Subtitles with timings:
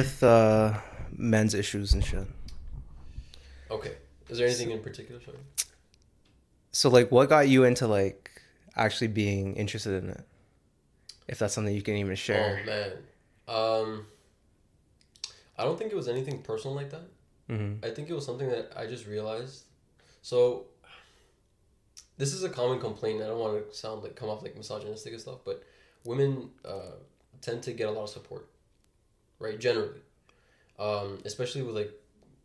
[0.00, 0.78] with uh,
[1.16, 2.26] men's issues and shit.
[3.70, 3.94] Okay.
[4.28, 5.20] Is there anything in particular?
[5.20, 5.38] Sorry.
[6.72, 8.30] So like, what got you into like
[8.76, 10.24] actually being interested in it?
[11.28, 12.60] If that's something you can even share.
[12.62, 12.92] Oh man.
[13.48, 14.06] Um.
[15.58, 17.06] I don't think it was anything personal like that.
[17.50, 17.84] Mm-hmm.
[17.84, 19.64] I think it was something that I just realized.
[20.22, 20.66] So,
[22.16, 23.22] this is a common complaint.
[23.22, 25.62] I don't want to sound like come off like misogynistic and stuff, but
[26.04, 26.96] women uh,
[27.42, 28.48] tend to get a lot of support,
[29.40, 29.58] right?
[29.58, 30.00] Generally,
[30.78, 31.92] um, especially with like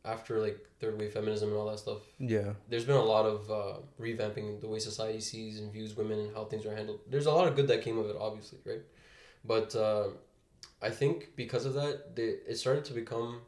[0.03, 1.99] after like third wave feminism and all that stuff.
[2.19, 2.53] Yeah.
[2.69, 6.35] There's been a lot of uh, revamping the way society sees and views women and
[6.35, 6.99] how things are handled.
[7.09, 8.81] There's a lot of good that came of it, obviously, right?
[9.43, 10.07] But uh,
[10.81, 13.41] I think because of that, they, it started to become.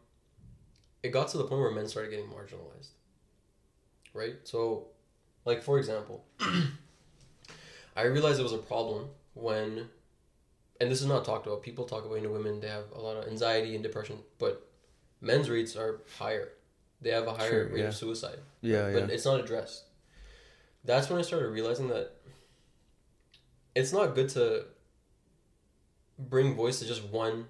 [1.04, 2.90] It got to the point where men started getting marginalized.
[4.14, 4.36] Right?
[4.44, 4.88] So,
[5.46, 6.26] like, for example,
[7.96, 9.90] I realized it was a problem when,
[10.80, 13.00] and this is not talked about, people talk about, you know, women, they have a
[13.02, 14.68] lot of anxiety and depression, but
[15.22, 16.50] men's rates are higher.
[17.02, 17.88] They have a higher Sure, rate yeah.
[17.88, 18.90] of suicide, Yeah.
[18.90, 19.00] Yeah.
[19.02, 19.84] but it's not addressed.
[20.84, 22.12] That's when I started realizing that
[23.76, 24.66] it's not good to
[26.18, 27.48] bring voice to just one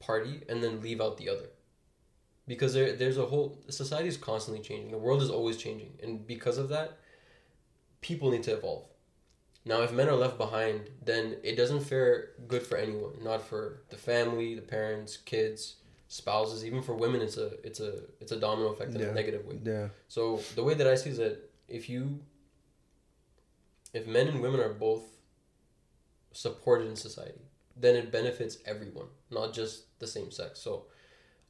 [0.00, 1.46] party and then leave out the other.
[2.46, 4.90] Because there, there's a whole society is constantly changing.
[4.90, 6.96] The world is always changing, and because of that,
[8.00, 8.86] people need to evolve.
[9.70, 12.12] Now, if men are left behind, then it doesn't fare
[12.52, 13.12] good for anyone.
[13.22, 15.60] Not for the family, the parents, kids,
[16.08, 16.64] spouses.
[16.68, 19.08] Even for women, it's a it's a it's a domino effect in Yeah.
[19.08, 19.58] a negative way.
[19.72, 19.88] yeah.
[20.08, 20.20] So
[20.58, 21.36] the way that I see is that
[21.78, 22.02] if you,
[23.92, 25.02] if men and women are both
[26.32, 27.42] supported in society,
[27.76, 30.60] then it benefits everyone, not just the same sex.
[30.60, 30.86] So,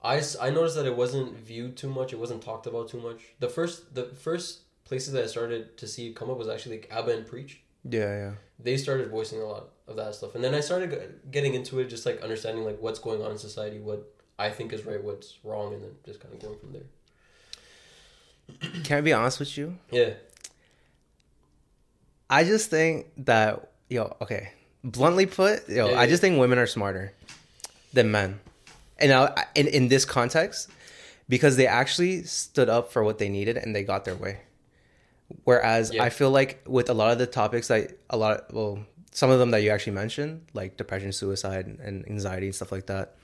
[0.03, 2.13] I, I noticed that it wasn't viewed too much.
[2.13, 3.21] It wasn't talked about too much.
[3.41, 6.77] The first the first places that I started to see it come up was actually
[6.79, 7.63] like Abba and Preach.
[7.89, 8.17] Yeah.
[8.19, 8.33] Yeah.
[8.61, 11.89] They started voicing a lot of that stuff, and then I started getting into it,
[11.89, 15.39] just like understanding like what's going on in society, what I think is right, what's
[15.45, 16.83] wrong, and then just kind of going from there.
[18.85, 19.77] Can I be honest with you?
[19.91, 20.15] Yeah.
[22.29, 24.51] I just think that yo, okay,
[24.85, 27.13] bluntly put, yo, Yeah, I just think women are smarter
[27.93, 28.41] than men,
[28.99, 30.69] and I, in in this context,
[31.29, 34.41] because they actually stood up for what they needed and they got their way.
[35.45, 36.05] Whereas Yeah.
[36.05, 39.31] I feel like with a lot of the topics that a lot, of, well, some
[39.31, 43.17] of them that you actually mentioned, like depression, suicide, and anxiety and stuff like that.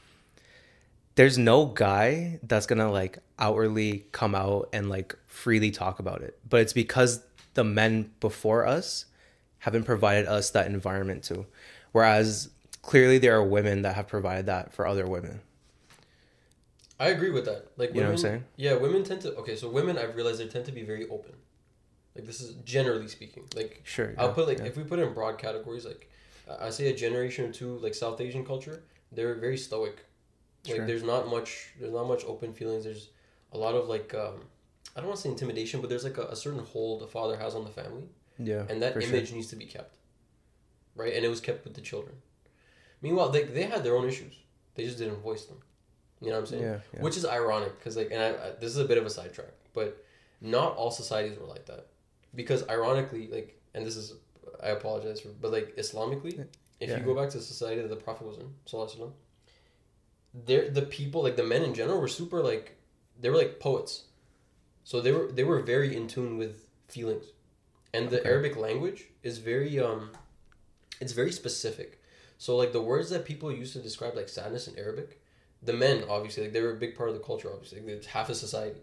[1.14, 6.38] There's no guy that's gonna like outwardly come out and like freely talk about it,
[6.48, 7.22] but it's because
[7.54, 9.06] the men before us
[9.58, 11.46] haven't provided us that environment to.
[11.92, 12.50] Whereas
[12.82, 15.40] clearly there are women that have provided that for other women.
[16.98, 17.68] I agree with that.
[17.76, 18.44] Like You know what I'm saying?
[18.56, 19.34] Yeah, women tend to.
[19.36, 21.34] Okay, so women, I've realized they tend to be very open.
[22.14, 23.44] Like this is generally speaking.
[23.54, 24.14] Like Sure.
[24.18, 24.64] I'll yeah, put like yeah.
[24.64, 26.10] if we put it in broad categories, like
[26.60, 30.04] I say a generation or two, like South Asian culture, they're very stoic.
[30.66, 30.86] Like Sure.
[30.86, 32.84] there's not much, there's not much open feelings.
[32.84, 33.10] There's
[33.52, 34.44] a lot of like, um,
[34.96, 37.36] I don't want to say intimidation, but there's like a, a certain hold a father
[37.36, 38.08] has on the family,
[38.38, 39.10] yeah, and that for sure.
[39.14, 39.96] image needs to be kept.
[40.96, 42.14] Right, and it was kept with the children.
[43.02, 44.34] Meanwhile, they they had their own issues.
[44.76, 45.58] They just didn't voice them.
[46.20, 46.62] You know what I'm saying?
[46.62, 47.02] Yeah, yeah.
[47.02, 49.52] Which is ironic because like, and I, I, this is a bit of a sidetrack,
[49.72, 50.04] but
[50.40, 51.88] not all societies were like that.
[52.34, 54.14] Because ironically, like, and this is,
[54.62, 56.44] I apologize for, but like Islamically,
[56.80, 56.98] if Yeah.
[56.98, 59.12] you go back to the society that the Prophet was in, sallallahu
[60.46, 62.76] they're the people like the men in general were super like,
[63.20, 64.04] they were like poets,
[64.82, 67.26] so they were they were very in tune with feelings,
[67.92, 68.28] and the Okay.
[68.28, 70.10] Arabic language is very um,
[71.00, 72.00] it's very specific.
[72.38, 75.20] So like the words that people use to describe like sadness in Arabic,
[75.62, 77.50] the men obviously like they were a big part of the culture.
[77.52, 78.80] Obviously, like, it's half of society.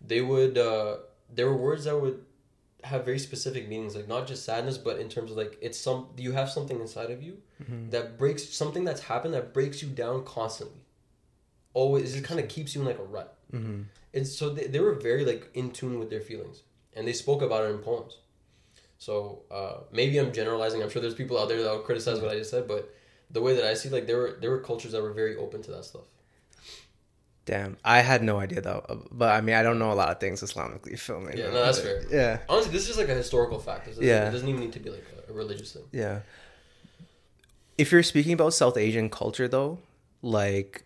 [0.00, 0.96] They would uh,
[1.32, 2.24] there were words that would
[2.86, 6.08] have very specific meanings, like not just sadness, but in terms of like it's some
[6.16, 7.90] you have something inside of you Mhm.
[7.90, 10.82] that breaks something that's happened that breaks you down constantly.
[11.74, 13.36] Always, it kind of keeps you in like a rut.
[13.52, 13.84] Mhm.
[14.14, 16.62] And so they, they were very like in tune with their feelings,
[16.94, 18.18] and they spoke about it in poems.
[18.98, 20.82] So uh, maybe I'm generalizing.
[20.82, 22.94] I'm sure there's people out there that will criticize what I just said, but
[23.30, 25.60] the way that I see, like there were there were cultures that were very open
[25.62, 26.06] to that stuff.
[27.46, 29.06] Damn, I had no idea though.
[29.10, 30.98] But I mean, I don't know a lot of things Islamically.
[31.24, 31.40] Me?
[31.40, 32.02] Yeah, no, that's fair.
[32.10, 33.88] Yeah, Honestly, this is just like a historical fact.
[34.00, 34.28] Yeah.
[34.28, 35.84] it doesn't even need to be like a, religious thing.
[35.92, 36.20] yeah.
[37.78, 39.78] If you're speaking about South Asian culture though,
[40.22, 40.84] like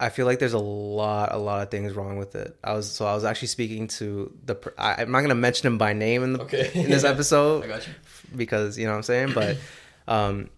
[0.00, 2.56] I feel like there's a lot, a lot of things wrong with it.
[2.62, 4.56] I was so I was actually speaking to the.
[4.76, 6.70] I, I'm not gonna mention him by name in the Okay.
[6.74, 7.64] in this episode.
[7.64, 7.94] I got you.
[8.36, 9.32] because you know what I'm saying.
[9.32, 9.56] But
[10.08, 10.50] um,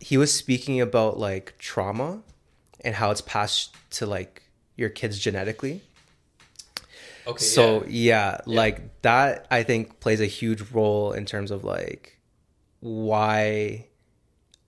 [0.00, 2.20] he was speaking about like trauma
[2.84, 4.42] and how it's passed to like
[4.80, 5.82] your kids genetically.
[7.26, 7.44] Okay.
[7.44, 8.38] So yeah.
[8.38, 12.18] yeah, like that I think plays a huge role in terms of like
[12.80, 13.86] why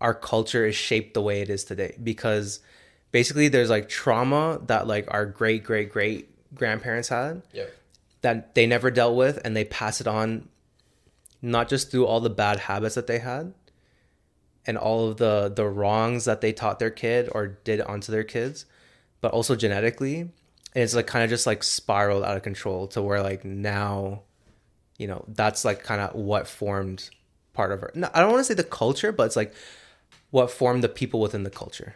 [0.00, 2.60] our culture is shaped the way it is today because
[3.10, 7.64] basically there's like trauma that like our great great great grandparents had Yeah.
[8.20, 10.48] that they never dealt with and they pass it on
[11.40, 13.54] not just through all the bad habits that they had
[14.66, 18.24] and all of the the wrongs that they taught their kid or did onto their
[18.24, 18.66] kids
[19.22, 20.30] but also genetically and
[20.84, 24.20] it's like kind of just like spiraled out of control to where like now
[24.98, 27.08] you know that's like kind of what formed
[27.54, 29.54] part of her no, i don't want to say the culture but it's like
[30.30, 31.94] what formed the people within the culture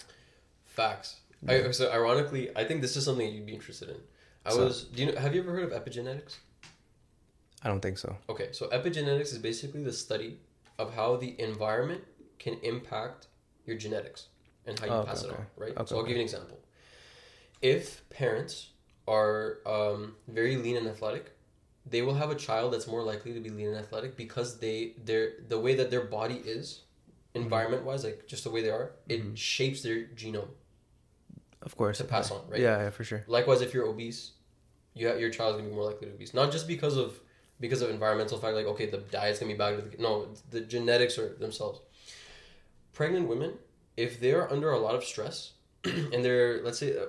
[0.67, 1.20] Facts.
[1.49, 3.96] I, so ironically, I think this is something you'd be interested in.
[4.44, 4.84] I So- was.
[4.84, 5.19] Do you know?
[5.19, 6.37] Have you ever heard of epigenetics?
[7.62, 10.38] i don't think so Okay, so epigenetics is basically the study
[10.78, 12.02] of how the environment
[12.38, 13.28] can impact
[13.64, 14.26] your genetics
[14.67, 15.73] and how you Oh, okay, pass it on, right?
[15.76, 16.08] Okay, so I'll okay.
[16.11, 16.58] give you an example.
[17.62, 18.70] If parents
[19.08, 21.32] are um, very lean and athletic,
[21.88, 24.94] they will have a child that's more likely to be lean and athletic because they
[25.05, 26.82] their the way that their body is,
[27.35, 27.44] Mm-hmm.
[27.44, 30.49] environment wise, like just the way they are, it shapes their genome
[31.62, 32.61] of course to pass on, right?
[32.61, 34.32] yeah yeah for sure Likewise, if you're obese,
[34.94, 36.32] you ha- your child's gonna be more likely to be obese.
[36.32, 37.20] Not just because of
[37.61, 39.99] because of environmental fact, like okay, the diet's gonna be bad.
[40.00, 41.81] No, the genetics are themselves.
[42.94, 43.52] Pregnant women,
[43.97, 45.52] if they're under a lot of stress,
[45.85, 47.05] and they're let's say, uh,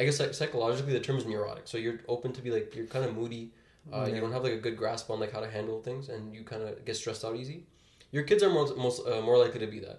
[0.00, 1.64] I guess like psychologically the term is neurotic.
[1.70, 3.44] So you're open to be like you're kind of moody.
[3.92, 6.34] Uh, You don't have like a good grasp on like how to handle things, and
[6.34, 7.58] you kind of get stressed out easy.
[8.16, 9.98] Your kids are most most uh, more likely to be that.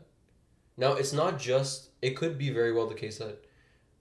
[0.84, 1.90] Now it's not just.
[2.02, 3.36] It could be very well the case that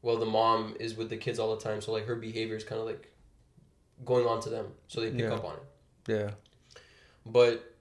[0.02, 2.64] well the mom is with the kids all the time so like her behavior is
[2.64, 3.05] kind of like
[4.11, 5.35] going on to them so they pick Yeah.
[5.35, 5.67] up on it
[6.17, 6.31] yeah
[7.26, 7.75] but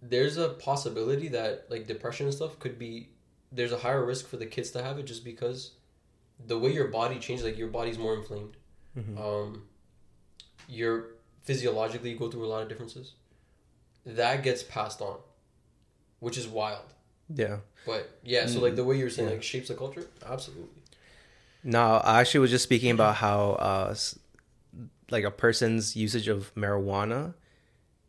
[0.00, 3.08] there's a possibility that like depression and stuff could be
[3.50, 5.72] there's a higher risk for the kids to have it just because
[6.46, 8.56] the way your body changes like your body's more inflamed.
[8.98, 9.18] Mhm.
[9.18, 9.68] um
[10.68, 11.06] you're
[11.42, 13.14] physiologically you go through a lot of differences.
[14.06, 15.18] That gets passed on
[16.20, 16.92] which is wild.
[17.34, 17.58] Yeah.
[17.86, 19.34] But yeah so like the way you're saying Yeah.
[19.34, 20.06] like shapes the culture?
[20.24, 20.82] Absolutely.
[21.62, 23.94] No, I actually was just speaking about how uh,
[25.10, 27.34] like a person's usage of marijuana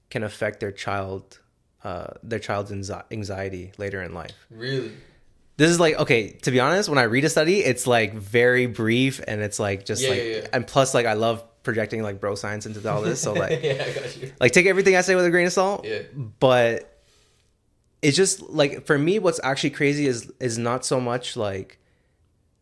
[0.10, 1.40] can affect their child,
[1.84, 2.72] uh, their child's
[3.12, 4.48] anxiety later in life.
[4.50, 4.92] really
[5.62, 6.32] This is like okay.
[6.42, 9.86] To be honest, when I read a study, it's like very brief and it's like
[9.86, 10.48] just Yeah, like, yeah, yeah.
[10.54, 13.22] and plus like I love projecting like bro science into all this.
[13.22, 15.54] So like, yeah i got you like take everything I say with a grain of
[15.54, 15.86] salt.
[15.86, 16.00] yeah
[16.40, 17.04] but
[18.02, 21.78] it's just like for me what's actually crazy is is not so much like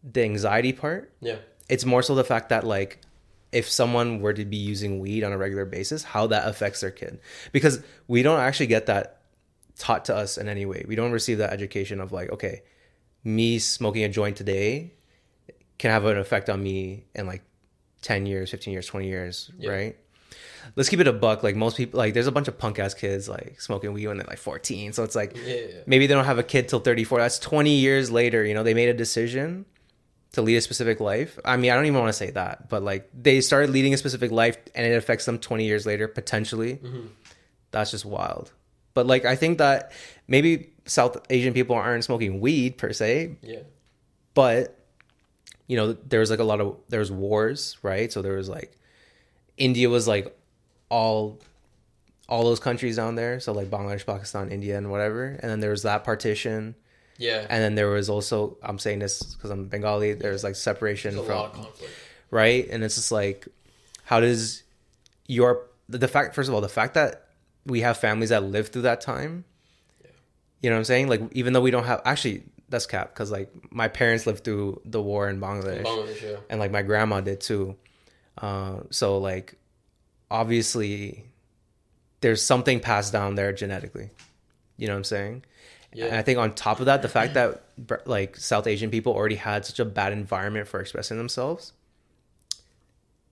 [0.03, 1.37] the anxiety part yeah
[1.69, 2.99] it's more so the fact that like
[3.53, 6.91] if someone were to be using weed on a regular basis how that affects their
[6.91, 7.21] kid
[7.53, 9.21] because we don't actually get that
[9.77, 12.61] taught to us in any way we don't receive that education of like okay
[13.23, 14.93] me smoking a joint today
[15.77, 17.43] can have an effect on me in like
[18.01, 19.71] 10 years 15 years 20 years Yeah.
[19.71, 19.97] right?
[20.75, 21.41] Let's keep it a buck.
[21.41, 24.17] Like most people like there's a bunch of punk ass kids like smoking weed when
[24.17, 27.19] they're like 14 so it's like yeah, maybe they don't have a kid till 34
[27.19, 29.65] that's 20 years later you know they made a decision
[30.33, 31.39] to lead a specific life.
[31.43, 33.97] I mean i don't even want to say that but like they started leading a
[33.97, 36.75] specific life and it affects them 20 years later potentially.
[36.75, 37.07] Mhm.
[37.71, 38.51] that's just wild
[38.99, 39.91] but like i think that
[40.27, 40.51] maybe
[40.85, 43.35] south asian people aren't smoking weed per se.
[43.41, 43.63] Yeah.
[44.33, 44.75] but
[45.67, 48.11] you know there was like a lot of there was wars right?
[48.13, 48.69] So there was like
[49.67, 50.25] india was like
[50.89, 51.39] all
[52.27, 53.39] all those countries down there.
[53.39, 55.23] So like bangladesh pakistan india and whatever.
[55.41, 56.75] And then there was that partition.
[57.27, 57.45] Yeah.
[57.51, 61.25] and then there was also i'm saying this because i'm bengali there's like separation There's
[61.27, 61.93] a from lot of conflict.
[62.31, 62.63] right?
[62.71, 63.47] And it's just like
[64.09, 64.63] how does
[65.27, 67.11] your the fact first of all the fact that
[67.69, 69.45] we have families that lived through that time.
[70.01, 70.11] Yeah.
[70.61, 71.07] you know what i'm saying?
[71.07, 74.81] Like even though we don't have actually that's cap because like my parents lived through
[74.85, 75.83] the war in bangladesh.
[75.83, 76.37] Bangladesh, yeah.
[76.49, 77.75] and like my grandma did too.
[78.37, 79.55] Uh, so like
[80.31, 81.25] obviously
[82.21, 84.09] there's something passed down there genetically.
[84.77, 85.43] You know what i'm saying?
[85.97, 87.63] And I think on top of that, the fact that
[88.05, 91.73] like South Asian people already had such a bad environment for expressing themselves,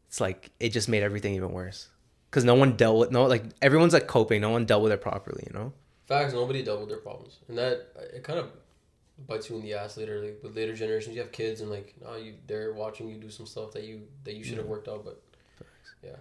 [0.08, 1.90] it's like it just made everything even worse.
[2.30, 4.42] Because no one dealt with no like everyone's like coping.
[4.42, 5.44] No one dealt with it properly.
[5.48, 5.74] You know.
[6.08, 6.34] Facts.
[6.34, 8.50] Nobody dealt with their problems, and that it kind of
[9.28, 10.22] bites you in the ass later.
[10.22, 13.30] Like with later generations, you have kids, and like, oh, you they're watching you do
[13.30, 14.70] some stuff that you that you should have mm.
[14.70, 15.22] worked out, but
[16.04, 16.16] yeah.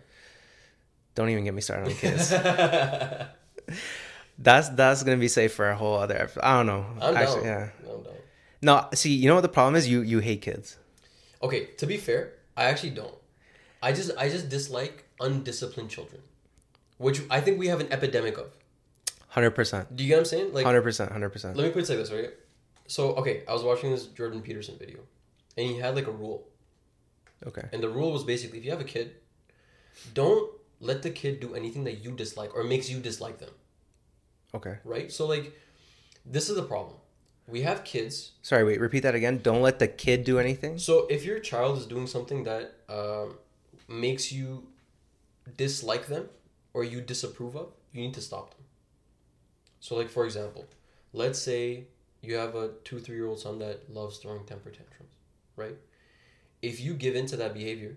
[1.14, 2.28] Don't even get me started on kids.
[4.38, 6.16] that's that's gonna be safe for a whole other.
[6.16, 6.86] ep- I don't know.
[7.00, 7.70] I'm Actually, down.
[7.84, 7.90] yeah.
[7.90, 8.12] I'm down.
[8.62, 9.88] No, see, you know what the problem is?
[9.88, 10.76] You you hate kids.
[11.42, 13.14] Okay, to be fair, I actually don't.
[13.82, 16.22] I just I just dislike undisciplined children,
[16.98, 18.48] which I think we have an epidemic of.
[19.28, 19.94] Hundred percent.
[19.94, 20.52] Do you get what I'm saying?
[20.54, 21.12] Like, Hundred percent.
[21.12, 21.56] Hundred percent.
[21.56, 22.30] let me put it like this, right?
[22.86, 25.00] So, okay, I was watching this Jordan Peterson video,
[25.56, 26.46] and he had like a rule,
[27.46, 27.68] Okay.
[27.72, 29.16] and the rule was basically if you have a kid,
[30.14, 33.50] don't let the kid do anything that you dislike or makes you dislike them,
[34.54, 34.76] Okay.
[34.84, 35.10] right?
[35.12, 35.52] So, like,
[36.24, 36.96] this is the problem.
[37.48, 38.32] we have kids.
[38.42, 38.80] Sorry, wait.
[38.80, 39.38] Repeat that again.
[39.40, 40.78] Don't let the kid do anything.
[40.78, 43.38] So if your child is doing something that um,
[43.86, 44.66] makes you
[45.56, 46.28] dislike them
[46.72, 48.64] or you disapprove of, you need to stop them.
[49.80, 50.66] So, like for example,
[51.12, 51.84] let's say
[52.22, 55.14] you have a two, three year old son that loves throwing temper tantrums,
[55.56, 55.76] right?
[56.62, 57.96] If you give in to that behavior,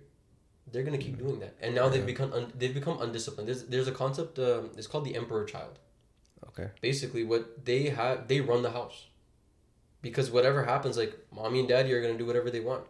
[0.72, 3.48] they're gonna keep doing that, and now they've become un- they've become undisciplined.
[3.48, 4.38] There's there's a concept.
[4.38, 5.80] Um, it's called the emperor child.
[6.50, 6.70] Okay.
[6.82, 9.08] Basically, what they have, they run the house,
[10.02, 12.84] because whatever happens, like mommy and daddy are gonna do whatever they want.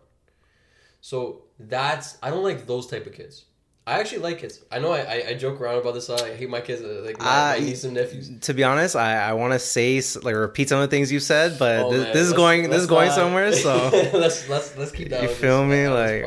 [1.01, 3.45] So that's I don't like those type of kids.
[3.89, 4.61] I actually like kids.
[4.71, 6.09] I know I, I, I joke around about this.
[6.09, 8.29] I hate my kids, uh, like my, Ah, my and nephews.
[8.41, 11.19] To be honest, I, I want to say like repeat some of the things you
[11.19, 13.51] said, but Oh, this, man, this is going this is going not- somewhere.
[13.53, 15.23] So let's let's let's keep that.
[15.23, 15.87] you feel me?
[15.87, 16.21] Like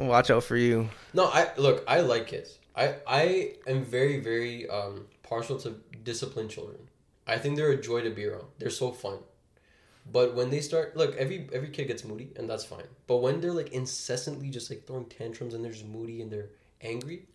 [0.00, 0.88] watch out for you.
[1.14, 1.84] No, I look.
[1.88, 2.58] I like kids.
[2.76, 5.70] I I am very very um, partial to
[6.04, 6.78] disciplined children.
[7.26, 8.44] I think they're a joy to be around.
[8.58, 9.18] They're so fun.
[10.12, 12.86] But when they start, look, every every kid gets moody, and that's fine.
[13.06, 16.50] But when they're like incessantly just like throwing tantrums and they're just moody and they're
[16.80, 17.26] angry,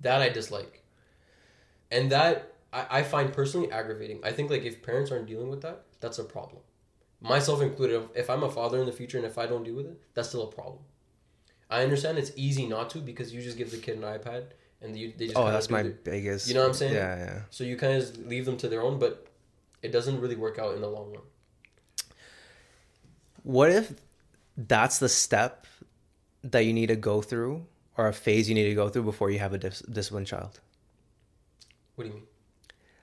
[0.00, 0.82] that I dislike.
[1.90, 4.20] And that I, I find personally aggravating.
[4.22, 6.62] I think like if parents aren't dealing with that, that's a problem.
[7.20, 8.08] Myself included.
[8.14, 10.28] If I'm a father in the future and if I don't deal with it, that's
[10.28, 10.78] still a problem.
[11.70, 14.44] I understand it's easy not to because you just give the kid an iPad
[14.80, 16.46] and you they just Oh, that's my the- biggest.
[16.48, 16.94] You know what I'm saying?
[16.94, 17.40] Yeah, yeah.
[17.50, 19.26] so you kind of leave them to their own, but
[19.82, 21.22] it doesn't really work out in the long run.
[23.42, 23.92] What if
[24.56, 25.66] that's the step
[26.42, 27.66] that you need to go through,
[27.98, 30.60] or a phase you need to go through before you have a dis- disciplined child?
[31.96, 32.24] What do you mean?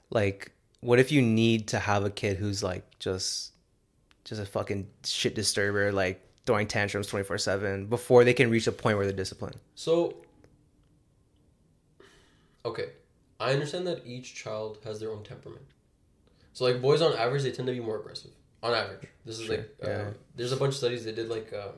[0.09, 3.51] Like, what if you need to have a kid who's like just,
[4.23, 8.67] just a fucking shit disturber, like throwing tantrums twenty four seven before they can reach
[8.67, 9.57] a point where they're disciplined?
[9.75, 10.15] So,
[12.63, 12.89] okay,
[13.39, 15.65] I understand that each child has their own temperament.
[16.53, 18.31] So, like boys on average, they tend to be more aggressive.
[18.63, 20.01] On average, this is Sure, like yeah.
[20.07, 21.73] um, there's a bunch of studies they did like um,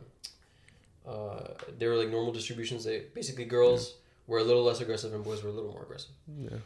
[1.08, 2.84] uh, they were like normal distributions.
[2.84, 3.96] They basically girls
[4.28, 6.12] were a little less aggressive and boys were a little more aggressive.
[6.40, 6.58] Yeah.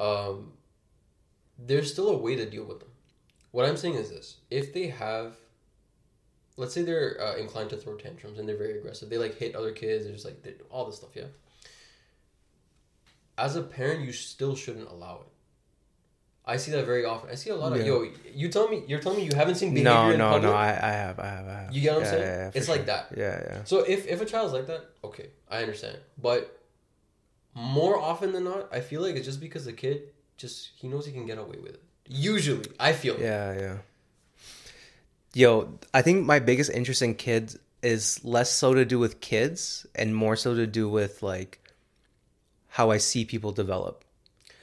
[0.00, 0.52] um,
[1.58, 2.88] there's still a way to deal with them.
[3.50, 5.36] What I'm saying is this: if they have,
[6.56, 9.54] let's say they're uh, inclined to throw tantrums and they're very aggressive, they like hit
[9.54, 11.24] other kids, they're just like they, all this stuff, yeah.
[13.36, 15.32] As a parent, you still shouldn't allow it.
[16.54, 17.28] I see that very often.
[17.30, 17.84] I see a lot of Yeah.
[17.92, 17.96] yo.
[18.34, 20.50] You tell me, you're telling me you haven't seen behavior No, in no, public.
[20.50, 20.52] no.
[20.56, 21.72] I, I have, I have, I have.
[21.74, 22.22] You get what I'm saying?
[22.22, 23.04] yeah, yeah, It's like that.
[23.24, 23.64] Yeah, yeah.
[23.64, 25.98] So if if a child's like that, okay, I understand.
[26.26, 26.40] But
[27.54, 29.96] more often than not, I feel like it's just because the kid
[30.36, 31.82] just he knows he can get away with it.
[32.08, 33.16] Usually, I feel.
[33.20, 33.76] Yeah, yeah.
[35.34, 39.86] Yo, I think my biggest interest in kids is less so to do with kids
[39.94, 41.60] and more so to do with like
[42.68, 44.04] how I see people develop.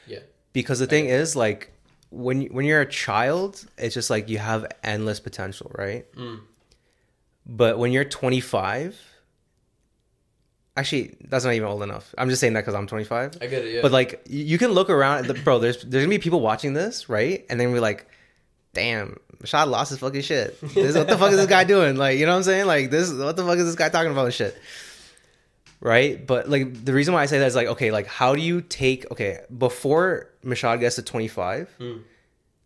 [0.07, 0.19] Yeah.
[0.53, 1.71] Because the thing is like
[2.09, 6.11] when when you're a child, it's just like you have endless potential, right?
[6.15, 6.41] Mm.
[7.45, 8.99] But when you're 25,
[10.77, 12.13] actually that's not even old enough.
[12.17, 13.37] I'm just saying that cuz I'm 25.
[13.41, 13.75] I get it.
[13.75, 13.81] Yeah.
[13.81, 15.59] But like you can look around, the, bro.
[15.59, 17.45] There's there's gonna be people watching this, right?
[17.49, 18.07] And then we're like,
[18.73, 20.59] damn, Rashad lost his fucking shit.
[20.61, 21.95] This, what the fuck is this guy doing?
[21.95, 22.65] Like, you know what I'm saying?
[22.65, 24.57] Like this, what the fuck is this guy talking about and shit?
[25.85, 26.25] Right?
[26.25, 28.61] But like the reason why I say that is like, okay, like how do you
[28.61, 31.69] take okay before Mashad gets to 25?
[31.79, 32.01] Mm.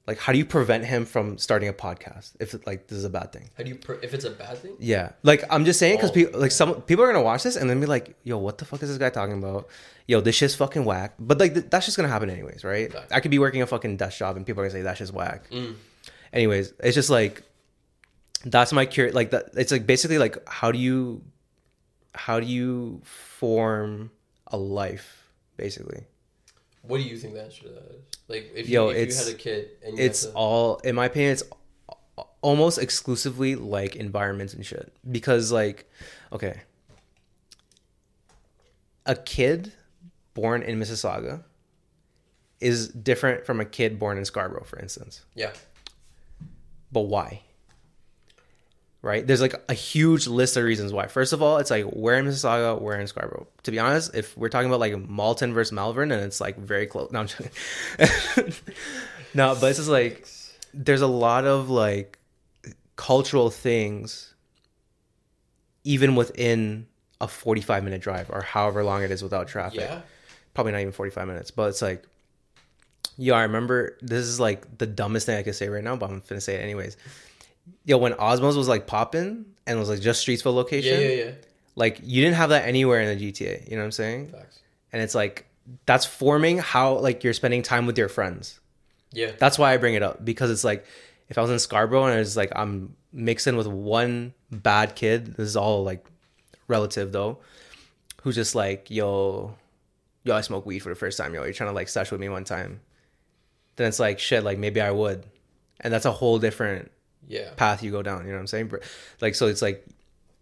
[0.07, 3.09] Like, how do you prevent him from starting a podcast if like this is a
[3.09, 3.49] bad thing?
[3.57, 4.75] How do you per- if it's a bad thing?
[4.79, 6.13] Yeah, like I'm just saying because Oh.
[6.13, 8.63] people like some people are gonna watch this and then be like, "Yo, what the
[8.65, 9.67] fuck is this guy talking about?
[10.07, 12.91] Yo, this shit's fucking whack." But like th- that's just gonna happen anyways, right?
[12.91, 13.11] Facts.
[13.11, 15.13] I could be working a fucking desk job and people are gonna say that's just
[15.13, 15.47] whack.
[15.51, 15.75] Mm.
[16.33, 17.43] Anyways, it's just like
[18.45, 19.11] that's my cure.
[19.11, 21.21] Like that, it's like basically like how do you
[22.15, 24.11] how do you form
[24.47, 26.05] a life basically?
[26.81, 28.03] What do you think the answer to that is?
[28.27, 30.95] Like if you, Yo, if you had a kid and you it's to, all in
[30.95, 31.43] my opinion it's
[32.41, 35.89] almost exclusively like environments and shit because like
[36.31, 36.61] okay
[39.05, 39.73] a kid
[40.33, 41.43] born in mississauga
[42.61, 45.51] is different from a kid born in scarborough for instance yeah,
[46.91, 47.41] but why
[49.01, 49.25] right?
[49.25, 51.07] There's like a huge list of reasons why.
[51.07, 53.47] First of all it's like where in mississauga where in scarborough.
[53.63, 56.85] To be honest if we're talking about like malton versus malvern and it's like very
[56.85, 57.51] close no I'm joking.
[59.33, 60.27] no but it's just like
[60.73, 62.19] there's a lot of like
[62.95, 64.33] cultural things
[65.85, 66.85] even within
[67.21, 69.79] a 45 minute drive or however long it is without traffic.
[69.79, 70.01] Yeah,
[70.53, 72.03] probably not even 45 minutes but it's like
[73.17, 76.09] Yeah, i remember this is like the dumbest thing i could say right now but
[76.09, 76.97] i'm gonna say it anyways
[77.85, 81.31] yo when Osmow's was like popping and was like just streetsville location yeah, yeah, yeah.
[81.75, 84.59] like you didn't have that anywhere in the gta you know what i'm saying Facts.
[84.91, 85.45] and it's like
[85.85, 88.59] that's forming how like you're spending time with your friends
[89.13, 90.85] Yeah, that's why I bring it up because it's like
[91.29, 95.47] if I was in Scarborough and it's like I'm mixing with one bad kid, this
[95.47, 96.03] is all like
[96.67, 97.37] relative though,
[98.23, 99.55] who's just like, yo,
[100.23, 102.19] yo, I smoke weed for the first time, yo, you're trying to like sesh with
[102.19, 102.81] me one time.
[103.75, 105.23] Then it's like shit, like maybe I would.
[105.81, 106.91] And that's a whole different
[107.29, 107.51] Yeah.
[107.55, 108.73] path you go down, you know what I'm saying?
[109.21, 109.85] Like so it's like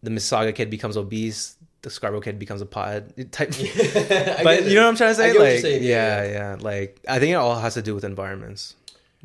[0.02, 3.50] the Mississauga kid becomes obese, the Scarborough kid becomes a pothead type
[4.44, 5.28] but you know what I'm trying to say?
[5.34, 7.82] get what you're Like, saying, yeah, yeah, yeah, Like, I think it all has to
[7.84, 8.76] do with environments.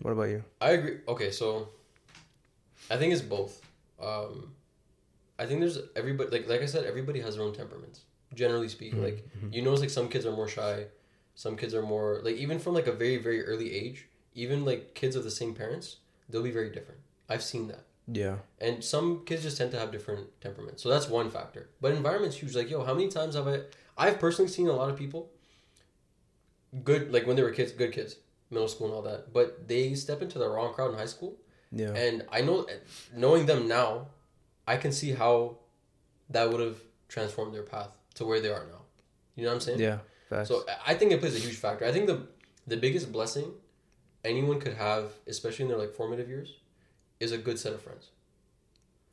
[0.03, 0.43] What about you?
[0.61, 0.97] I agree.
[1.09, 1.69] Okay, so
[2.91, 3.61] I think it's both.
[4.03, 4.53] Um,
[5.39, 8.01] I think there's everybody like like I said, everybody has their own temperaments.
[8.35, 9.05] Generally speaking, Mm-hmm.
[9.05, 10.87] like you notice like some kids are more shy,
[11.35, 14.95] some kids are more like even from like a very very early age, even like
[14.95, 15.99] kids of the same parents,
[16.31, 17.01] they'll be very different.
[17.33, 17.85] I've seen that.
[18.09, 20.83] Yeah, And some kids just tend to have different temperaments.
[20.83, 21.69] So that's one factor.
[21.81, 22.55] But environment's huge.
[22.57, 23.61] Like, yo, how many times have I
[23.97, 25.31] I've personally seen a lot of people
[26.85, 28.17] good like when they were kids, good kids,
[28.51, 31.37] middle school and all that, but they step into the wrong crowd in high school.
[31.71, 32.67] yeah, And I know
[33.15, 34.09] knowing them now,
[34.67, 35.59] I can see how
[36.31, 38.83] that would have transformed their path to where they are now.
[39.37, 39.81] You know what I'm saying?
[39.81, 39.99] yeah.
[40.29, 40.49] Facts.
[40.49, 41.85] So I- I think it plays a huge factor.
[41.85, 42.19] I think the
[42.67, 43.49] the biggest blessing
[44.25, 46.51] anyone could have, especially in their like formative years,
[47.25, 48.05] is a good set of friends.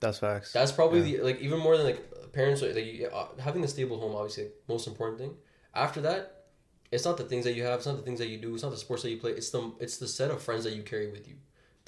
[0.03, 0.49] that's facts.
[0.57, 2.01] That's probably the like even more than like
[2.39, 4.13] parents like you- uh, having a stable home.
[4.19, 5.33] Obviously, like, most important thing.
[5.85, 6.23] After that,
[6.93, 7.75] it's not the things that you have.
[7.79, 8.49] It's not the things that you do.
[8.55, 9.31] It's not the sports that you play.
[9.41, 11.35] It's the it's the set of friends that you carry with you.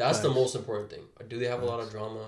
[0.02, 1.06] That's the most important thing.
[1.32, 2.26] Do they have a lot of drama?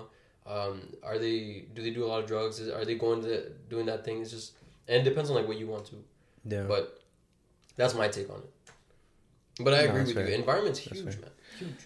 [0.54, 0.76] Um,
[1.08, 1.38] are they
[1.74, 2.54] do they do a lot of drugs?
[2.62, 3.34] Is, are they going to
[3.72, 4.16] doing that thing?
[4.22, 4.48] It's just
[4.88, 5.96] and it depends on like what you want to.
[6.54, 6.82] yeah, But
[7.78, 8.52] that's my take on it.
[9.64, 10.28] But I No, agree with fair.
[10.28, 10.34] you.
[10.34, 11.22] Environment's That's huge, fair.
[11.22, 11.30] man.
[11.58, 11.80] Huge.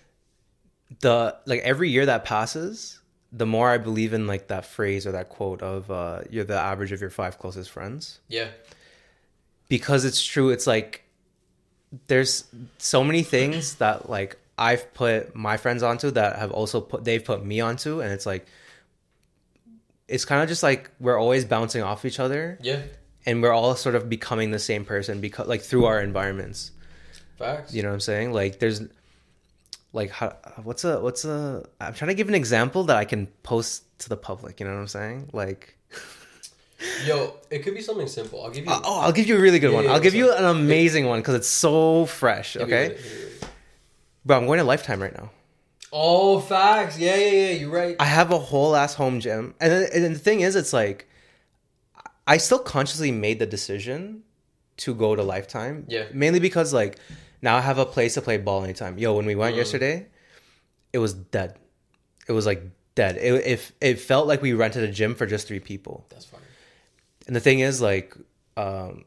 [1.00, 3.00] The like every year that passes,
[3.32, 6.58] the more I believe in like that phrase or that quote of uh, "you're the
[6.58, 8.48] average of your five closest friends," Yeah.
[9.68, 10.50] because it's true.
[10.50, 11.02] It's like
[12.06, 12.44] there's
[12.78, 17.24] so many things that like I've put my friends onto that have also put they've
[17.24, 18.46] put me onto, and it's like
[20.08, 22.80] it's kind of just like we're always bouncing off each other Yeah.
[23.26, 26.70] and we're all sort of becoming the same person because like through our environments
[27.38, 27.74] Facts.
[27.74, 28.80] you know what i'm saying like there's
[29.92, 30.28] like how
[30.62, 34.08] what's a what's a i'm trying to give an example that i can post to
[34.08, 35.76] the public you know what i'm saying like
[37.04, 38.44] Yo, it could be something simple.
[38.44, 38.70] I'll give you.
[38.70, 40.44] oh oh, i'll give you a really good Yeah, one yeah, i'll give you an
[40.44, 43.48] amazing one because it's so fresh Hit me with okay it, hit me with it.
[44.24, 45.30] bro i'm going to lifetime right now
[45.90, 46.98] Oh, facts.
[46.98, 47.50] Yeah, yeah, yeah.
[47.52, 47.96] You're right.
[47.98, 51.08] i have a whole ass home gym and, then- and the thing is it's like
[52.26, 54.22] i still consciously made the decision
[54.76, 56.04] to go to lifetime Yeah.
[56.12, 56.98] mainly because like
[57.42, 59.58] now i have a place to play ball anytime yo when we went Mm.
[59.58, 60.06] yesterday
[60.92, 61.56] it was dead
[62.28, 62.62] it was like
[62.94, 66.24] dead it, it, it felt like we rented a gym for just three people That's
[66.24, 66.40] fine.
[67.26, 68.14] and the thing is like
[68.56, 69.04] um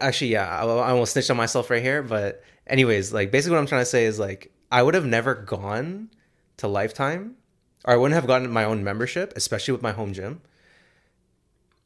[0.00, 3.60] actually yeah I, I almost snitched on myself right here but anyways like basically what
[3.60, 6.10] i'm trying to say is like i would have never gone
[6.58, 7.36] to lifetime
[7.84, 10.40] or i wouldn't have gotten my own membership especially with my home gym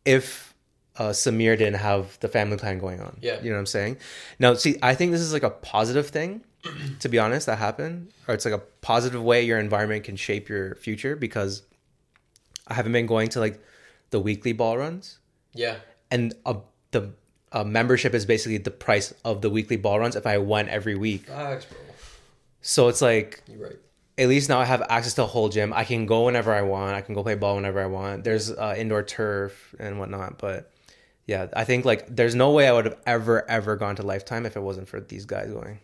[0.05, 0.54] if
[0.97, 3.41] uh, samir didn't have the family plan going on Yeah.
[3.43, 3.97] you know what i'm saying
[4.39, 6.43] now see i think this is like a positive thing
[7.01, 10.49] to be honest that happened or it's like a positive way your environment can shape
[10.49, 11.63] your future because
[12.69, 13.61] i haven't been going to like
[14.11, 15.19] the weekly ball runs
[15.53, 15.77] Yeah.
[16.11, 16.55] and uh,
[16.93, 17.11] the
[17.53, 20.97] uh, membership is basically the price of the weekly ball runs if I went every
[20.97, 21.27] week.
[21.27, 21.79] Facts, bro.
[22.63, 23.77] So it's like You're right.
[24.19, 25.73] at least now I have access to a whole gym.
[25.73, 26.97] I can go whenever I want.
[26.97, 28.25] I can go play ball whenever I want.
[28.25, 30.39] There's uh, indoor turf and whatnot.
[30.39, 30.73] But
[31.27, 34.47] yeah, I think like there's no way I would have ever ever gone to Lifetime
[34.47, 35.81] if it wasn't for these guys going.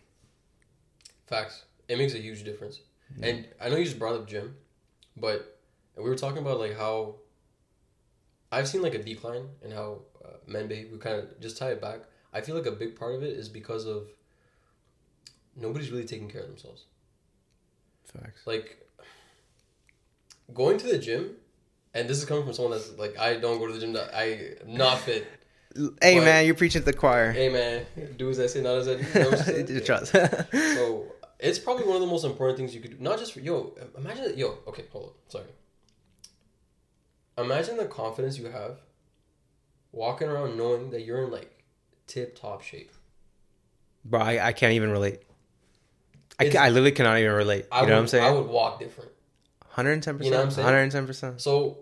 [1.27, 1.65] Facts.
[1.87, 2.79] It makes a huge difference.
[3.21, 4.55] And I know you just brought up gym,
[5.17, 5.59] but
[5.97, 7.15] we were talking about like how
[8.51, 10.91] I've seen like a decline in how uh, men behave.
[10.91, 12.01] We kind of just tie it back.
[12.33, 14.07] I feel like a big part of it is because of
[15.55, 16.85] nobody's really taking care of themselves.
[18.05, 18.41] Facts.
[18.45, 18.87] Like
[20.53, 21.35] going to the gym,
[21.93, 23.93] and this is coming from someone that's like I don't go to the gym.
[23.93, 24.23] That I
[24.63, 25.27] am not fit.
[26.01, 27.31] Hey But- man, you're preaching to the choir.
[27.31, 27.85] Hey man,
[28.17, 29.03] do as I say, not as I do.
[29.07, 29.83] You know what I'm saying?
[29.85, 30.11] Trust.
[30.51, 31.05] So
[31.39, 32.97] it's probably one of the most important things you could do.
[32.99, 33.73] Not just for yo.
[33.97, 34.57] Imagine yo.
[34.67, 35.11] Okay, hold on.
[35.29, 35.45] Sorry.
[37.37, 38.79] Imagine the confidence you have,
[39.93, 41.63] walking around knowing that you're in like
[42.05, 42.91] tip top shape.
[44.03, 45.21] Bro, I, I can't even relate.
[46.39, 47.63] I, I literally cannot even relate.
[47.63, 48.23] You I know would, what I'm saying?
[48.25, 49.11] I would walk different.
[49.75, 50.23] 110%.
[50.23, 50.91] You know what I'm saying?
[50.91, 51.39] 110%.
[51.41, 51.79] So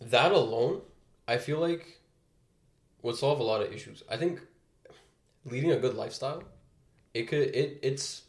[0.00, 0.82] that alone,
[1.26, 2.00] I feel like
[3.02, 4.02] would solve a lot of issues.
[4.10, 4.40] I think
[5.44, 6.42] leading a good lifestyle,
[7.14, 8.22] it could it it's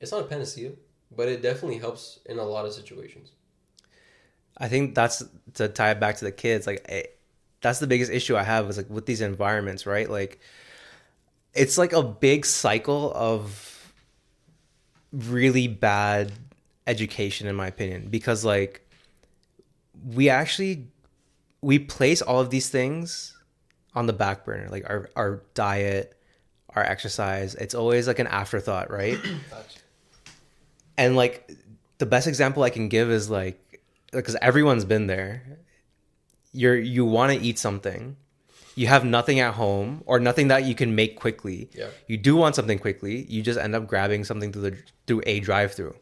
[0.00, 0.72] it's not a panacea,
[1.14, 3.32] but it definitely helps in a lot of situations.
[4.56, 5.22] I think that's
[5.54, 6.66] to tie it back to the kids.
[6.66, 7.04] Like, eh,
[7.60, 10.08] that's the biggest issue I have is like with these environments, right?
[10.08, 10.40] Like,
[11.54, 13.92] it's like a big cycle of
[15.12, 16.32] really bad
[16.88, 18.88] education in my opinion because like
[20.14, 20.88] we actually
[21.60, 23.36] we place all of these things
[23.94, 26.16] on the back burner like our our diet
[26.74, 29.18] our exercise it's always like an afterthought right?
[30.96, 31.48] And like
[31.98, 33.68] the best example i can give is like
[34.12, 35.42] because everyone's been there.
[36.52, 38.16] You're you want to eat something.
[38.74, 41.68] You have nothing at home or nothing that you can make quickly.
[41.74, 41.88] Yeah.
[42.06, 43.24] you do want something quickly.
[43.28, 45.96] You just end up grabbing something through the through a drive through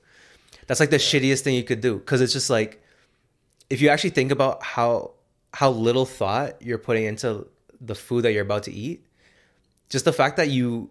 [0.67, 2.83] that's like the shittiest thing you could do because it's just like
[3.71, 5.13] if you actually think about how
[5.53, 7.47] how little thought you're putting into
[7.81, 9.07] the food that you're about to eat
[9.89, 10.91] just the fact that you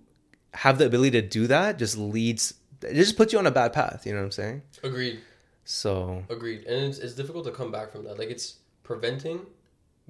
[0.53, 3.73] have the ability to do that just leads it just puts you on a bad
[3.73, 5.19] path you know what i'm saying Agreed.
[5.63, 6.65] so Agreed.
[6.65, 8.19] And it's, it's difficult to come back from that.
[8.19, 9.41] Like it's preventing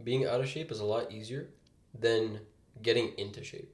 [0.03, 1.47] being out of shape is a lot easier
[1.97, 2.41] than
[2.81, 3.73] getting into shape.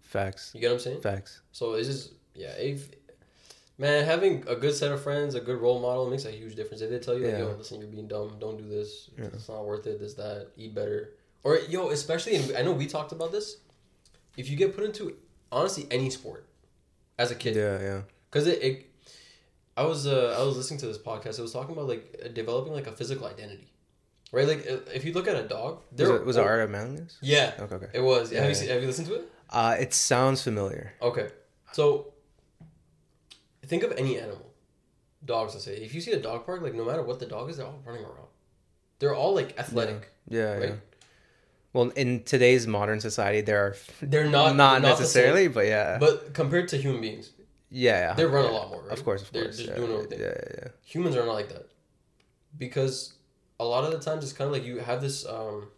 [0.00, 1.00] facts You get what I'm saying?
[1.00, 2.90] facts So it's just yeah, if
[3.80, 6.82] man, having a good set of friends, a good role model makes a huge difference.
[6.82, 7.46] If they tell you like, Yeah.
[7.46, 9.24] yo, listen, you're being dumb, don't do this, Yeah.
[9.32, 11.14] it's not worth it, this, that, eat better.
[11.42, 13.56] Or yo, especially in, I know we talked about this.
[14.36, 15.16] If you get put into
[15.50, 16.46] honestly any sport
[17.18, 18.00] as a kid, yeah yeah.
[18.30, 18.86] Because it, it
[19.76, 21.38] i was uh i was listening to this podcast.
[21.38, 23.72] It was talking about like uh, developing like a physical identity.
[24.30, 24.46] Right?
[24.46, 24.64] Like
[24.94, 27.16] if you look at a dog was it, was it art of manliness?
[27.22, 27.54] Yeah.
[27.58, 27.88] Okay okay.
[27.94, 28.30] It was.
[28.30, 29.32] Yeah, have, you seen, have you listened to it?
[29.48, 30.92] Uh it sounds familiar.
[31.02, 31.30] Okay.
[31.72, 32.09] So
[33.70, 34.52] think of any animal.
[35.24, 35.76] Dogs let's say.
[35.76, 37.82] If you see a dog park like no matter what the dog is they're all
[37.86, 38.28] running around.
[38.98, 40.68] They're all like athletic yeah right?
[40.68, 40.74] Yeah
[41.72, 45.52] well in today's modern society there are they're not not, they're necessarily same.
[45.52, 45.98] but yeah.
[45.98, 47.30] But compared to human beings
[47.70, 48.14] yeah, yeah.
[48.14, 48.50] they run yeah.
[48.50, 48.98] a lot more right?
[48.98, 49.58] of course of they're course.
[49.58, 50.68] just yeah, doing everything yeah yeah, yeah.
[50.82, 51.66] humans are not like that.
[52.58, 53.14] Because
[53.60, 55.68] a lot of the times it's kind of like you have this um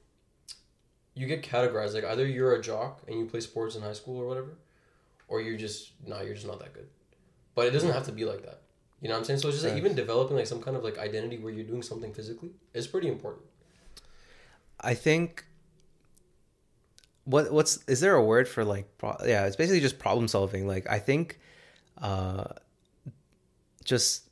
[1.14, 4.18] you get categorized like either you're a jock and you play sports in high school
[4.18, 4.57] or whatever
[5.28, 6.88] or you're just no you're just not that good
[7.54, 8.62] but it doesn't have to be like that.
[9.00, 9.40] You know what i'm saying?
[9.40, 11.82] So it's just like even developing like some kind of like identity where you're doing
[11.82, 13.44] something physically is pretty important.
[14.80, 15.44] I think
[17.24, 20.68] what what's is there a word for like pro- yeah it's basically just problem solving.
[20.68, 21.40] Like I think
[22.00, 22.44] uh
[23.84, 24.28] just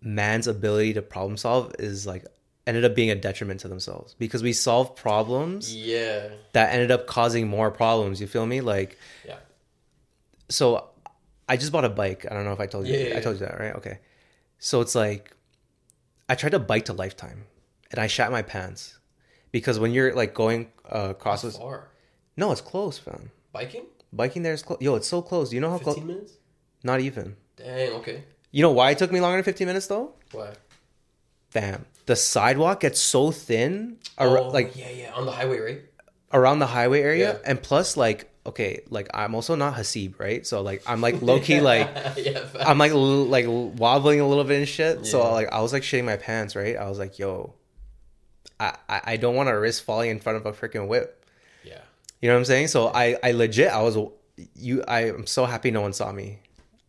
[0.00, 2.24] man's ability to problem solve is like
[2.66, 6.28] ended up being a detriment to themselves because we solve problems yeah.
[6.52, 8.20] that ended up causing more problems.
[8.20, 8.60] You feel me?
[8.60, 9.36] Like Yeah.
[10.48, 10.88] so
[11.48, 13.20] I just bought a bike I don't know if I told you Yeah, yeah, I
[13.20, 13.98] told you that right okay
[14.58, 15.32] so it's like
[16.28, 17.44] I tried to bike to lifetime
[17.90, 18.98] and I shat my pants
[19.52, 21.88] because when you're like going uh, across this far
[22.36, 23.30] no, it's close, fam.
[23.52, 24.80] biking Biking there is close.
[24.80, 25.52] Yo, it's so close.
[25.52, 25.94] You know how close?
[25.96, 26.16] 15 close?
[26.16, 26.32] minutes
[26.82, 27.36] Not even.
[27.56, 30.14] dang okay You know why it took me longer than 15 minutes though?
[30.32, 30.50] why
[31.50, 35.82] Fam, the sidewalk gets so thin, ar- oh, like yeah yeah on the highway right
[36.32, 37.38] around the highway area, Yeah.
[37.50, 40.46] and plus, like, okay, like I'm also not Hasib, right?
[40.46, 44.44] So like I'm like low key, like yeah I'm like l- like wobbling a little
[44.44, 45.06] bit and shit.
[45.06, 46.76] So like I was like shitting my pants, right?
[46.76, 47.54] I was like, yo,
[48.60, 51.24] I I, I don't want to risk falling in front of a freaking whip.
[51.64, 51.78] yeah
[52.20, 52.68] You know what I'm saying?
[52.68, 53.96] So I, I legit, I was,
[54.54, 56.38] you, I am so happy no one saw me.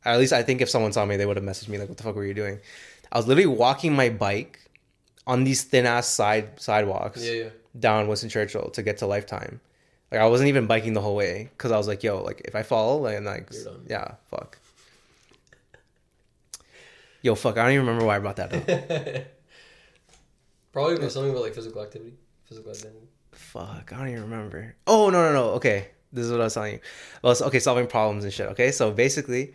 [0.04, 1.98] At least I think if someone saw me, they would have messaged me like, "What
[1.98, 2.60] the fuck were you doing?"
[3.12, 4.60] I was literally walking my bike
[5.26, 9.60] on these thin ass side sidewalks yeah yeah down Winston Churchill to get to Lifetime.
[10.16, 12.56] Like I wasn't even biking the whole way because I was like, "Yo, like if
[12.56, 13.52] I fall, like, like
[13.86, 14.58] yeah, fuck."
[17.22, 17.58] Yo, fuck!
[17.58, 18.66] I don't even remember why I brought that up.
[20.72, 22.14] Probably about something about like physical activity,
[22.46, 23.10] physical identity.
[23.34, 24.78] Fuck, I don't even remember.
[24.88, 25.50] Oh no no no.
[25.56, 26.80] Okay, this is what I was telling you.
[27.22, 28.48] Well, okay, solving problems and shit.
[28.52, 29.54] Okay, so basically,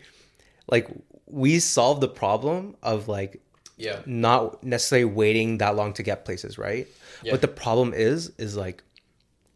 [0.70, 0.90] like
[1.24, 3.40] we solved the problem of like
[3.78, 6.86] Yeah, not necessarily waiting that long to get places, right?
[7.22, 7.32] Yeah.
[7.32, 8.82] But the problem is, is like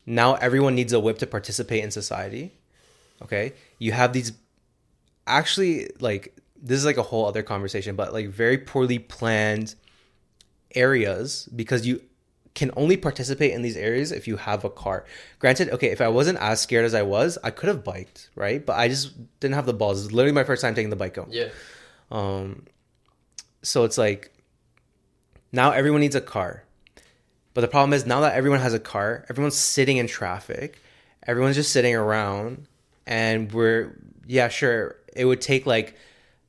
[0.07, 2.53] now everyone needs a whip to participate in society.
[3.23, 4.33] Okay, you have these
[5.27, 9.75] actually like this is like a whole other conversation, but like very poorly planned
[10.75, 12.03] areas because you
[12.55, 15.05] can only participate in these areas if you have a car.
[15.41, 18.65] Granted, okay, if I wasn't as scared as I was, I could have biked, right?
[18.65, 20.05] But I just didn't have the balls.
[20.05, 21.29] It's literally my first time taking the bike home.
[21.31, 21.49] yeah,
[22.11, 22.65] Um,
[23.63, 24.33] so it's like
[25.53, 26.65] now everyone needs a car.
[27.55, 30.81] But the problem is now that everyone has a car, everyone's sitting in traffic.
[31.27, 32.67] Everyone's just sitting around
[33.07, 34.97] and we're yeah, sure.
[35.15, 35.97] It would take like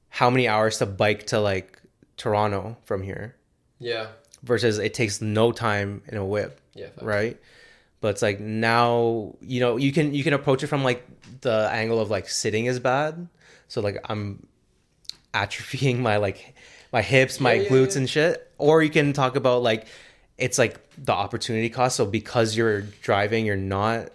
[0.10, 1.80] how many hours to bike to like
[2.18, 3.36] Toronto from here
[3.80, 4.08] yeah,
[4.44, 6.88] versus it takes no time in a whip yeah.
[7.02, 7.38] right
[8.02, 11.06] but it's like now you know you can you can approach it from like
[11.42, 13.28] the angle of like sitting is bad
[13.68, 14.46] so like i'm
[15.34, 16.56] atrophying my like
[16.94, 18.00] my hips my Yeah, yeah, glutes yeah.
[18.00, 19.88] and shit or you can talk about like
[20.38, 24.10] it's like the opportunity cost so because you're driving you're not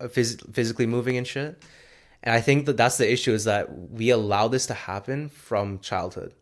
[0.00, 1.60] uh, phys- physically moving and shit
[2.22, 5.78] And I think that that's the issue is that we allow this to happen from
[5.78, 6.32] childhood.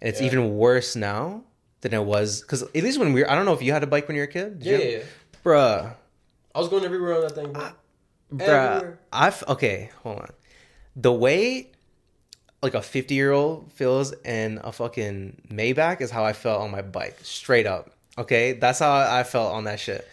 [0.00, 0.26] And it's Yeah.
[0.28, 1.42] even worse now
[1.82, 3.82] than it was because at least when we were, I don't know if you had
[3.82, 4.58] a bike when you were a kid.
[4.60, 4.84] Did Yeah, you?
[4.90, 5.04] yeah, yeah.
[5.44, 5.94] Bruh.
[6.54, 7.68] I was going everywhere on that thing, bro.
[8.32, 8.48] Bruh.
[8.48, 8.98] Everywhere.
[9.12, 10.30] I've okay, hold on.
[10.96, 11.70] The way
[12.62, 16.70] like a 50 year old feels in a fucking Maybach is how I felt on
[16.70, 17.18] my bike.
[17.22, 17.90] Straight up.
[18.18, 18.52] Okay?
[18.52, 20.06] That's how I felt on that shit.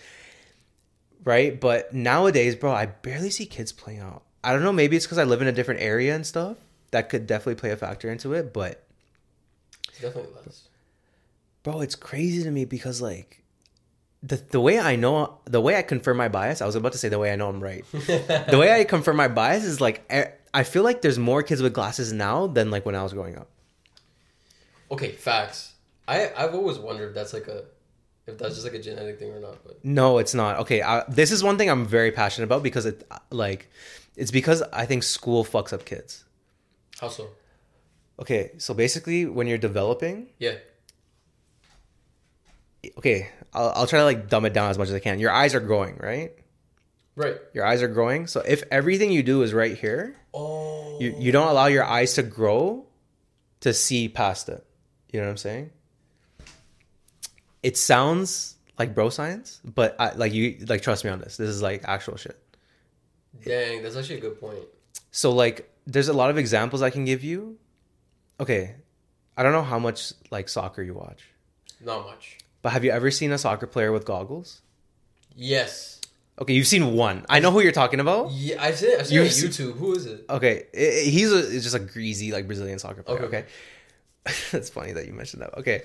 [1.23, 1.59] Right?
[1.59, 4.23] But nowadays, bro, I barely see kids playing out.
[4.43, 6.57] I don't know, maybe it's because I live in a different area and stuff.
[6.91, 8.83] That could definitely play a factor into it, but
[10.01, 10.63] Definitely less.
[11.61, 13.43] bro, it's crazy to me because like
[14.23, 16.97] the the way I know the way I confirm my bias, I was about to
[16.97, 17.83] say the way I know I'm right.
[17.91, 21.61] the way I confirm my bias is like I- I feel like there's more kids
[21.61, 23.49] with glasses now than like when I was growing up.
[24.89, 25.73] Okay, facts.
[26.07, 27.65] I I've always wondered if that's like a
[28.29, 29.63] if that's just like a genetic thing or not.
[29.65, 30.59] But No, it's not.
[30.59, 33.69] Okay, I, this is one thing I'm very passionate about because it like
[34.15, 36.23] it's because I think school fucks up kids.
[36.99, 37.27] how so?
[38.19, 40.55] Okay, so basically when you're developing, Yeah.
[42.97, 45.19] okay, I'll, I'll try to like dumb it down as much as I can.
[45.19, 46.33] Your eyes are growing, right?
[47.15, 47.35] Right.
[47.53, 48.27] Your eyes are growing.
[48.27, 50.97] So if everything you do is right here, Oh.
[50.99, 52.85] you, you don't allow your eyes to grow
[53.61, 54.63] to see past it.
[55.11, 55.71] You know what I'm saying?
[57.63, 61.37] It sounds like bro science, but I, like you like trust me on this.
[61.37, 62.37] This is like actual shit.
[63.45, 64.59] Dang, that's actually a good point.
[65.11, 67.57] So like there's a lot of examples I can give you.
[68.39, 68.75] Okay.
[69.37, 71.23] I don't know how much like soccer you watch.
[71.83, 72.37] Not much.
[72.61, 74.61] But have you ever seen a soccer player with goggles?
[75.35, 76.01] Yes.
[76.41, 77.25] Okay, you've seen one.
[77.29, 78.31] I know who you're talking about.
[78.31, 78.99] Yeah, I've seen it.
[78.99, 79.77] I've seen it You've on seen- YouTube.
[79.77, 80.25] Who is it?
[80.29, 83.23] Okay, i- i- he's a, just a greasy like Brazilian soccer player.
[83.23, 83.37] Okay.
[83.39, 83.47] Okay,
[84.51, 85.57] that's funny that you mentioned that.
[85.57, 85.83] Okay,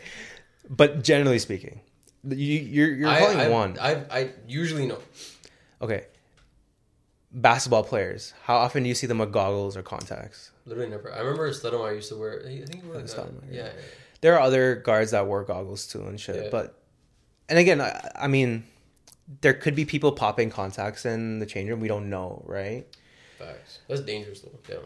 [0.69, 1.81] but generally speaking,
[2.29, 3.79] you you're you're calling I, one.
[3.81, 4.99] I I usually know.
[5.83, 6.07] okay,
[7.33, 8.33] basketball players.
[8.45, 10.51] How often do you see them with goggles or contacts?
[10.67, 11.13] Literally never.
[11.13, 12.41] I remember Stoudemire used to wear.
[12.41, 13.65] I think he wore like a, yeah.
[13.65, 13.71] yeah.
[14.21, 16.45] There are other guards that wear goggles too and shit.
[16.45, 16.49] Yeah.
[16.51, 16.79] But
[17.49, 18.65] and again, I, I mean,
[19.41, 21.81] there could be people popping contacts in the change room.
[21.81, 22.87] We don't know, right?
[23.39, 23.81] Facts.
[23.89, 24.59] That's dangerous though.
[24.69, 24.81] Yeah.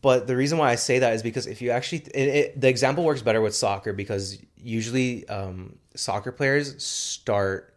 [0.00, 2.68] But the reason why I say that is because if you actually, it, it, the
[2.68, 7.72] example works better with soccer because usually um, soccer players start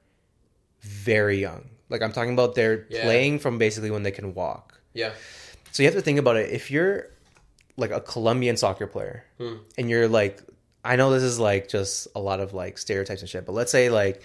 [0.81, 1.69] very young.
[1.89, 3.03] Like I'm talking about they're Yeah.
[3.03, 4.79] playing from basically when they can walk.
[4.93, 5.13] Yeah.
[5.71, 6.49] So you have to think about it.
[6.51, 7.07] If you're
[7.77, 9.57] like a Colombian soccer player Hmm.
[9.77, 10.41] and you're like,
[10.83, 13.71] I know this is like just a lot of like stereotypes and shit, but let's
[13.71, 14.21] say like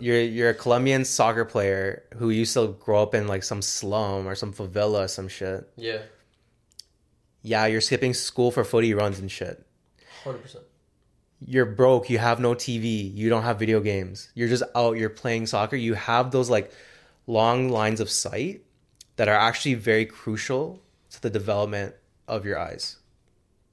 [0.00, 4.26] you're you're a Colombian soccer player who used to grow up in like some slum
[4.26, 5.68] or some favela or some shit.
[5.76, 6.02] Yeah.
[7.42, 9.62] Yeah, you're skipping school for footy runs and shit.
[10.24, 10.64] Hundred percent.
[11.46, 14.30] You're broke, you have no TV, you don't have video games.
[14.34, 15.76] You're just out, you're playing soccer.
[15.76, 16.72] You have those like
[17.26, 18.62] long lines of sight
[19.16, 21.94] that are actually very crucial to the development
[22.26, 22.96] of your eyes.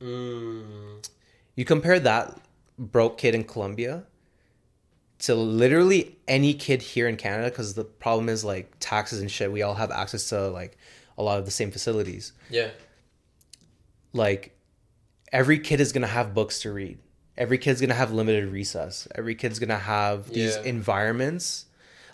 [0.01, 1.07] Mm.
[1.55, 2.39] You compare that
[2.77, 4.03] broke kid in Colombia
[5.19, 9.51] to literally any kid here in Canada because the problem is like taxes and shit.
[9.51, 10.77] We all have access to like
[11.17, 12.33] a lot of the same facilities.
[12.49, 12.69] Yeah.
[14.13, 14.57] Like
[15.31, 16.97] every kid is gonna have books to read.
[17.41, 19.07] Every kid's gonna have limited recess.
[19.15, 20.61] Every kid's gonna have these Yeah.
[20.61, 21.65] environments.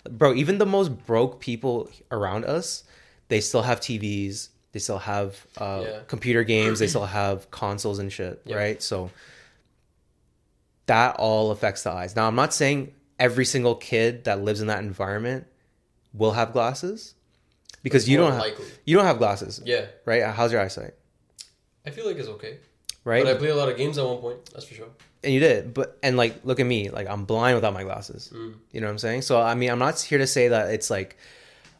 [0.08, 2.82] Bro, even the most broke people around us,
[3.28, 4.48] they still have TVs.
[4.72, 5.98] They still have uh, Yeah.
[6.08, 6.78] computer games.
[6.78, 8.56] they still have consoles and shit, Yeah.
[8.56, 8.82] right?
[8.82, 9.10] So
[10.86, 12.16] that all affects the eyes.
[12.16, 15.46] Now, I'm not saying every single kid that lives in that environment
[16.14, 17.14] will have glasses
[17.82, 18.64] because It's you don't have likely.
[18.86, 19.86] you don't have glasses, Yeah.
[20.06, 20.22] right?
[20.24, 20.94] How's your eyesight,
[21.86, 22.58] I feel like it's okay.
[23.04, 23.24] right?
[23.24, 24.38] But I played a lot of games at one point.
[24.52, 24.88] That's for sure.
[25.24, 28.30] And you did, but and like look at me, like I'm blind without my glasses.
[28.34, 28.54] Mm.
[28.72, 29.22] You know what I'm saying?
[29.22, 31.16] So I mean, I'm not here to say that it's like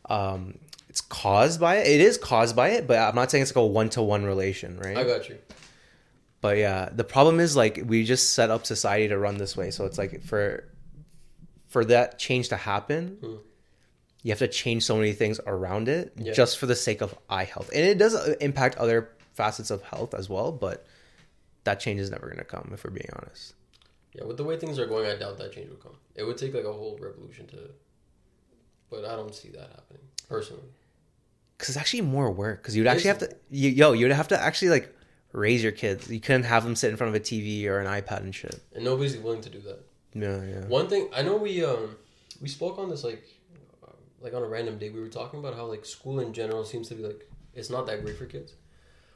[0.09, 1.87] um it's caused by it.
[1.87, 4.25] It is caused by it, but I'm not saying it's like a one to one
[4.25, 4.97] relation, right?
[4.97, 5.39] I got you.
[6.41, 9.71] But yeah, the problem is like we just set up society to run this way.
[9.71, 10.65] So it's like for
[11.69, 13.35] for that change to happen, Hmm.
[14.23, 16.33] you have to change so many things around it Yeah.
[16.33, 17.71] just for the sake of eye health.
[17.75, 20.87] And it does impact other facets of health as well, but
[21.69, 23.55] that change is never going to come if we're being honest.
[24.15, 25.97] Yeah, with the way things are going, I doubt that change will come.
[26.15, 27.59] It would take like a whole revolution to,
[28.91, 30.71] but I don't see that happening personally.
[31.59, 34.29] Cuz it's actually more work cuz you'd It actually have to you, yo, you'd have
[34.29, 34.95] to actually like
[35.33, 36.09] raise your kids.
[36.09, 38.61] You couldn't have them sit in front of a TV or an iPad and shit.
[38.75, 39.81] And nobody's willing to do that.
[40.15, 40.67] Yeah, yeah.
[40.67, 41.97] One thing I know we um
[42.41, 43.25] we spoke on this like
[43.85, 46.65] uh, like on a random day we were talking about how like school in general
[46.65, 48.55] seems to be like it's not that great for kids.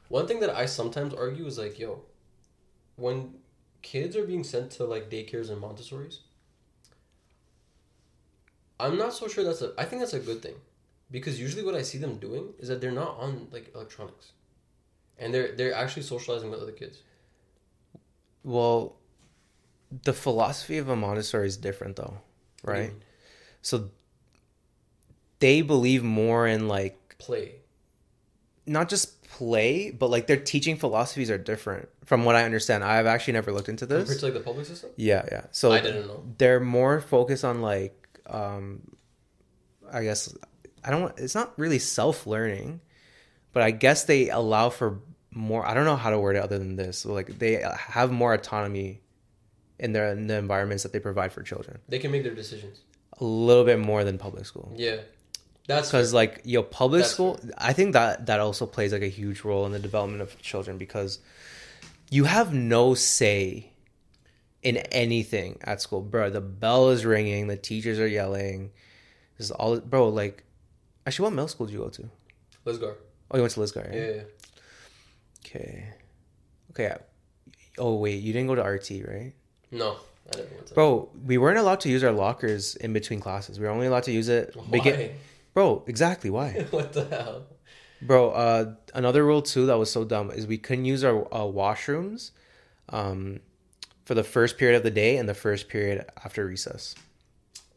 [0.09, 2.03] One thing that I sometimes argue is like yo,
[2.95, 3.35] when
[3.81, 6.21] kids are being sent to like daycares and Montessori's,
[8.79, 10.55] I'm not so sure that's a I think that's a good thing
[11.11, 14.31] because usually what I see them doing is that they're not on like electronics,
[15.17, 17.01] and they're they're actually socializing with other kids.
[18.43, 18.95] Well,
[20.03, 22.17] the philosophy of a Montessori is different though,
[22.61, 22.93] What do you right?
[23.61, 23.89] So
[25.39, 27.55] they believe more in like Play.
[28.65, 32.83] not just play, but like their teaching philosophies are different from what I understand.
[32.83, 34.17] I've actually never looked into Compared this.
[34.19, 34.91] to like the public system.
[34.95, 35.45] Yeah, yeah.
[35.51, 36.23] So I didn't know.
[36.37, 37.95] they're more focused on like
[38.27, 38.81] um
[39.91, 40.33] I guess
[40.83, 42.79] I don't want it's not really self-learning,
[43.53, 44.99] but I guess they allow for
[45.31, 46.99] more I don't know how to word it other than this.
[46.99, 49.01] So like they have more autonomy
[49.79, 51.79] in their in the environments that they provide for children.
[51.89, 52.81] They can make their decisions.
[53.19, 54.73] A little bit more than public school.
[54.75, 54.97] Yeah,
[55.67, 59.07] that's because like your public That's school i think that that also plays like a
[59.07, 61.19] huge role in the development of children because
[62.11, 63.71] you have no say
[64.61, 68.71] in anything at school bro the bell is ringing the teachers are yelling
[69.37, 70.43] this is all bro like
[71.07, 72.09] actually what middle school did you go to
[72.65, 72.95] Lisgar.
[73.31, 73.93] oh you went to lisgar right?
[73.93, 74.21] Yeah, yeah.
[75.45, 75.85] okay
[76.71, 76.95] okay
[77.77, 79.33] oh wait you didn't go to rt right
[79.71, 79.97] No,
[80.33, 80.73] I to.
[80.73, 84.03] bro we weren't allowed to use our lockers in between classes we were only allowed
[84.03, 84.65] to use it Why?
[84.69, 85.11] begin-
[85.53, 87.45] bro exactly why what the hell?
[88.01, 91.39] Bro, uh, another rule too that was so dumb is we couldn't use our uh,
[91.45, 92.31] washrooms
[92.89, 93.39] um,
[94.03, 96.95] for the first period of the day and the first period after recess.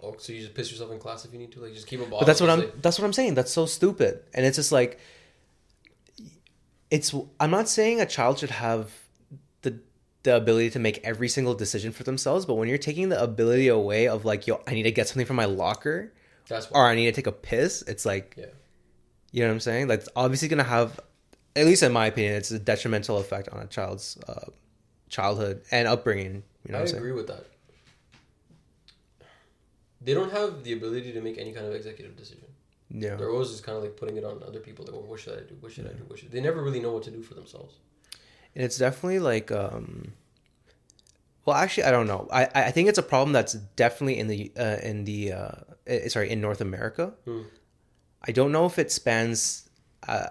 [0.03, 2.01] Oh, so you just piss yourself in class if you need to, like just keep
[2.01, 2.19] a bottle.
[2.21, 2.59] But that's what I'm.
[2.61, 3.35] like- That's what I'm saying.
[3.35, 4.99] That's so stupid, and it's just like,
[6.91, 7.15] it's.
[7.41, 8.91] I'm not saying a child should have
[9.63, 9.79] the
[10.25, 13.69] the ability to make every single decision for themselves, but when you're taking the ability
[13.69, 16.13] away of like, yo, I need to get something from my locker,
[16.49, 16.81] that's why.
[16.81, 18.47] or I need to take a piss, it's like, Yeah.
[19.33, 19.89] You know what I'm saying?
[19.89, 20.99] Like, it's obviously going to have,
[21.57, 24.47] at least in my opinion, it's a detrimental effect on a child's uh,
[25.11, 26.43] childhood and upbringing.
[26.65, 26.99] You know I what I'm saying?
[26.99, 27.45] agree with that.
[30.01, 32.47] They don't have the ability to make any kind of executive decision.
[32.91, 33.17] Yeah.
[33.17, 34.85] They're always just kind of like putting it on other people.
[34.85, 35.57] Like, well, what should I do?
[35.61, 36.05] What should I do?
[36.07, 36.31] What should...
[36.31, 37.75] They never really know what to do for themselves.
[38.55, 40.13] And it's definitely like, um,
[41.47, 42.29] well, actually, I don't know.
[42.33, 45.51] I, I think it's a problem that's definitely in the, uh, in the, uh,
[45.87, 47.15] eh, sorry, in North America.
[47.25, 47.43] Hmm.
[48.29, 49.71] I don't know if it spans
[50.09, 50.27] uh,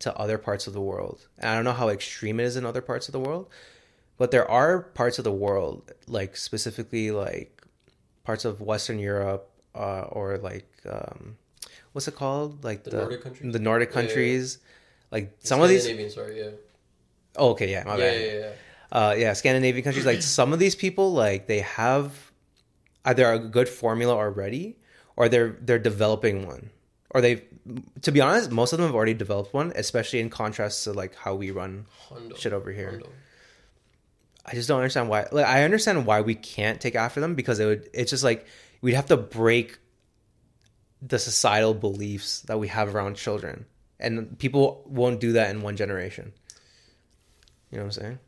[0.00, 1.28] to other parts of the world.
[1.38, 3.50] And I don't know how extreme it is in other parts of the world.
[4.16, 7.62] But there are parts of the world, like specifically like
[8.24, 11.36] parts of Western Europe uh, or like, um,
[11.92, 12.64] what's it called?
[12.64, 13.52] Like The the, Nordic countries?
[13.52, 14.08] The Nordic Yeah, yeah, yeah.
[14.08, 14.58] countries.
[15.10, 16.14] Like some of these.
[16.14, 16.50] Sorry, yeah.
[17.36, 18.50] Oh, okay, yeah, my yeah, bad yeah, yeah, yeah.
[18.92, 22.32] Uh yeah scandinavian countries like some of these people like they have
[23.04, 24.76] either a good formula already
[25.16, 26.70] or they're they're developing one.
[27.10, 27.44] Or they
[28.02, 31.14] to be honest most of them have already developed one especially in contrast to like
[31.14, 32.36] how we run Hondo.
[32.36, 32.90] shit over here.
[32.90, 33.08] Hondo.
[34.44, 37.58] i just don't understand why like i understand why we can't take after them because
[37.58, 38.46] it would it's just like
[38.82, 39.78] we'd have to break
[41.00, 43.66] the societal beliefs that we have around children.
[43.98, 46.32] And people won't do that in one generation.
[47.70, 48.18] You know what i'm saying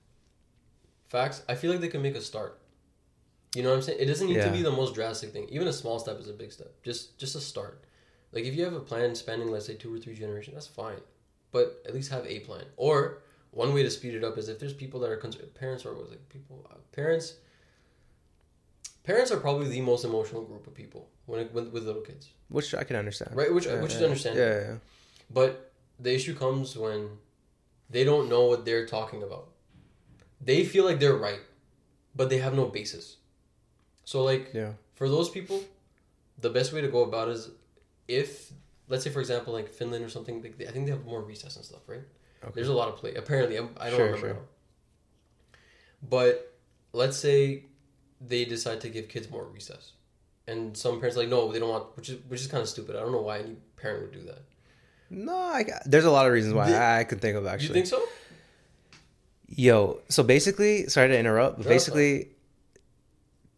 [1.09, 1.43] Facts.
[1.49, 2.61] I feel like they can make a start.
[3.55, 3.99] You know what I'm saying?
[4.01, 5.49] It doesn't need to be the most drastic thing.
[5.51, 6.71] Even a small step is a big step.
[6.83, 7.85] Just just a start.
[8.33, 11.01] Like if you have a plan spanning let's say two or three generations, that's fine.
[11.51, 12.65] But at least have a plan.
[12.77, 15.87] Or one way to speed it up is if there's people that are concerned, parents
[15.87, 17.35] are always like people uh, parents
[19.05, 22.29] parents are probably the most emotional group of people when it, with, with little kids.
[22.51, 24.07] which i can understand Right, which- Yeah, which is yeah.
[24.07, 24.47] understandable.
[24.47, 24.77] yeah, yeah.
[25.31, 27.09] But the issue comes when
[27.91, 29.49] they don't know what they're talking about.
[30.41, 31.41] They feel like they're right,
[32.15, 33.17] but they have no basis.
[34.05, 34.73] So, like, Yeah.
[34.95, 35.63] for those people,
[36.41, 37.51] the best way to go about it is
[38.07, 38.53] if,
[38.89, 41.57] let's say, for example, like Finland or something, like, I think they have more recess
[41.57, 42.03] and stuff, right?
[42.43, 42.53] Okay.
[42.55, 43.15] There's a lot of play.
[43.15, 44.39] Apparently, I'm, I don't Sure, remember sure.
[46.09, 46.55] But
[46.93, 47.65] let's say
[48.21, 49.93] they decide to give kids more recess,
[50.47, 52.69] and some parents are like no, they don't want, which is which is kind of
[52.69, 52.95] stupid.
[52.97, 54.43] I don't know why any parent would do that.
[55.11, 57.69] No, I, there's a lot of reasons why The- I, I could think of actually.
[57.69, 58.03] You think so?
[59.49, 62.29] Yo, so basically, sorry to interrupt, but basically,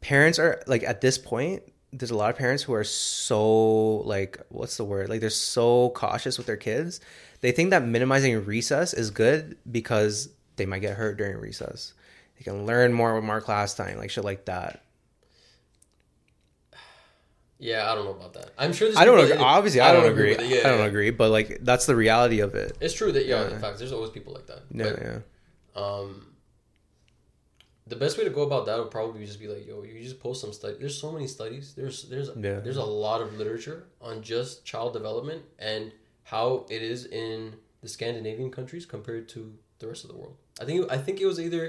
[0.01, 1.63] parents are like at this point.
[1.93, 5.09] There's a lot of parents who are so like, what's the word?
[5.09, 7.01] Like they're so cautious with their kids.
[7.41, 11.93] They think that minimizing recess is good because they might get hurt during recess.
[12.39, 14.85] They can learn more with more class time, like shit like that.
[17.59, 18.51] Yeah, I don't know about that.
[18.57, 18.89] I'm sure.
[18.89, 19.31] There's I don't agree.
[19.37, 20.31] that- Obviously, I, don't, agree.
[20.31, 20.47] with it.
[20.49, 20.85] Yeah, I don't yeah.
[20.87, 22.77] agree, but like that's the reality of it.
[22.81, 23.55] It's true that yeah, Yeah.
[23.55, 24.63] in fact, there's always people like that.
[24.73, 25.19] Yeah, But, yeah.
[25.81, 26.27] Um,
[27.87, 30.21] the best way to go about that would probably just be like, yo, you just
[30.21, 30.77] post some study.
[30.79, 31.75] There's so many studies.
[31.75, 32.61] There's there's Yeah.
[32.65, 35.93] there's a lot of literature on just child development and
[36.25, 39.41] how it is in the Scandinavian countries compared to
[39.81, 40.37] the rest of the world.
[40.61, 41.65] I think I think it was either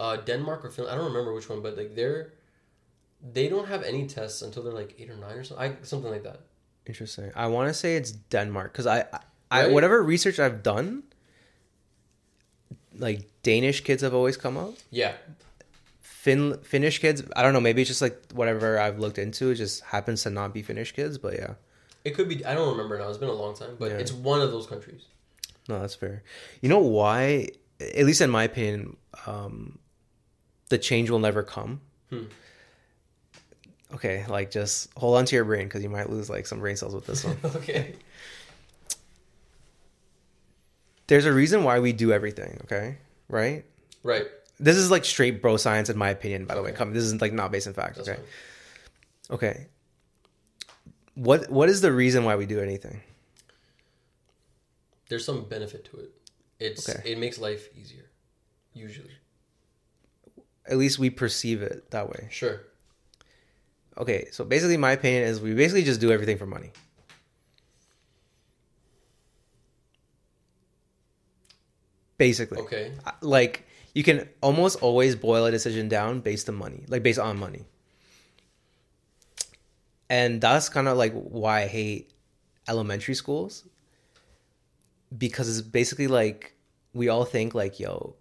[0.00, 0.92] uh, Denmark or Finland.
[0.94, 2.32] I don't remember which one, but like they're
[3.34, 5.76] they don't have any tests until they're like eight or nine or something.
[5.80, 6.40] I, something like that.
[6.86, 7.30] Interesting.
[7.36, 9.04] I want to say it's Denmark because I,
[9.50, 9.72] I Right?
[9.72, 11.04] whatever research I've done,
[12.98, 14.74] like Danish kids have always come up.
[14.90, 15.14] Yeah,
[16.00, 17.60] Fin Finnish kids, I don't know.
[17.60, 19.50] Maybe it's just like whatever I've looked into.
[19.50, 21.54] It just happens to not be Finnish kids, but yeah,
[22.04, 22.44] it could be.
[22.44, 23.08] I don't remember now.
[23.08, 23.98] It's been a long time, but Yeah.
[23.98, 25.02] it's one of those countries.
[25.68, 26.22] no, that's fair.
[26.60, 27.48] You know why?
[27.80, 29.78] At least in my opinion, um,
[30.68, 31.80] the change will never come.
[32.10, 32.24] Hmm.
[33.94, 36.76] Okay, like just hold on to your brain because you might lose like some brain
[36.76, 37.36] cells with this one.
[37.56, 37.94] okay.
[41.12, 42.58] There's a reason why we do everything.
[42.64, 42.96] Okay,
[43.28, 43.66] right?
[44.02, 44.24] Right.
[44.58, 46.46] This is like straight bro science, in my opinion.
[46.46, 46.94] By the way, come.
[46.94, 47.96] This is like not based in fact.
[47.96, 48.18] That's okay.
[48.18, 49.34] fine.
[49.36, 49.66] Okay.
[51.14, 53.02] What What is the reason why we do anything?
[55.10, 56.12] There's some benefit to it.
[56.58, 57.12] It's Okay.
[57.12, 58.06] it makes life easier.
[58.72, 59.12] Usually.
[60.64, 62.28] At least we perceive it that way.
[62.30, 62.62] Sure.
[63.98, 66.72] Okay, so basically, my opinion is we basically just do everything for money.
[72.22, 72.92] Basically, Okay.
[73.04, 77.18] Uh, like you can almost always boil a decision down based on money, like based
[77.18, 77.64] on money.
[80.08, 82.12] And that's kind of like why I hate
[82.68, 83.64] elementary schools
[85.16, 86.54] because it's basically like
[86.94, 88.14] we all think like, yo,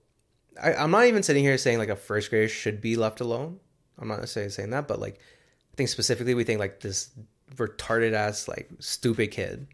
[0.62, 3.60] I, I'm not even sitting here saying like a first grader should be left alone.
[4.00, 7.12] I'm not necessarily saying that, but like I think specifically we think like this
[7.56, 9.68] retarded ass like stupid kid.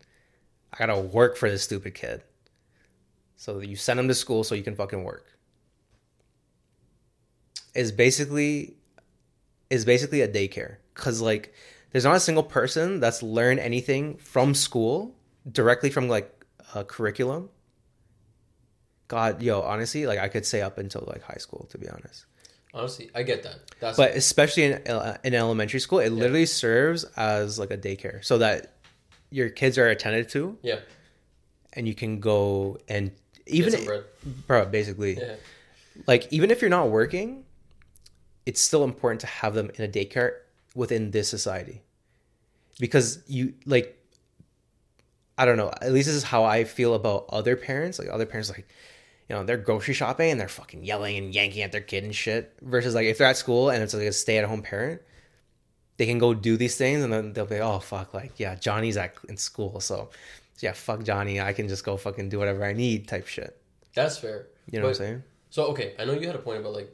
[0.73, 2.23] I gotta work for this stupid kid.
[3.37, 5.25] So you send them to school so you can fucking work.
[7.73, 8.75] Is basically
[9.69, 11.53] is basically a daycare because like
[11.91, 15.15] there's not a single person that's learned anything from school
[15.49, 17.49] directly from like a curriculum.
[19.07, 22.25] God, yo, honestly, like I could say up until like high school, to be honest.
[22.73, 23.59] Honestly, I get that.
[23.79, 28.25] That's But especially in uh, in elementary school, it literally serves as like a daycare,
[28.25, 28.73] so that
[29.29, 30.79] your kids are attended to, yeah.
[31.73, 33.11] and you can go and
[33.47, 34.03] Even bread.
[34.47, 35.35] bro, basically, Yeah.
[36.05, 37.43] like even if you're not working,
[38.45, 40.31] it's still important to have them in a daycare
[40.75, 41.81] within this society,
[42.79, 43.93] because you like.
[45.39, 45.69] I don't know.
[45.81, 47.99] At least this is how I feel about other parents.
[47.99, 48.67] Like other parents, like
[49.29, 52.15] you know, they're grocery shopping and they're fucking yelling and yanking at their kid and
[52.15, 52.53] shit.
[52.63, 54.99] Versus like if they're at school and it's like a stay at home parent,
[55.97, 58.97] they can go do these things and then they'll be, oh fuck, like yeah, Johnny's
[58.97, 60.09] at in school, so
[60.59, 63.59] yeah, fuck Johnny, I can just go fucking do whatever I need type shit.
[63.93, 64.47] That's fair.
[64.71, 65.23] You know what I'm saying?
[65.49, 66.89] So okay, I know you had a point about like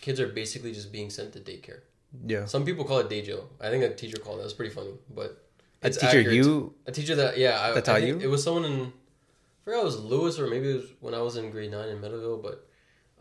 [0.00, 1.80] kids are basically just being sent to daycare.
[2.26, 2.44] Yeah.
[2.46, 3.48] Some people call it day jail.
[3.60, 4.42] I think a teacher called it.
[4.42, 5.44] That's pretty funny, but
[5.82, 6.32] A teacher, accurate.
[6.34, 8.18] you a teacher that yeah I, That taught you?
[8.18, 11.20] it was someone in I forgot it was Lewis or maybe it was when I
[11.22, 12.68] was in grade nine in Meadowvale, but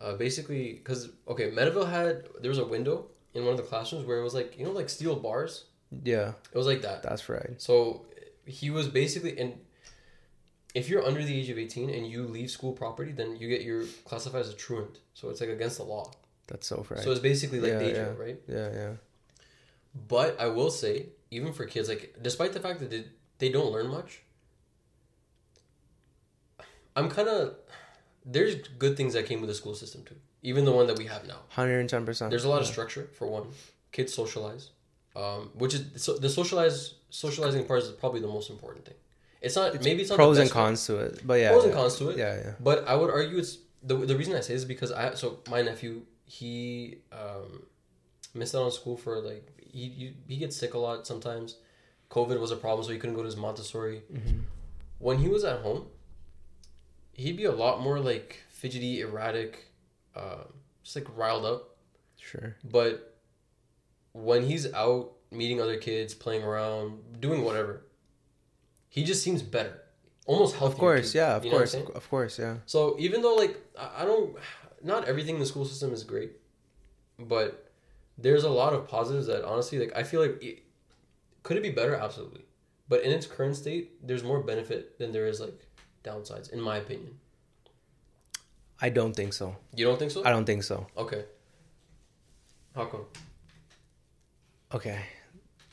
[0.01, 4.05] uh, basically because okay Meadowvale had there was a window in one of the classrooms
[4.05, 5.65] where it was like you know like steel bars.
[6.03, 7.01] yeah, It was like that.
[7.03, 7.53] that's right.
[7.61, 8.05] So
[8.51, 9.53] he was basically and
[10.73, 13.61] if you're under the age of 18 and you leave school property, then you get
[13.61, 14.99] your classified as a truant.
[15.13, 16.11] So it's like against the law.
[16.47, 16.99] That's so right.
[17.01, 18.13] So it's basically like Yeah, day yeah.
[18.17, 18.39] right?
[18.47, 18.91] yeah, yeah.
[20.07, 23.03] But I will say, even for kids, like despite the fact that they,
[23.39, 24.21] they don't learn much,
[26.95, 27.55] I'm kind of
[28.25, 30.15] there's good things that came with the school system too.
[30.43, 32.29] Even the one that we have now, Hundred and ten percent.
[32.31, 33.47] there's a lot of structure for one.
[33.91, 34.69] Kids socialize,
[35.15, 38.95] um, which is so the socialize socializing part is probably the most important thing.
[39.41, 41.69] It's not maybe it's not pros and cons to it, but yeah, pros yeah.
[41.69, 42.17] and cons to it.
[42.17, 42.53] Yeah, yeah.
[42.59, 45.39] But I would argue it's the the reason I say this is because I so
[45.49, 47.63] my nephew he um,
[48.33, 51.57] missed out on school for like he, he he gets sick a lot sometimes.
[52.09, 54.03] COVID was a problem, so he couldn't go to his Montessori.
[54.99, 55.87] When he was at home,
[57.13, 59.65] he'd be a lot more like fidgety, erratic,
[60.15, 60.43] uh,
[60.83, 61.77] just like riled up.
[62.17, 62.55] Sure.
[62.63, 63.10] But
[64.13, 67.85] when he's out meeting other kids, playing around, doing whatever,
[68.89, 69.81] he just seems better,
[70.25, 70.73] almost healthier.
[70.73, 72.57] Of course, yeah, of You know course, of course, yeah.
[72.65, 74.35] So even though like I I don't,
[74.83, 76.31] not everything in the school system is great,
[77.17, 77.71] but
[78.17, 80.63] there's a lot of positives that honestly like I feel like it,
[81.43, 81.95] could it be better?
[81.95, 82.43] Absolutely,
[82.89, 85.67] but in its current state, there's more benefit than there is like
[86.03, 87.17] downsides, in my opinion.
[88.83, 89.55] I don't think so.
[89.75, 90.23] You don't think so?
[90.25, 90.87] I don't think so.
[90.97, 91.23] Okay.
[92.75, 93.05] How come?
[94.73, 94.99] Okay.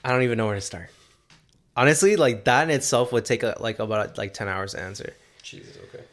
[0.04, 0.90] I don't even know where to start.
[1.76, 5.12] Honestly, like that in itself would take a, like about like 10 hours to answer.
[5.42, 5.76] Jesus.
[5.88, 6.04] Okay.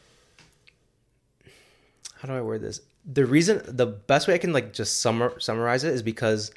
[2.20, 2.82] How do I word this?
[3.06, 6.52] The reason the best way I can like just summar, summarize it is because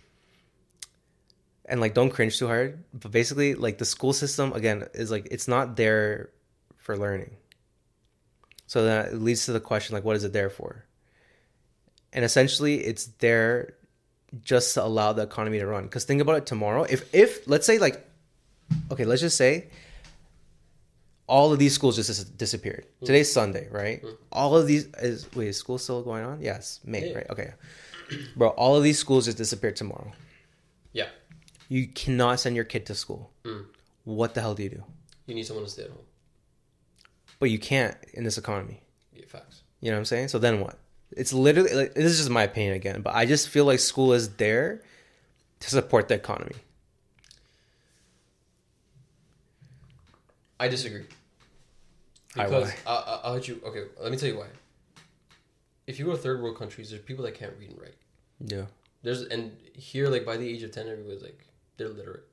[1.67, 5.29] and like don't cringe too hard, but basically like the school system again is like
[5.31, 6.31] it's not there
[6.77, 7.37] for learning.
[8.67, 10.85] So that leads to the question like what is it there for?
[12.13, 13.75] And essentially it's there
[14.43, 15.89] just to allow the economy to run.
[15.89, 18.05] Cuz think about it tomorrow if if let's say like
[18.93, 19.69] okay, let's just say
[21.27, 22.87] all of these schools just dis- disappeared.
[23.01, 23.07] Hmm.
[23.07, 24.03] Today's Sunday, right?
[24.33, 26.41] All of these is wait, is school still going on?
[26.43, 27.17] Yes, May, Yeah.
[27.19, 27.31] right?
[27.31, 27.53] Okay,
[28.37, 28.49] bro.
[28.51, 30.13] All of these schools just disappeared tomorrow.
[30.93, 31.09] Yeah.
[31.69, 33.31] You cannot send your kid to school.
[33.45, 33.67] Mm.
[34.05, 34.85] What the hell do you do?
[35.27, 35.99] You need someone to stay at home.
[37.39, 38.81] But you can't in this economy.
[39.13, 39.63] Yeah, facts.
[39.81, 40.29] You know what I'm saying?
[40.29, 40.79] So then what?
[41.13, 44.13] It's literally like, this is just my opinion again, but I just feel like school
[44.13, 44.83] is there
[45.61, 46.57] to support the economy.
[50.61, 51.07] I disagree.
[52.35, 52.73] Because?
[52.87, 53.61] I, I, I'll let you.
[53.65, 54.49] Okay, let me tell you why.
[55.87, 57.97] If you go to third world countries, there's people that can't read and write.
[58.41, 58.67] Yeah.
[59.03, 61.47] There's and here, like by the age of ten, everybody's like
[61.77, 62.25] they're literate.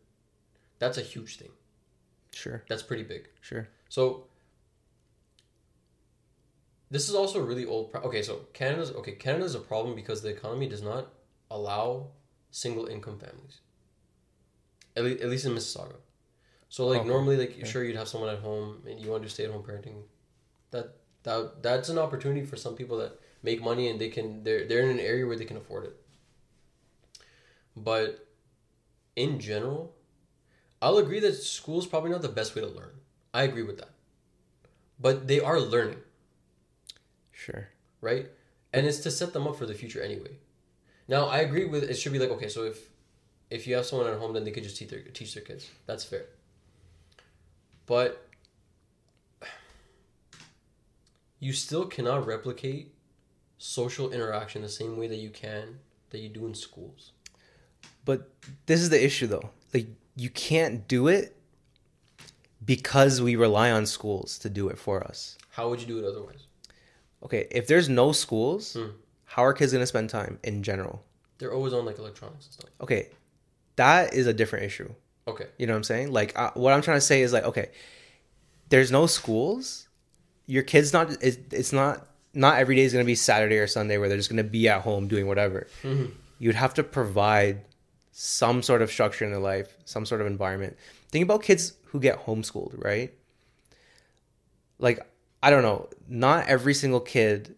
[0.79, 1.49] That's a huge thing.
[2.33, 2.63] Sure.
[2.67, 3.29] That's pretty big.
[3.41, 3.67] Sure.
[3.87, 4.25] So
[6.91, 7.91] this is also a really old.
[7.91, 9.13] Pro- okay, so Canada's okay.
[9.13, 11.07] Canada's a problem because the economy does not
[11.51, 12.07] allow
[12.51, 13.59] single income families.
[14.95, 15.97] At, le- at least in Mississauga.
[16.69, 17.65] So like Okay, normally, like okay.
[17.65, 20.03] sure you'd have someone at home and you want to do stay at home parenting.
[20.71, 24.67] That that that's an opportunity for some people that make money and they can they're
[24.67, 25.95] they're in an area where they can afford it.
[27.75, 28.27] But
[29.15, 29.95] in general,
[30.81, 33.01] I'll agree that school's probably not the best way to learn.
[33.33, 33.91] I agree with that.
[34.99, 36.01] But they are learning,
[37.45, 37.67] Sure.
[38.01, 38.27] right?
[38.73, 40.37] And it's to set them up for the future anyway.
[41.07, 42.89] Now, I agree with it should be like okay, so if
[43.51, 45.69] if you have someone at home then they could just teach their teach their kids.
[45.85, 46.25] That's fair.
[47.85, 48.27] But
[51.39, 52.91] you still cannot replicate
[53.59, 55.79] social interaction the same way that you can
[56.09, 57.11] that you do in schools.
[58.03, 58.29] But
[58.65, 59.51] this is the issue though.
[59.71, 61.35] Like you can't do it
[62.65, 65.37] because we rely on schools to do it for us.
[65.51, 66.44] How would you do it otherwise?
[67.25, 68.89] Okay, if there's no schools, Hmm.
[69.25, 71.03] how are kids going to spend time in general?
[71.39, 72.69] They're always on like electronics and stuff.
[72.81, 73.09] Okay,
[73.75, 74.93] that is a different issue.
[75.27, 75.47] Okay.
[75.57, 76.11] You know what I'm saying?
[76.13, 77.69] Like what I'm trying to say is like okay,
[78.69, 79.87] there's no schools.
[80.45, 83.65] Your kid's not it's, it's not not every day is going to be Saturday or
[83.67, 85.67] Sunday where they're just going to be at home doing whatever.
[85.83, 86.11] Mhm.
[86.37, 87.61] You'd have to provide
[88.11, 90.77] some sort of structure in their life, some sort of environment.
[91.09, 93.11] Think about kids who get homeschooled, right?
[94.79, 94.99] Like
[95.45, 97.55] I don't know, not every single kid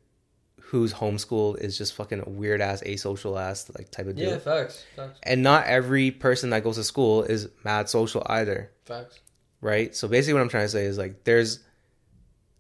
[0.60, 4.28] who's homeschooled is just fucking a weird ass asocial ass like type of dude.
[4.28, 4.84] Yeah, facts.
[4.98, 5.18] Facts.
[5.24, 9.20] And not every person that goes to school is mad social either, Facts.
[9.62, 9.96] right?
[9.96, 11.60] So basically, what I'm trying to say is like there's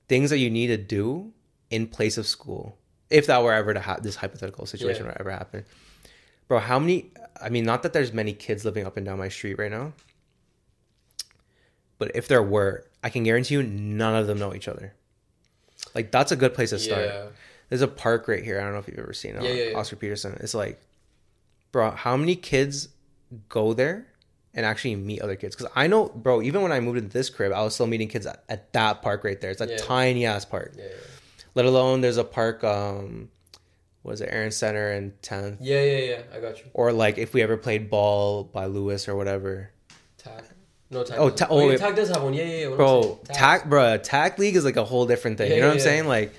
[0.07, 1.33] things that you need to do
[1.69, 2.77] in place of school
[3.09, 5.11] if that were ever to have this hypothetical situation Yeah.
[5.11, 5.65] were ever happen.
[6.47, 7.11] Bro, how many?
[7.41, 9.91] I mean, not that there's many kids living up and down my street right now,
[11.97, 14.93] but if there were, I can guarantee you none of them know each other.
[15.97, 17.05] Like that's a good place to start.
[17.05, 17.25] Yeah.
[17.69, 18.59] There's a park right here.
[18.59, 19.41] I don't know if you've ever seen it.
[19.41, 19.77] Yeah, yeah, yeah.
[19.77, 20.37] Oscar Peterson.
[20.41, 20.79] It's like,
[21.71, 22.89] bro, how many kids
[23.49, 24.05] go there
[24.53, 25.55] and actually meet other kids?
[25.55, 28.09] Because I know, bro, even when I moved into this crib, I was still meeting
[28.09, 29.49] kids at, at that park right there.
[29.49, 30.75] It's a tiny ass park.
[31.55, 33.29] Let alone there's a park, um,
[34.03, 35.57] what is it, Erin Centre and 10th.
[35.59, 35.81] Yeah.
[35.81, 35.97] Yeah.
[35.97, 36.21] Yeah.
[36.31, 36.65] I got you.
[36.75, 39.71] Or like if we ever played ball by Lewis or whatever.
[40.19, 40.43] Tag.
[40.89, 41.17] No tag.
[41.19, 42.33] Oh, ta- oh, yeah, tag does have one.
[42.33, 42.43] Yeah.
[42.45, 42.57] Yeah.
[42.59, 42.67] yeah.
[42.69, 43.35] What Bro, tag.
[43.35, 45.49] tack, bro, tag league is like a whole different thing.
[45.49, 45.91] Yeah, you know yeah, what I'm yeah.
[45.91, 46.07] saying?
[46.07, 46.33] Like,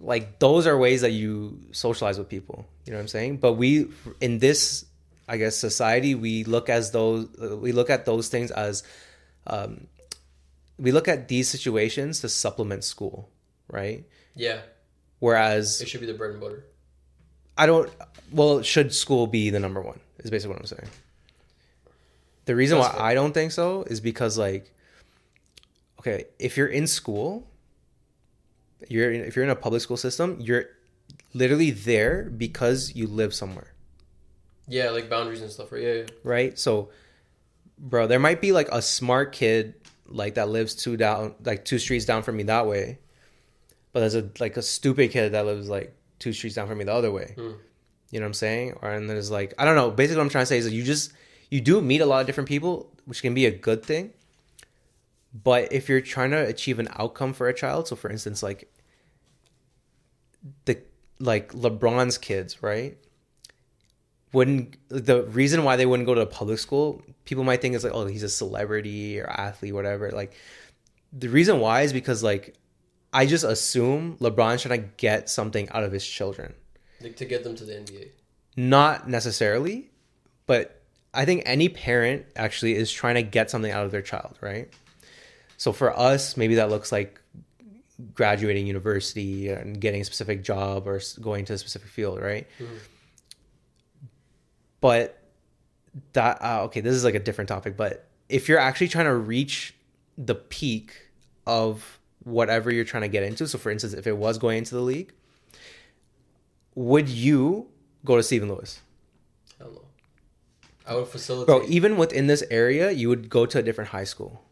[0.00, 2.66] like those are ways that you socialize with people.
[2.86, 3.36] You know what I'm saying?
[3.38, 3.88] But we,
[4.20, 4.84] in this,
[5.28, 8.82] I guess, society, we look as those, we look at those things as,
[9.46, 9.86] um,
[10.78, 13.28] we look at these situations to supplement school,
[13.68, 14.04] right?
[14.34, 14.60] Yeah.
[15.18, 16.64] Whereas It should be the bread and butter.
[17.56, 17.90] I don't.
[18.30, 19.98] Well, should school be the number one?
[20.20, 20.88] Is basically what I'm saying.
[22.48, 22.94] The reason why.
[22.98, 24.72] I don't think so is because like,
[26.00, 27.46] okay, if you're in school,
[28.88, 30.64] you're in, if you're in a public school system, you're
[31.34, 33.74] literally there because you live somewhere,
[34.66, 35.82] Yeah, like boundaries and stuff, right?
[35.82, 35.92] Yeah.
[35.92, 36.06] yeah.
[36.24, 36.58] right?
[36.58, 36.88] So,
[37.78, 39.74] bro, there might be like a smart kid
[40.06, 42.98] like that lives two down, like two streets down from me that way,
[43.92, 46.84] but there's a like a stupid kid that lives like two streets down from me
[46.84, 47.34] the other way.
[47.34, 47.52] Hmm.
[48.10, 48.78] You know what I'm saying?
[48.80, 49.90] Or and there's like I don't know.
[49.90, 51.12] Basically, what I'm trying to say is that you just
[51.50, 54.12] you do meet a lot of different people, which can be a good thing.
[55.32, 58.72] But if you're trying to achieve an outcome for a child, so for instance, like
[60.64, 60.78] the
[61.20, 62.96] like LeBron's kids, right?
[64.32, 67.02] Wouldn't the reason why they wouldn't go to a public school?
[67.24, 70.10] People might think it's like, oh, he's a celebrity or athlete, whatever.
[70.10, 70.34] Like
[71.12, 72.54] the reason why is because like
[73.12, 76.54] I just assume LeBron's trying to get something out of his children.
[77.00, 78.08] Like to get them to the NBA.
[78.56, 79.90] Not necessarily,
[80.46, 80.77] but
[81.18, 84.72] I think any parent actually is trying to get something out of their child, right?
[85.56, 87.20] So for us, maybe that looks like
[88.14, 92.46] graduating university and getting a specific job or going to a specific field, right?
[94.80, 95.20] But
[96.12, 99.16] that uh, okay, this is like a different topic, but if you're actually trying to
[99.16, 99.74] reach
[100.16, 100.92] the peak
[101.48, 104.76] of whatever you're trying to get into, so for instance, if it was going into
[104.76, 105.12] the league,
[106.76, 107.66] would you
[108.04, 108.82] go to Stephen Lewis?
[110.88, 111.46] I would facilitate.
[111.46, 114.42] Bro, even within this area, you would go to a different high school.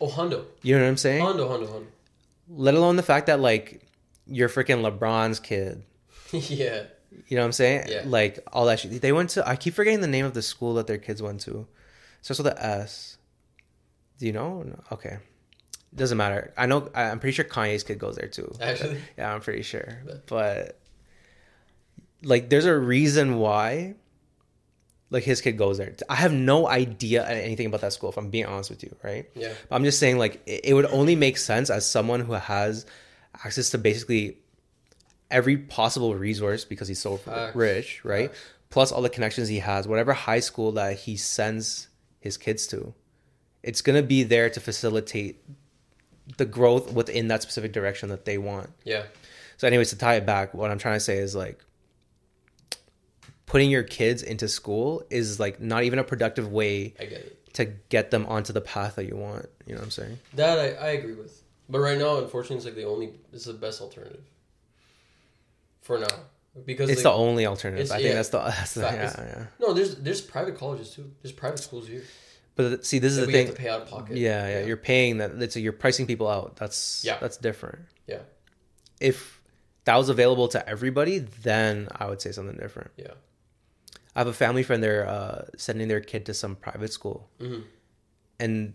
[0.00, 0.46] oh, Hondo.
[0.62, 1.22] You know what I'm saying?
[1.22, 1.86] Hondo, Hondo, Hondo.
[2.48, 3.82] Let alone the fact that like
[4.26, 5.82] you're freaking LeBron's kid.
[6.32, 6.84] yeah.
[7.26, 7.86] You know what I'm saying?
[7.88, 8.02] Yeah.
[8.06, 9.00] Like all that shit.
[9.02, 9.46] They went to.
[9.48, 11.66] I keep forgetting the name of the school that their kids went to.
[12.22, 13.18] Starts with a S.
[14.18, 14.62] Do you know?
[14.62, 14.80] No.
[14.92, 15.18] Okay.
[15.94, 16.52] Doesn't matter.
[16.56, 16.88] I know.
[16.94, 18.54] I'm pretty sure Kanye's kid goes there too.
[18.60, 18.98] Actually?
[19.18, 20.02] Yeah, I'm pretty sure.
[20.26, 20.78] But
[22.22, 23.94] like, there's a reason why.
[25.12, 25.94] Like his kid goes there.
[26.08, 28.08] I have no idea anything about that school.
[28.08, 29.28] If I'm being honest with you, right?
[29.34, 29.52] Yeah.
[29.68, 32.86] But I'm just saying, like, it, it would only make sense as someone who has
[33.44, 34.38] access to basically
[35.30, 37.54] every possible resource because he's so Facts.
[37.54, 38.30] rich, right?
[38.30, 38.40] Facts.
[38.70, 41.88] Plus all the connections he has, whatever high school that he sends
[42.20, 42.94] his kids to,
[43.62, 45.44] it's gonna be there to facilitate
[46.38, 48.70] the growth within that specific direction that they want.
[48.84, 49.04] Yeah.
[49.58, 51.62] So, anyways, to tie it back, what I'm trying to say is like
[53.52, 58.10] putting your kids into school is like not even a productive way get to get
[58.10, 59.46] them onto the path that you want.
[59.66, 60.18] You know what I'm saying?
[60.36, 61.42] That I, I agree with.
[61.68, 64.24] But right now, unfortunately, it's like the only, it's the best alternative.
[65.82, 66.06] For now.
[66.64, 67.90] Because It's like, the only alternative.
[67.90, 68.14] I think yeah.
[68.14, 69.44] that's the, that's the yeah, yeah.
[69.60, 71.10] No, there's there's private colleges too.
[71.20, 72.04] There's private schools here.
[72.56, 73.46] But see, this is the we thing.
[73.48, 74.16] have to pay out of pocket.
[74.16, 75.38] Yeah, yeah, You're paying that.
[75.38, 76.56] That's you're pricing people out.
[76.56, 77.18] That's Yeah.
[77.20, 77.80] That's different.
[78.06, 78.20] Yeah.
[78.98, 79.42] If
[79.84, 82.92] that was available to everybody, then I would say something different.
[82.96, 83.12] Yeah.
[84.14, 84.82] I have a family friend.
[84.82, 87.64] They're uh, sending their kid to some private school, Mhm.
[88.38, 88.74] and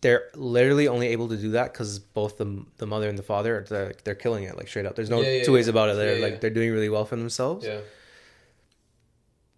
[0.00, 3.58] they're literally only able to do that because both the the mother and the father
[3.58, 4.96] are they're, they're killing it like straight up.
[4.96, 5.96] There's no Yeah, yeah, two ways about it.
[5.96, 7.64] They're like they're doing really well for themselves.
[7.64, 7.80] Yeah.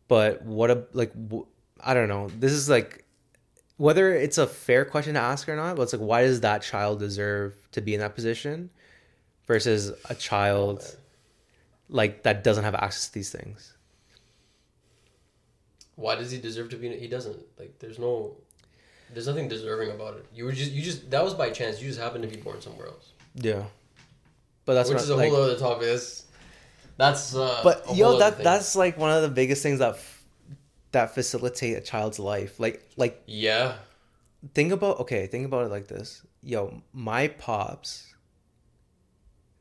[0.09, 1.13] but what a like
[1.81, 3.05] i don't know this is like
[3.79, 6.63] whether it's a fair question to ask or not but it's like why does that
[6.63, 8.71] child deserve to be in that position
[9.47, 10.89] versus a child man.
[11.89, 13.74] like that doesn't have access to these things
[15.97, 16.89] Why does he deserve to be?
[16.97, 17.37] He doesn't.
[17.59, 18.37] Like, there's no,
[19.13, 20.27] there's nothing deserving about it.
[20.35, 21.81] You were just, you just, that was by chance.
[21.81, 23.13] You just happened to be born somewhere else.
[23.35, 23.65] yeah
[24.67, 25.83] but that's Which not is a like, whole other topic.
[25.89, 26.25] That's,
[26.97, 28.45] that's uh, but yo that thing.
[28.45, 30.25] that's like one of the biggest things that f-
[30.93, 33.75] that facilitate a child's life like like yeah.
[34.55, 38.15] think about okay think about it like this yo my pops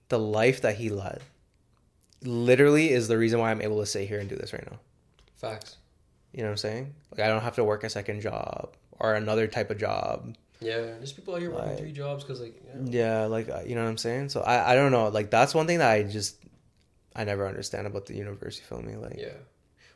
[0.09, 1.21] the life that he led
[2.21, 4.77] literally is the reason why i'm able to sit here and do this right now
[5.35, 5.75] Facts.
[6.33, 9.13] You know what i'm saying like i don't have to work a second job or
[9.15, 10.77] another type of job Yeah.
[10.99, 12.55] There's people out here working Like- three jobs because, like,
[12.89, 13.21] yeah.
[13.21, 15.53] yeah like uh, you know what i'm saying so i i don't know like that's
[15.53, 16.37] one thing that i just
[17.15, 19.37] i never understand about the universe you feel me like Yeah.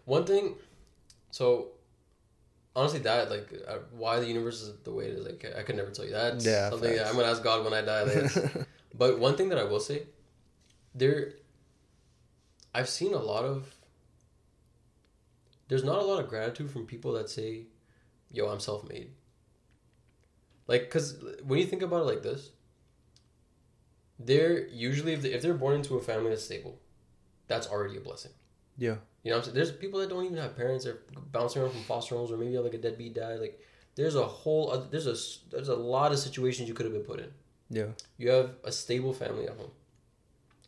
[0.06, 0.56] One thing,
[1.32, 1.68] so
[2.74, 5.26] honestly, that like uh, why the universe is the way it is.
[5.26, 6.12] Like I could never tell you.
[6.12, 7.08] That's Yeah, something that.
[7.08, 8.04] I'm gonna ask God when I die.
[8.06, 8.66] Later.
[8.98, 10.04] but one thing that I will say,
[10.96, 11.34] there,
[12.74, 13.74] I've seen a lot of.
[15.68, 17.68] There's not a lot of gratitude from people that say,
[18.32, 19.11] "Yo, I'm self-made."
[20.68, 22.51] Like, cause when you think about it like this,
[24.20, 26.80] they're usually if, they, if they're born into a family that's stable,
[27.47, 28.32] that's already a blessing.
[28.78, 29.55] yeah You know what I'm saying?
[29.55, 30.84] There's people that don't even have parents.
[30.86, 30.99] They're
[31.32, 33.39] bouncing around from foster homes, or maybe have like a deadbeat dad.
[33.39, 33.61] Like,
[33.95, 35.15] there's a whole, oth- there's a,
[35.51, 37.32] there's a lot of situations you could have been put in.
[37.70, 37.88] yeah
[38.18, 39.72] You have a stable family at home.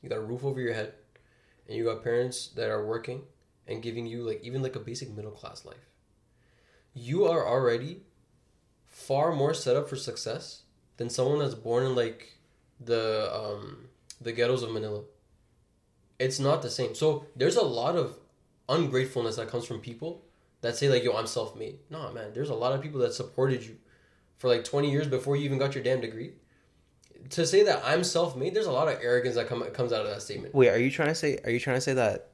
[0.02, 0.93] You got a roof over your head,
[1.68, 3.24] and you got parents that are working
[3.70, 5.90] and giving you like even like a basic middle class life.
[6.94, 8.02] You are already
[8.88, 10.64] far more set up for success
[10.98, 12.38] than someone that's born in like
[12.80, 13.86] the um
[14.20, 15.04] the ghettos of Manila.
[16.18, 16.96] It's not the same.
[16.96, 18.18] So there's a lot of
[18.68, 20.26] ungratefulness that comes from people
[20.62, 22.34] that say like, "Yo, I'm self-made." No, man.
[22.34, 23.78] There's a lot of people that supported you
[24.38, 26.34] for like 20 years before you even got your damn degree
[27.30, 30.10] to say that I'm self-made, there's a lot of arrogance that come, comes out of
[30.10, 30.54] that statement.
[30.56, 32.29] wait are you trying to say are you trying to say that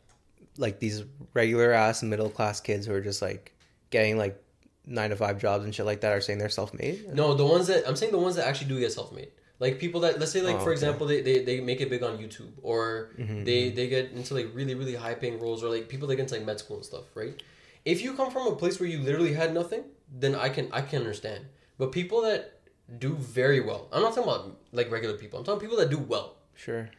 [0.58, 1.04] like these
[1.34, 3.54] regular ass middle class kids who are just like
[3.90, 4.42] getting like
[4.86, 7.68] nine to five jobs and shit like that are saying they're self-made No, the ones
[7.68, 9.32] that I'm saying the ones that actually do get self-made.
[9.60, 10.72] Like people that let's say like Oh, for okay.
[10.74, 14.34] example they, they, they make it big on YouTube or Mhm, they they get into
[14.34, 16.78] like really really high paying roles or like people that get into like med school
[16.78, 17.42] and stuff, right?
[17.86, 20.82] If you come from a place where you literally had nothing, then I can I
[20.82, 21.46] can understand.
[21.78, 22.60] But people that
[23.00, 25.40] do very well, I'm not talking about like regular people.
[25.40, 26.36] I'm talking people that do well.
[26.56, 26.90] sure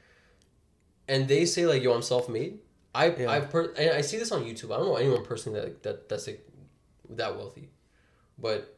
[1.09, 2.59] and they say like, "Yo, I'm self-made."
[2.97, 3.31] I Yeah.
[3.31, 4.73] I've per- and I see this on YouTube.
[4.75, 6.47] I don't know anyone personally that that that's like
[7.11, 7.69] that wealthy,
[8.39, 8.77] but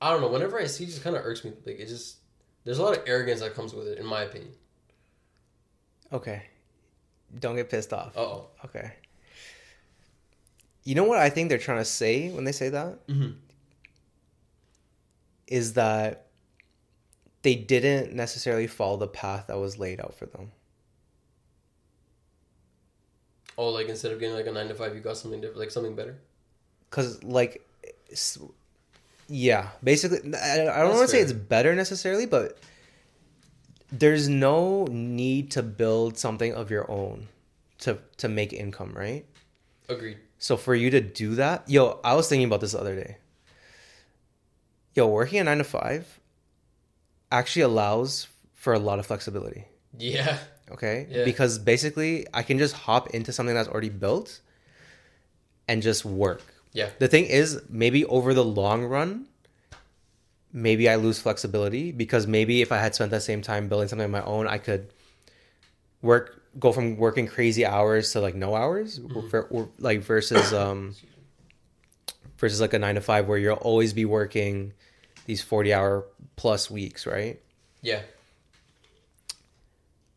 [0.00, 0.28] I don't know.
[0.28, 1.52] Whenever I see, it just kind of irks me.
[1.66, 2.18] Like it just
[2.64, 4.52] there's a lot of arrogance that comes with it, in my opinion.
[6.12, 6.42] okay
[7.40, 8.46] don't get pissed off Uh oh.
[8.64, 8.92] Okay.
[10.84, 13.06] You know what I think they're trying to say when they say that?
[13.06, 13.34] Mhm.
[15.46, 16.26] is that
[17.42, 20.50] they didn't necessarily follow the path that was laid out for them.
[23.58, 25.72] Oh, like instead of getting like a nine to five, you got something different, like
[25.72, 26.16] something better.
[26.90, 27.68] Cause like,
[29.26, 32.56] yeah, basically, I, I don't want to say it's better necessarily, but
[33.90, 37.26] there's no need to build something of your own
[37.80, 39.26] to to make income, right?
[39.88, 40.18] Agreed.
[40.38, 43.16] So for you to do that, yo, I was thinking about this the other day.
[44.94, 46.20] Yo, working a nine to five
[47.32, 49.64] actually allows for a lot of flexibility.
[49.98, 50.38] Yeah.
[50.70, 51.06] Okay.
[51.10, 51.24] Yeah.
[51.24, 54.40] Because basically, I can just hop into something that's already built
[55.66, 56.42] and just work.
[56.72, 56.90] Yeah.
[56.98, 59.26] The thing is, maybe over the long run,
[60.52, 64.04] maybe I lose flexibility because maybe if I had spent that same time building something
[64.04, 64.90] of my own, I could
[66.02, 70.94] work, go from working crazy hours to like no hours, ver- or, like versus um
[72.38, 74.72] versus like a nine to five where you'll always be working
[75.26, 76.06] these forty hour
[76.36, 77.40] plus weeks, right?
[77.82, 78.00] Yeah.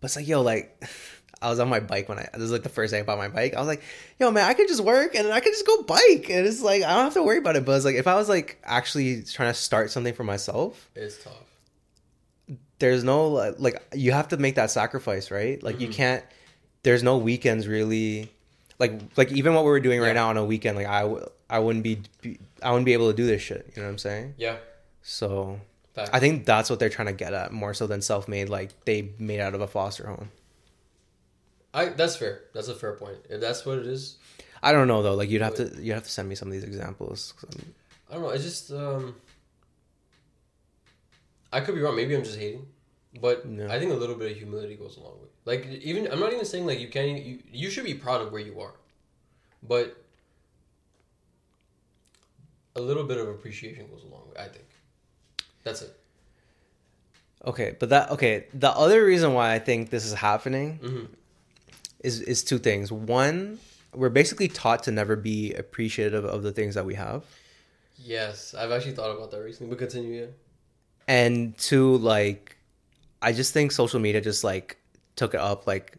[0.01, 0.83] But it's like, yo, like,
[1.43, 3.17] I was on my bike when I, this is like the first day I bought
[3.17, 3.55] my bike.
[3.55, 3.81] I was like,
[4.19, 6.27] yo, man, I could just work and I could just go bike.
[6.29, 7.65] And it's like, I don't have to worry about it.
[7.65, 11.23] But it's like, if I was like actually trying to start something for myself, It's
[11.23, 11.33] tough.
[12.77, 15.61] there's no, like, like you have to make that sacrifice, right?
[15.63, 15.95] Like, you mm-hmm.
[15.95, 16.23] can't,
[16.83, 18.31] there's no weekends really.
[18.77, 20.13] Like, like even what we were doing right Yeah.
[20.13, 23.09] now on a weekend, like, I, w- I wouldn't be, be, I wouldn't be able
[23.09, 23.71] to do this shit.
[23.75, 24.35] You know what I'm saying?
[24.37, 24.57] Yeah.
[25.01, 25.59] So
[25.97, 28.85] I think that's what they're trying to get at more so than self made, like
[28.85, 30.31] they made out of a foster home.
[31.73, 32.41] I that's fair.
[32.53, 33.17] That's a fair point.
[33.29, 34.17] If that's what it is,
[34.63, 35.15] I don't know though.
[35.15, 37.33] Like you'd have to you'd have to send me some of these examples.
[38.09, 38.29] I don't know.
[38.31, 39.15] I just um
[41.51, 41.95] I could be wrong.
[41.95, 42.65] Maybe I'm just hating,
[43.19, 43.67] but No.
[43.67, 45.27] I think a little bit of humility goes a long way.
[45.45, 47.21] Like even I'm not even saying like you can't.
[47.23, 48.75] You you should be proud of where you are,
[49.63, 49.97] but
[52.75, 54.35] a little bit of appreciation goes a long way.
[54.39, 54.65] I think.
[55.63, 55.95] That's it.
[57.45, 58.45] Okay, but that okay.
[58.53, 61.05] The other reason why I think this is happening hmm
[62.03, 62.91] is is two things.
[62.91, 63.59] One,
[63.93, 67.23] we're basically taught to never be appreciative of the things that we have,
[68.03, 69.69] Yes, I've actually thought about that recently.
[69.69, 70.21] But continue.
[70.21, 70.27] Yeah.
[71.07, 72.57] and two, like,
[73.21, 74.77] I just think social media just like
[75.15, 75.97] took it up like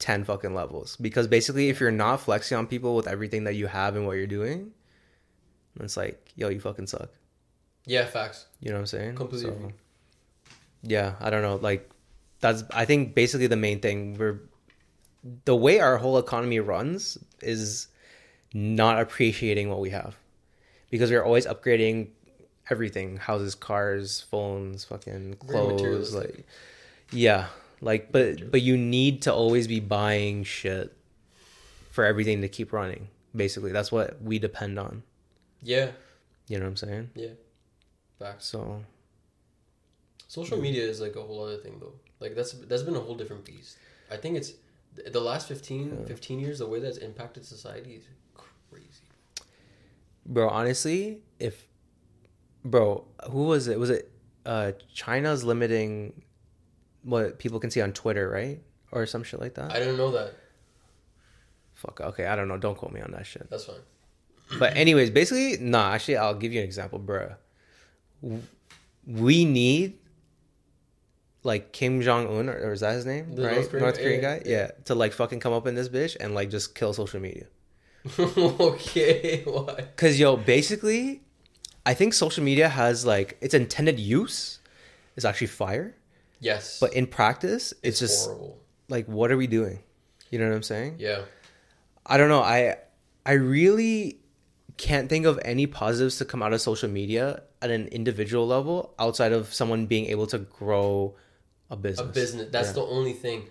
[0.00, 3.66] ten fucking levels because basically, if you're not flexing on people with everything that you
[3.68, 4.72] have and what you're doing,
[5.80, 7.10] it's like, yo, you fucking suck.
[7.86, 8.06] Yeah.
[8.06, 8.46] Facts.
[8.60, 9.14] You know what I'm saying?
[9.14, 9.72] Completely agree.
[10.82, 11.56] Yeah, I don't know.
[11.56, 11.90] Like
[12.40, 14.16] that's I think basically the main thing.
[14.18, 14.40] We're
[15.44, 17.88] the way our whole economy runs is
[18.52, 20.16] not appreciating what we have.
[20.90, 22.08] Because we're always upgrading
[22.70, 23.16] everything.
[23.16, 26.46] Houses, cars, phones, fucking clothes, like
[27.10, 27.46] Yeah.
[27.80, 30.94] Like but but you need to always be buying shit
[31.90, 33.08] for everything to keep running.
[33.34, 33.72] Basically.
[33.72, 35.02] That's what we depend on.
[35.62, 35.90] Yeah.
[36.46, 37.10] You know what I'm saying?
[37.14, 37.28] Yeah.
[38.18, 38.46] Facts.
[38.46, 38.82] So
[40.28, 41.94] Social media is like a whole other thing though.
[42.20, 43.76] Like that's that's been a whole different beast.
[44.10, 44.52] I think it's
[45.12, 48.04] the last 15, 15 years the way that's impacted society is
[48.70, 48.86] crazy.
[50.24, 51.66] bro honestly if
[52.64, 54.10] bro who was it was it
[54.46, 56.22] uh china's limiting
[57.02, 58.62] what people can see on twitter right
[58.92, 60.34] or some shit like that I didn't know that.
[61.74, 63.76] fuck okay i don't know don't quote me on that shit That's fine.
[64.60, 67.34] but anyways basically nah actually i'll give you an example bro
[69.06, 69.94] we need
[71.42, 74.22] like kim jong-un or, or is that his name The right North north Korean- korean,
[74.22, 74.70] yeah, guy yeah.
[74.86, 77.46] to like fucking come up in this bitch and like just kill social media
[78.18, 79.86] okay, why?
[79.96, 81.22] Cause yo, basically,
[81.86, 84.58] I think social media has like its intended use
[85.16, 85.94] is actually fire,
[86.38, 86.78] Yes.
[86.80, 88.58] but in practice, it's, just horrible.
[88.90, 89.78] like, what are we doing?
[90.28, 90.96] You know what I'm saying?
[90.98, 91.22] Yeah.
[92.04, 92.42] I don't know.
[92.42, 92.76] I
[93.24, 94.18] I really
[94.76, 98.94] can't think of any positives to come out of social media at an individual level
[98.98, 101.14] outside of someone being able to grow
[101.70, 102.08] a business.
[102.08, 102.48] A business.
[102.50, 102.74] That's Yeah.
[102.74, 103.48] the only thing.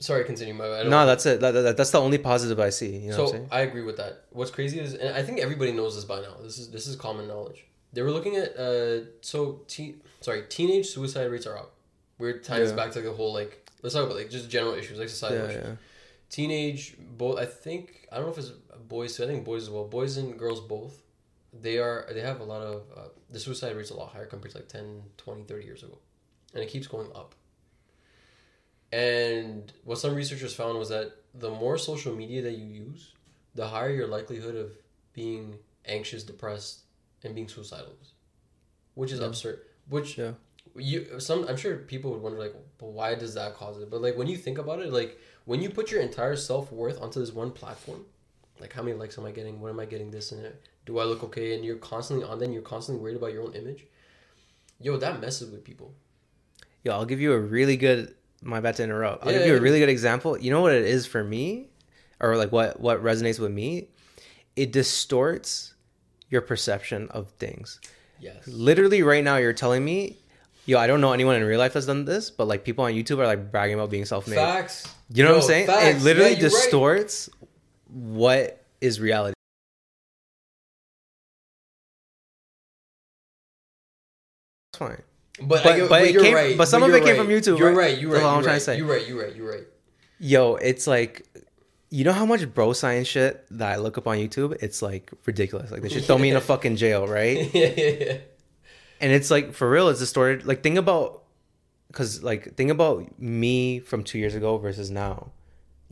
[0.00, 0.52] Sorry, continue.
[0.54, 0.82] My.
[0.82, 1.40] No, that's it.
[1.40, 2.96] That, that- that's the only positive I see.
[2.96, 3.46] You know so?
[3.52, 4.24] I agree with that.
[4.30, 6.34] What's crazy is, and I think everybody knows this by now.
[6.42, 7.64] This is this is common knowledge.
[7.92, 11.74] They were looking at uh, so te- sorry, teenage suicide rates are up.
[12.18, 12.76] We're tying this Yeah.
[12.76, 15.50] back to the whole like let's talk about like just general issues like societal Yeah,
[15.58, 15.78] issues.
[16.32, 17.38] Teenage both.
[17.38, 18.52] I think I don't know if it's
[18.88, 19.20] boys.
[19.20, 19.84] I think boys as well.
[19.86, 21.02] Boys and girls both.
[21.52, 24.52] They are they have a lot of uh, the suicide rate's a lot higher compared
[24.52, 25.98] to like 10, 20, 30 years ago,
[26.54, 27.34] and it keeps going up.
[28.92, 33.12] And what some researchers found was that the more social media that you use,
[33.54, 34.72] the higher your likelihood of
[35.12, 36.80] being anxious, depressed,
[37.24, 38.12] and being suicidal is,
[38.94, 39.26] which is Yeah.
[39.26, 39.60] absurd.
[39.88, 40.32] Which Yeah.
[40.74, 43.90] you some I'm sure people would wonder like, but why does that cause it?
[43.90, 47.00] But like when you think about it, like when you put your entire self worth
[47.00, 48.04] onto this one platform,
[48.60, 49.60] like how many likes am I getting?
[49.60, 50.10] What am I getting?
[50.10, 50.60] This and that.
[50.86, 51.54] Do I look okay?
[51.54, 52.38] And you're constantly on.
[52.38, 53.86] Then you're constantly worried about your own image.
[54.80, 55.94] Yo, that messes with people.
[56.84, 58.14] Yo, I'll give you a really good.
[58.42, 59.24] My bad to interrupt.
[59.24, 59.62] I'll Yeah, give you a yeah.
[59.62, 60.36] really good example.
[60.36, 61.68] You know what it is for me,
[62.18, 63.88] or like what what resonates with me.
[64.56, 65.74] It distorts
[66.28, 67.80] your perception of things.
[68.20, 68.46] Yes.
[68.46, 70.18] Literally, right now, you're telling me,
[70.66, 72.92] yo, I don't know anyone in real life that's done this, but like people on
[72.92, 74.36] YouTube are like bragging about being self-made.
[74.36, 74.88] Facts.
[75.12, 75.66] You know what I'm saying?
[75.66, 75.84] facts.
[76.00, 76.60] It literally Yeah, you're right.
[76.62, 77.28] distorts
[77.88, 79.34] what is reality.
[84.72, 85.02] It's fine.
[85.40, 86.56] But, But- I, but but, it you're came- right.
[86.58, 87.24] but some of you're it came right.
[87.24, 87.76] from YouTube, You're right?
[87.76, 87.98] right.
[87.98, 88.14] You're right.
[88.16, 88.58] That's all I'm you're trying right.
[88.58, 88.76] to say.
[88.76, 89.08] You're right.
[89.08, 89.36] You're right.
[89.36, 89.66] You're right.
[90.18, 91.26] Yo, it's like,
[91.90, 94.56] you know how much bro science shit that I look up on YouTube?
[94.62, 95.70] It's like ridiculous.
[95.70, 97.50] Like they should throw me in a fucking jail, right?
[97.54, 98.18] yeah, yeah, yeah.
[99.02, 101.24] And it's like for real, it's a story Like think about,
[101.88, 105.32] because like think about me from two years ago versus now,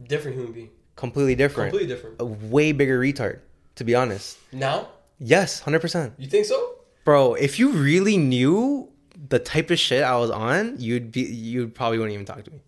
[0.03, 0.71] Different human being.
[0.97, 1.73] completely different.
[1.73, 2.17] Completely different.
[2.21, 3.41] A way bigger retard,
[3.75, 4.39] to be honest.
[4.53, 4.89] Now,
[5.19, 6.15] Yes, hundred percent.
[6.19, 6.77] you think so?
[7.05, 8.89] Bro, if you really knew
[9.29, 12.51] the type of shit I was on, you'd be you probably wouldn't even talk to
[12.51, 12.61] me.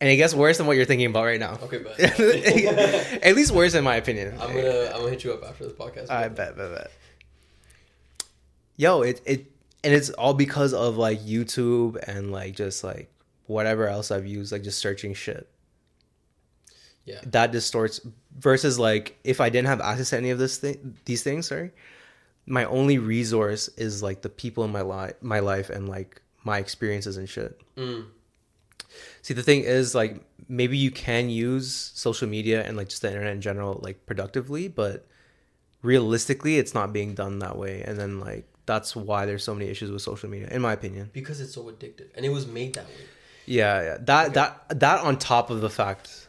[0.00, 1.58] And it gets worse than what you're thinking about right now.
[1.62, 1.98] Okay, bet.
[3.22, 4.34] At least worse in my opinion.
[4.38, 6.10] I'm gonna I'm gonna hit you up after this podcast.
[6.10, 6.90] I bet, bet, bet.
[8.76, 9.50] Yo, it it
[9.84, 13.10] and it's all because of like YouTube and like just like
[13.46, 15.48] whatever else I've used, like just searching shit.
[17.04, 17.20] Yeah.
[17.26, 18.00] That distorts
[18.36, 21.70] versus like if I didn't have access to any of this thing these things, sorry,
[22.46, 26.58] my only resource is like the people in my life my life and like my
[26.58, 27.60] experiences and shit.
[27.76, 28.06] Mm.
[29.22, 33.08] See, the thing is, like, maybe you can use social media and like just the
[33.08, 35.06] internet in general, like productively, but
[35.82, 37.82] realistically, it's not being done that way.
[37.82, 41.10] And then, like, that's why there's so many issues with social media, in my opinion.
[41.12, 42.92] Because it's so addictive, and it was made that way.
[43.46, 43.96] Yeah, yeah.
[44.00, 46.28] That that that on top of the fact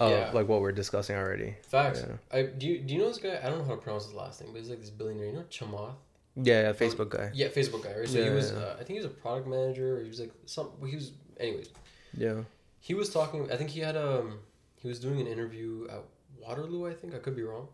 [0.00, 0.30] of Yeah.
[0.32, 1.54] like what we're discussing already.
[1.68, 2.04] Facts.
[2.06, 2.38] Yeah.
[2.38, 2.66] I do.
[2.66, 3.38] You, do you know this guy?
[3.42, 5.26] I don't know how to pronounce his last name, but he's like this billionaire.
[5.26, 5.94] You know Chamath?
[6.34, 6.72] Yeah, yeah.
[6.72, 7.30] Facebook guy.
[7.34, 7.94] Yeah, Facebook guy.
[7.98, 8.08] Right.
[8.08, 8.52] So Yeah, he was.
[8.52, 9.98] Uh, I think he was a product manager.
[9.98, 10.70] Or he was like some.
[10.86, 11.12] He was.
[11.38, 11.68] Anyways,
[12.16, 12.42] Yeah.
[12.80, 13.50] he was talking.
[13.52, 14.40] I think he had um.
[14.76, 16.02] He was doing an interview at
[16.40, 16.88] Waterloo.
[16.90, 17.68] I think I could be wrong,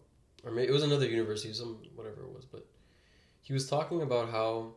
[0.45, 1.55] or maybe it was another university.
[1.55, 2.67] Some whatever it was, but
[3.49, 4.75] he was talking about how.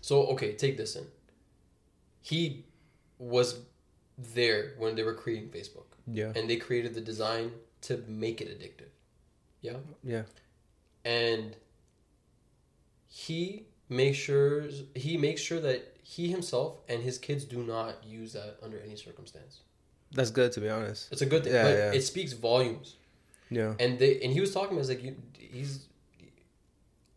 [0.00, 1.06] So okay, take this in.
[2.20, 2.64] He
[3.18, 3.60] was
[4.34, 6.32] there when they were creating Facebook, Yeah.
[6.36, 7.52] and they created the design
[7.82, 8.90] to make it addictive.
[9.60, 9.78] Yeah.
[10.02, 10.24] Yeah.
[11.04, 11.56] and
[13.08, 14.64] he makes sure
[14.94, 18.96] he makes sure that he himself and his kids do not use that under any
[18.96, 19.60] circumstance.
[20.12, 21.12] That's good to be honest.
[21.12, 21.92] It's a good thing, Yeah, but yeah.
[21.98, 22.96] it speaks volumes.
[23.50, 23.74] Yeah.
[23.78, 25.86] And they and he was talking about like you, he's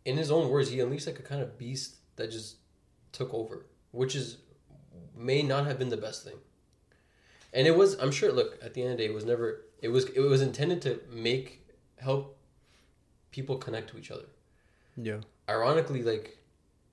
[0.06, 2.58] in his own words he unleashed like a kind of beast that just
[3.12, 4.38] took over, which is
[5.18, 6.36] may not have been the best thing.
[7.53, 9.64] And it was I'm sure look at the end of the day it was never
[9.82, 11.66] it was it was intended to make
[11.97, 12.38] help
[13.32, 14.26] people connect to each other.
[14.97, 15.20] Yeah.
[15.49, 16.38] ironically, like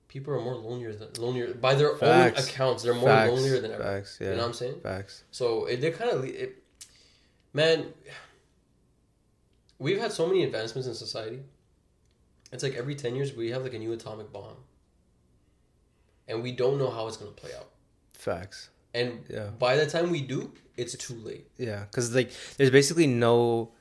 [0.09, 2.39] people are more lonelier than lonelier by their Facts.
[2.41, 2.83] own accounts.
[2.83, 3.31] They're more Facts.
[3.31, 3.83] lonelier than ever.
[3.83, 4.17] Facts.
[4.19, 4.29] Yeah.
[4.29, 4.79] You know what I'm saying?
[4.81, 5.23] Facts.
[5.31, 6.63] So it they kind of it,
[7.53, 7.93] man.
[9.79, 11.39] We've had so many advancements in society.
[12.53, 14.55] It's like every ten years we have like a new atomic bomb,
[16.27, 17.69] and we don't know how it's gonna play out.
[18.13, 18.69] Facts.
[18.93, 19.47] And Yeah.
[19.57, 21.47] by the time we do, it's too late.
[21.57, 23.71] Yeah, because like there's basically no.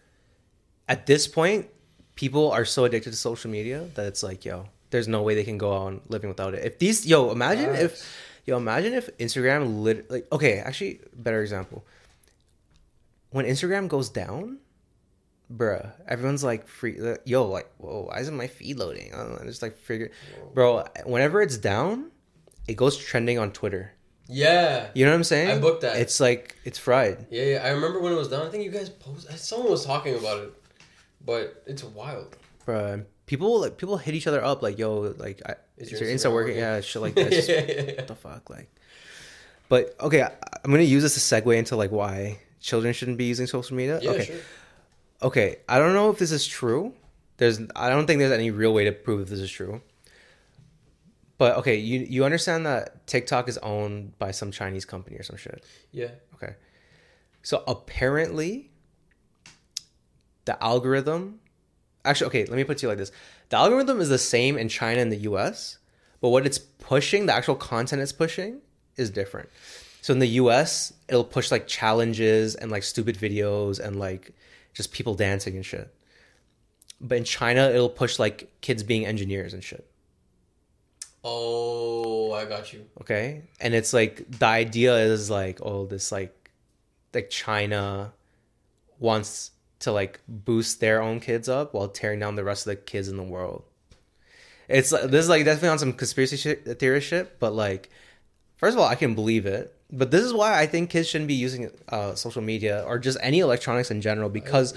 [0.88, 1.68] At this point,
[2.16, 5.44] people are so addicted to social media that it's like, yo, there's no way they
[5.44, 6.64] can go on living without it.
[6.64, 8.02] If these, yo, imagine if,
[8.46, 11.84] yo, imagine if Instagram lit like okay, actually, better example.
[13.30, 14.58] When Instagram goes down,
[15.54, 19.12] bruh, everyone's like free, yo, like, whoa, why isn't my feed loading?
[19.12, 20.10] I don't know, and it's like figure,
[20.54, 20.84] bro.
[21.04, 22.10] Whenever it's down,
[22.68, 23.92] it goes trending on Twitter.
[24.28, 24.88] Yeah.
[24.94, 25.50] You know what I'm saying?
[25.50, 25.96] I booked that.
[25.96, 27.26] It's like it's fried.
[27.30, 27.62] Yeah, yeah.
[27.64, 28.46] I remember when it was down.
[28.46, 29.38] I think you guys posted.
[29.38, 30.52] Someone was talking about it,
[31.24, 32.36] but it's wild.
[32.66, 36.08] Bruh, people like people hit each other up like, "Yo, like, I, Is is, your
[36.08, 36.56] your Insta working?" working?
[36.58, 37.26] Yeah, shit like that.
[37.32, 38.70] It's just- yeah, yeah, what the fuck, like.
[39.68, 40.30] But okay, I,
[40.64, 43.98] I'm gonna use this to segue into like why children shouldn't be using social media.
[44.00, 44.10] yeah.
[44.12, 44.36] okay, Sure.
[45.22, 45.56] Okay.
[45.68, 46.94] I don't know if this is true.
[47.38, 49.80] There's, I don't think there's any real way to prove if this is true.
[51.42, 55.36] But okay, you you understand that TikTok is owned by some Chinese company or some
[55.36, 55.64] shit.
[55.90, 56.10] Yeah.
[56.34, 56.54] Okay.
[57.42, 58.70] So apparently,
[60.44, 61.40] the algorithm.
[62.04, 63.10] Actually, okay, let me put it to you like this:
[63.48, 65.78] the algorithm is the same in China and the U.S.,
[66.20, 68.60] but what it's pushing, the actual content it's pushing,
[68.96, 69.48] is different.
[70.00, 74.32] So in the U.S., it'll push like challenges and like stupid videos and like
[74.72, 75.92] just people dancing and shit.
[77.00, 79.86] But in China, it'll push like kids being engineers and shit.
[81.24, 82.86] Oh, I got you.
[83.00, 86.50] okay and it's like the idea is like oh this like
[87.14, 88.12] like china
[88.98, 92.76] wants to like boost their own kids up while tearing down the rest of the
[92.76, 93.62] kids in the world
[94.68, 97.90] It's like, this is like definitely on some conspiracy shit, theory shit, but like,
[98.62, 99.74] first of all, I can believe it.
[99.90, 103.18] But this is why I think kids shouldn't be using uh, social media or just
[103.20, 104.72] any electronics in general because,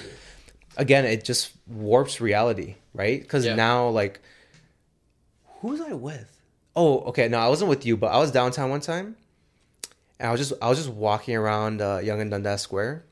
[0.76, 3.22] again, it just warps reality, right?
[3.22, 3.56] Because Yeah.
[3.56, 4.20] now, like,
[5.62, 6.30] who was I with?
[6.76, 7.28] Oh, okay.
[7.30, 9.16] No, I wasn't with you, but I was downtown one time,
[10.20, 13.06] and I was just I was just walking around uh, Yonge and Dundas Square,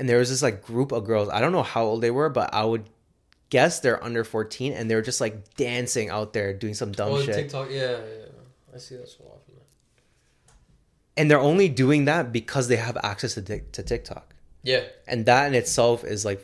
[0.00, 1.28] and there was this like group of girls.
[1.28, 2.84] I don't know how old they were, but I would
[3.54, 7.22] guess they're under fourteen, and they're just like dancing out there doing some dumb oh,
[7.22, 7.36] shit.
[7.36, 7.70] TikTok.
[7.70, 8.74] Yeah, yeah, yeah.
[8.74, 9.54] I see that so often.
[11.16, 14.34] and they're only doing that because they have access to, to TikTok.
[14.64, 16.40] Yeah, And that in itself is like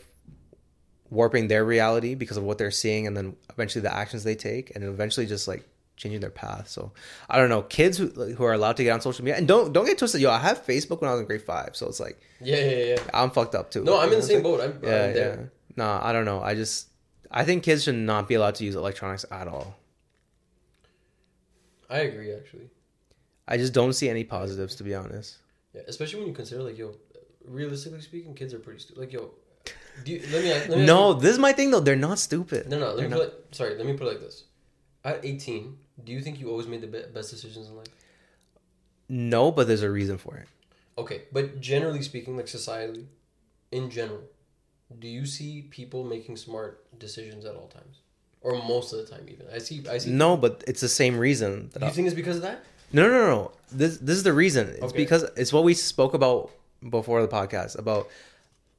[1.09, 4.77] warping their reality because of what they're seeing and then eventually the actions they take
[4.77, 6.69] and eventually just like changing their path.
[6.69, 6.93] So
[7.29, 9.73] I don't know, kids who, who are allowed to get on social media and don't
[9.73, 10.21] don't get twisted.
[10.21, 12.85] Yo, I have Facebook when I was in grade five, so it's like yeah, yeah,
[12.91, 13.01] yeah.
[13.13, 13.83] I'm fucked up too.
[13.83, 14.61] No, I'm in the same what boat.
[14.61, 14.79] I'm?
[14.83, 15.13] Yeah, I'm yeah.
[15.15, 15.53] there.
[15.77, 16.41] No, I don't know.
[16.43, 16.90] I just
[17.31, 19.77] I think kids should not be allowed to use electronics at all.
[21.89, 22.71] I agree, actually.
[23.49, 25.39] I just don't see any positives to be honest.
[25.75, 26.95] Yeah, especially when you consider like, yo,
[27.45, 29.01] realistically speaking, kids are pretty stupid.
[29.01, 29.31] Like, yo,
[30.05, 31.81] do you, let me let me ask No, this is my thing though.
[31.81, 32.69] They're not stupid.
[32.69, 32.87] no, no.
[32.89, 33.75] Let They're me not- put it, sorry.
[33.77, 34.45] Let me put it like this.
[35.05, 37.87] At 18, do you think you always made the be- best decisions in life?
[39.09, 40.47] No, but there's a reason for it.
[40.99, 43.07] Okay, but generally speaking, like societally,
[43.73, 44.21] in general,
[44.99, 47.99] do you see people making smart decisions at all times,
[48.41, 49.27] or most of the time?
[49.29, 49.87] Even I see.
[49.89, 50.11] I see.
[50.11, 51.71] No, but it's the same reason.
[51.73, 52.65] That Do I- you think it's because of that?
[52.93, 53.53] No, no, no, no.
[53.71, 54.69] This this is the reason.
[54.69, 54.97] It's Okay.
[54.97, 56.51] because it's what we spoke about
[56.89, 58.09] before the podcast about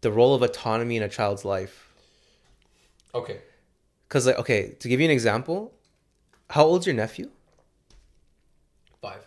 [0.01, 1.93] the role of autonomy in a child's life.
[3.15, 3.39] Okay.
[4.07, 5.71] Because like, okay, to give you an example,
[6.49, 7.29] how old's your nephew?
[9.01, 9.23] Five.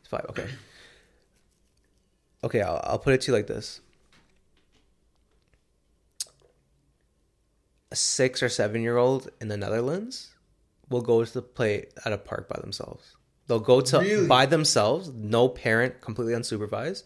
[0.00, 0.26] It's five.
[0.28, 0.46] Okay.
[2.44, 3.80] Okay, I'll, I'll put it to you like this:
[7.90, 10.34] a six or seven year old in the Netherlands
[10.88, 13.14] will go to play at a park by themselves.
[13.46, 14.26] They'll go to Really?
[14.26, 17.02] by themselves, no parent, completely unsupervised.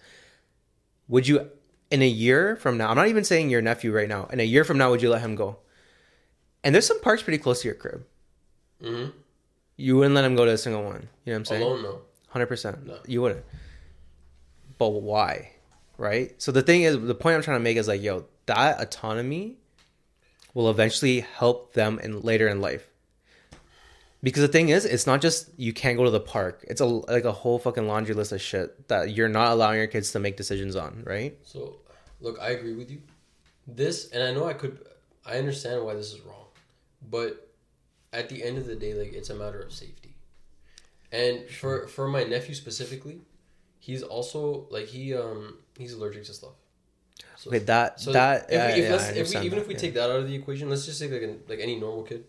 [1.09, 1.49] Would you,
[1.91, 2.89] in a year from now?
[2.91, 4.27] I'm not even saying your nephew right now.
[4.33, 5.59] In a year from now, would you let him go?
[6.65, 8.05] And there's some parks pretty close to your crib.
[8.83, 9.11] Mm-hmm.
[9.77, 11.09] You wouldn't let him go to a single one.
[11.25, 11.63] You know what I'm saying?
[11.63, 12.01] Alone, no.
[12.29, 12.87] Hundred percent.
[12.87, 12.99] No.
[13.07, 13.45] You wouldn't.
[14.79, 15.53] But why?
[15.99, 16.41] Right?
[16.41, 19.59] So the thing is the point I'm trying to make is like, yo, that autonomy
[20.55, 22.89] will eventually help them in later in life.
[24.23, 26.65] Because the thing is, it's not just you can't go to the park.
[26.69, 29.89] It's a like a whole fucking laundry list of shit that you're not allowing your
[29.89, 31.37] kids to make decisions on, right?
[31.43, 31.77] So,
[32.21, 33.03] look, I agree with you.
[33.67, 34.79] This, and I know I could,
[35.27, 36.47] I understand why this is wrong,
[37.11, 37.49] but
[38.13, 40.15] at the end of the day, like it's a matter of safety.
[41.11, 43.23] And for for my nephew specifically,
[43.81, 46.55] he's also like he um he's allergic to stuff.
[47.43, 49.75] So, Okay, that so that if, we, if, yeah, if we even that, if we
[49.75, 49.81] yeah.
[49.81, 52.25] take that out of the equation, let's just say like an, like any normal kid.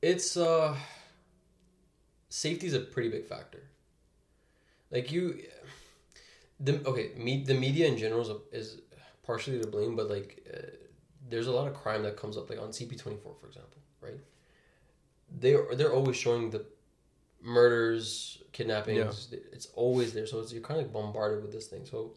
[0.00, 0.76] It's uh
[2.28, 3.64] safety is a pretty big factor.
[4.92, 5.42] Like you,
[6.60, 8.80] the okay, me the media in general is, a, is
[9.24, 10.60] partially to blame, but like uh,
[11.28, 13.78] there's a lot of crime that comes up, like on CP twenty four, for example,
[14.00, 14.20] right?
[15.40, 16.64] They are, they're always showing the
[17.42, 19.28] murders, kidnappings.
[19.52, 21.84] It's always there, so it's, you're kind of bombarded with this thing.
[21.84, 22.12] So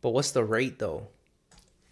[0.00, 1.08] But what's the rate though?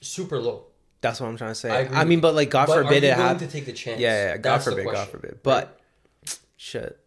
[0.00, 0.66] super low.
[1.00, 1.70] That's what I'm trying to say.
[1.70, 3.52] I I, mean, but like God But are forbid you it willing happens.
[3.52, 4.00] to take the chance?
[4.00, 5.30] Yeah, yeah, God That's forbid, God question, forbid.
[5.32, 5.42] right?
[5.42, 5.80] But
[6.56, 6.98] shit.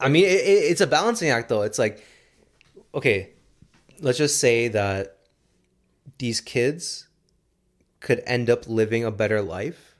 [0.00, 1.62] I mean, it, it, it's a balancing act, though.
[1.62, 2.04] It's like,
[2.94, 3.30] okay,
[4.00, 5.18] let's just say that
[6.18, 7.08] these kids
[8.00, 9.96] could end up living a better life,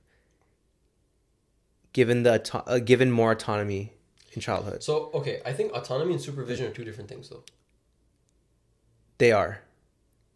[1.92, 3.92] given the uh, given more autonomy
[4.32, 4.82] in childhood.
[4.82, 7.42] so okay, I think autonomy and supervision are two different things, though.
[9.18, 9.60] They are,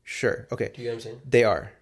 [0.05, 1.21] sure, okay, Do you get what I'm saying?
[1.29, 1.73] they are,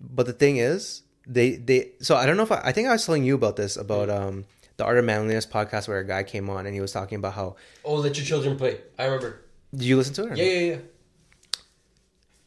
[0.00, 1.92] but the thing is, they they.
[2.00, 4.10] So I don't know if I, I think I was telling you about this about
[4.10, 4.44] um
[4.76, 7.34] the Art of Manliness podcast where a guy came on and he was talking about
[7.34, 7.56] how.
[7.84, 8.80] Oh, let your children play.
[8.98, 9.40] I remember.
[9.72, 10.32] Did you listen to it?
[10.32, 10.50] or Yeah, no?
[10.50, 10.78] yeah, yeah.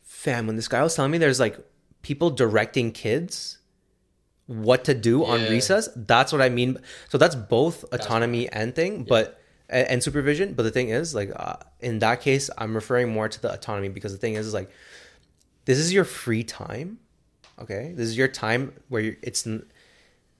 [0.03, 1.57] fam, when this guy was telling me there's like
[2.01, 3.59] people directing kids
[4.47, 6.77] what to do on recess, that's what I mean.
[7.09, 10.53] So that's both autonomy and thing, but and, and supervision.
[10.53, 13.89] But the thing is, like uh, in that case, I'm referring more to the autonomy
[13.89, 14.69] because the thing is, is like
[15.65, 16.99] this is your free time.
[17.59, 19.47] Okay, this is your time where you're, it's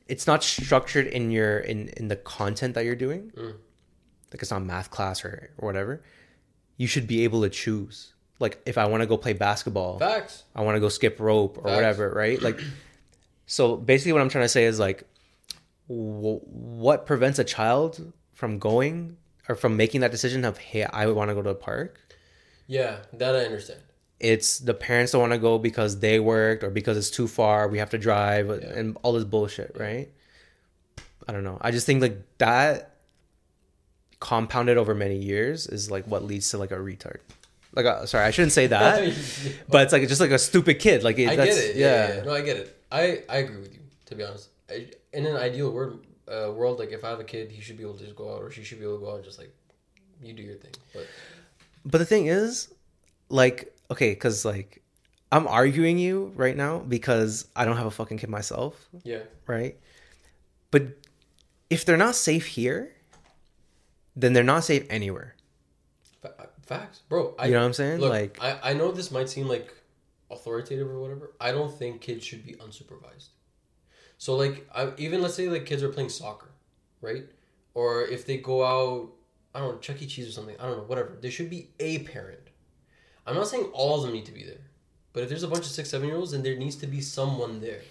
[0.07, 3.31] it's not structured in your in in the content that you're doing.
[3.35, 3.55] Mm.
[4.33, 6.03] Like it's not math class or or whatever.
[6.77, 8.13] You should be able to choose.
[8.39, 10.43] Like if I want to go play basketball, Facts.
[10.55, 11.75] I want to go skip rope or Facts.
[11.75, 12.41] whatever, right?
[12.41, 12.59] Like,
[13.45, 15.03] so basically, what I'm trying to say is like,
[15.87, 19.17] w- what prevents a child from going
[19.49, 21.99] or from making that decision of, hey, I want to go to the park?
[22.67, 23.81] Yeah, that I understand.
[24.19, 27.67] it's the parents don't want to go because they worked or because it's too far.
[27.67, 30.09] We have to drive and all this bullshit, right?
[31.27, 31.57] I don't know.
[31.59, 32.95] I just think like that
[34.19, 37.17] compounded over many years is like what leads to like a retard.
[37.75, 39.13] Like, uh, sorry, I shouldn't say that,
[39.67, 41.03] but it's like just like a stupid kid.
[41.03, 41.75] Like, it, I get it.
[41.75, 42.23] Yeah, yeah, yeah.
[42.23, 42.82] No, I get it.
[42.93, 43.79] I I agree with you.
[44.05, 47.23] To be honest, I, in an ideal world, uh, world, like if I have a
[47.23, 49.05] kid, he should be able to just go out, or she should be able to
[49.05, 49.51] go out and just like
[50.21, 50.71] you do your thing.
[50.93, 51.07] But
[51.83, 52.73] But the thing is,
[53.29, 54.83] like, okay, because like
[55.31, 59.75] I'm arguing you right now because I don't have a fucking kid myself, yeah, right?
[60.69, 60.83] But
[61.69, 62.93] if they're not safe here,
[64.15, 65.35] then they're not safe anywhere.
[66.21, 67.33] Fa- facts, bro.
[67.39, 67.99] I, You know what I'm saying?
[67.99, 69.73] Look, like, I I know this might seem like
[70.33, 71.33] authoritative or whatever.
[71.39, 73.29] I don't think kids should be unsupervised.
[74.17, 76.49] So like, I, even let's say like kids are playing soccer,
[77.01, 77.25] right?
[77.73, 79.11] Or if they go out,
[79.53, 80.05] I don't know, Chuck E.
[80.05, 80.55] Cheese or something.
[80.59, 81.17] I don't know, whatever.
[81.19, 82.39] There should be a parent.
[83.25, 84.61] I'm not saying all of them need to be there,
[85.13, 87.01] but if there's a bunch of six, seven year olds, then there needs to be
[87.01, 87.81] someone there.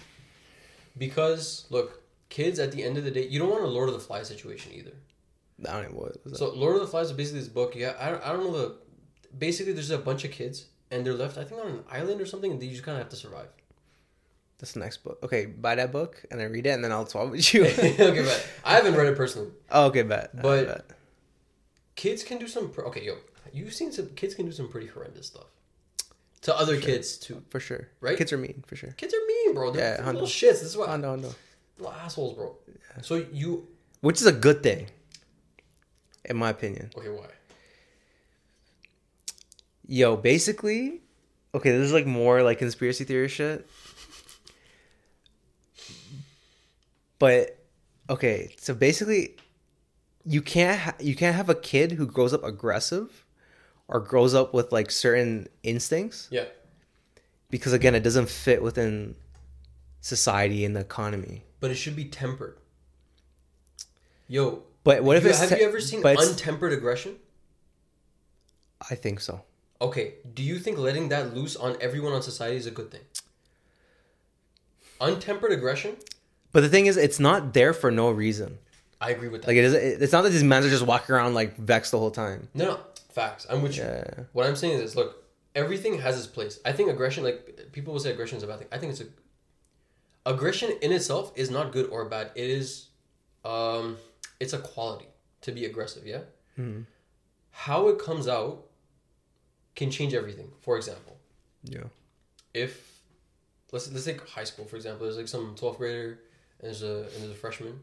[0.98, 3.94] Because look, kids at the end of the day, you don't want a Lord of
[3.94, 4.92] the Flies situation either.
[5.68, 6.36] I don't know what?
[6.36, 7.74] So Lord of the Flies is basically this book.
[7.74, 8.76] Yeah, I I don't know the.
[9.38, 12.26] Basically, there's a bunch of kids and they're left, I think, on an island or
[12.26, 13.48] something, and they just kind of have to survive.
[14.58, 15.18] That's the next book.
[15.24, 17.64] Okay, buy that book and then read it, and then I'll swap with you.
[17.66, 19.50] okay, but I haven't read it personally.
[19.72, 20.40] oh, okay, bet.
[20.40, 20.90] But- bet.
[21.96, 22.70] Kids can do some.
[22.70, 23.16] Pr- okay, yo,
[23.52, 25.46] you've seen some kids can do some pretty horrendous stuff
[26.40, 27.42] to other kids too.
[27.50, 28.16] for sure, Right?
[28.16, 28.90] Kids are mean for sure.
[28.96, 29.70] Kids are mean, bro.
[29.72, 30.60] They're, Yeah, they're little shits.
[30.60, 31.34] This is what no, no.
[31.78, 32.56] little assholes, bro.
[33.02, 33.68] So you
[34.00, 34.88] Which is a good thing,
[36.24, 36.90] in my opinion.
[36.96, 37.08] okay?
[37.10, 37.26] Why?
[39.92, 41.02] Yo, basically,
[41.54, 43.68] okay, this is like more like conspiracy theory shit.
[47.18, 47.58] But
[48.08, 49.36] okay, so basically,
[50.24, 53.26] you can't ha- you can't have a kid who grows up aggressive
[53.86, 56.46] or grows up with like certain instincts Yeah,
[57.50, 59.14] because again, it doesn't fit within
[60.00, 61.44] society and the economy.
[61.60, 62.56] but it should be tempered.
[64.26, 67.16] Yo, But what if you- it's have te- you ever seen untempered aggression?
[68.90, 69.42] I think so.
[69.82, 73.00] Okay, do you think letting that loose on everyone on society is a good thing?
[75.00, 75.96] Untempered aggression?
[76.52, 78.58] But the thing is, it's not there for no reason.
[79.00, 79.48] I agree with that.
[79.48, 79.74] Like it is.
[79.74, 82.48] It's not that these men are just walking around like vexed the whole time.
[82.54, 82.80] no, no,
[83.10, 83.44] facts.
[83.50, 83.82] I'm with you.
[83.82, 84.04] Yeah.
[84.32, 85.24] What I'm saying is, this, look,
[85.56, 86.60] everything has its place.
[86.64, 88.68] I think aggression, like people will say, aggression is a bad thing.
[88.70, 89.06] I think it's a
[90.24, 92.30] aggression in itself is not good or bad.
[92.36, 92.86] It is,
[93.44, 93.96] um,
[94.38, 95.08] it's a quality
[95.40, 96.06] to be aggressive.
[96.06, 96.20] Yeah.
[96.56, 96.86] Mhm.
[97.50, 98.66] How it comes out
[99.74, 100.50] can change everything.
[100.60, 101.16] For example,
[101.64, 101.84] Yeah.
[102.54, 103.00] if
[103.72, 105.04] let's let's take high school for example.
[105.06, 106.18] There's like some 12th grader
[106.60, 107.80] and there's a and there's a freshman,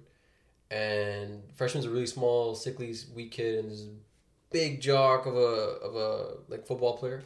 [0.71, 3.89] and freshman's a really small, sickly, weak kid, and there's a
[4.51, 7.23] big jock of a of a like football player,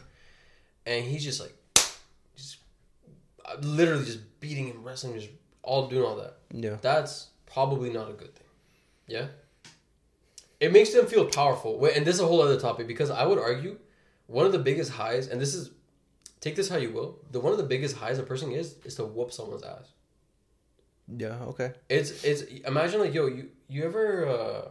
[0.85, 1.53] and he's just like,
[2.35, 2.57] just
[3.45, 5.29] uh, literally just beating him, wrestling, just
[5.61, 6.37] all doing all that.
[6.51, 6.77] Yeah.
[6.81, 8.47] That's probably not a good thing.
[9.07, 9.27] Yeah.
[10.59, 11.77] It makes them feel powerful.
[11.77, 13.77] Wait, and this is a whole other topic because I would argue
[14.37, 15.71] one of the biggest highs, and this is
[16.39, 18.95] take this how you will, the one of the biggest highs a person is is
[18.95, 19.87] to whoop someone's ass.
[21.07, 21.37] Yeah.
[21.51, 21.69] Okay.
[21.89, 22.41] It's it's
[22.73, 24.61] imagine like yo you you ever uh,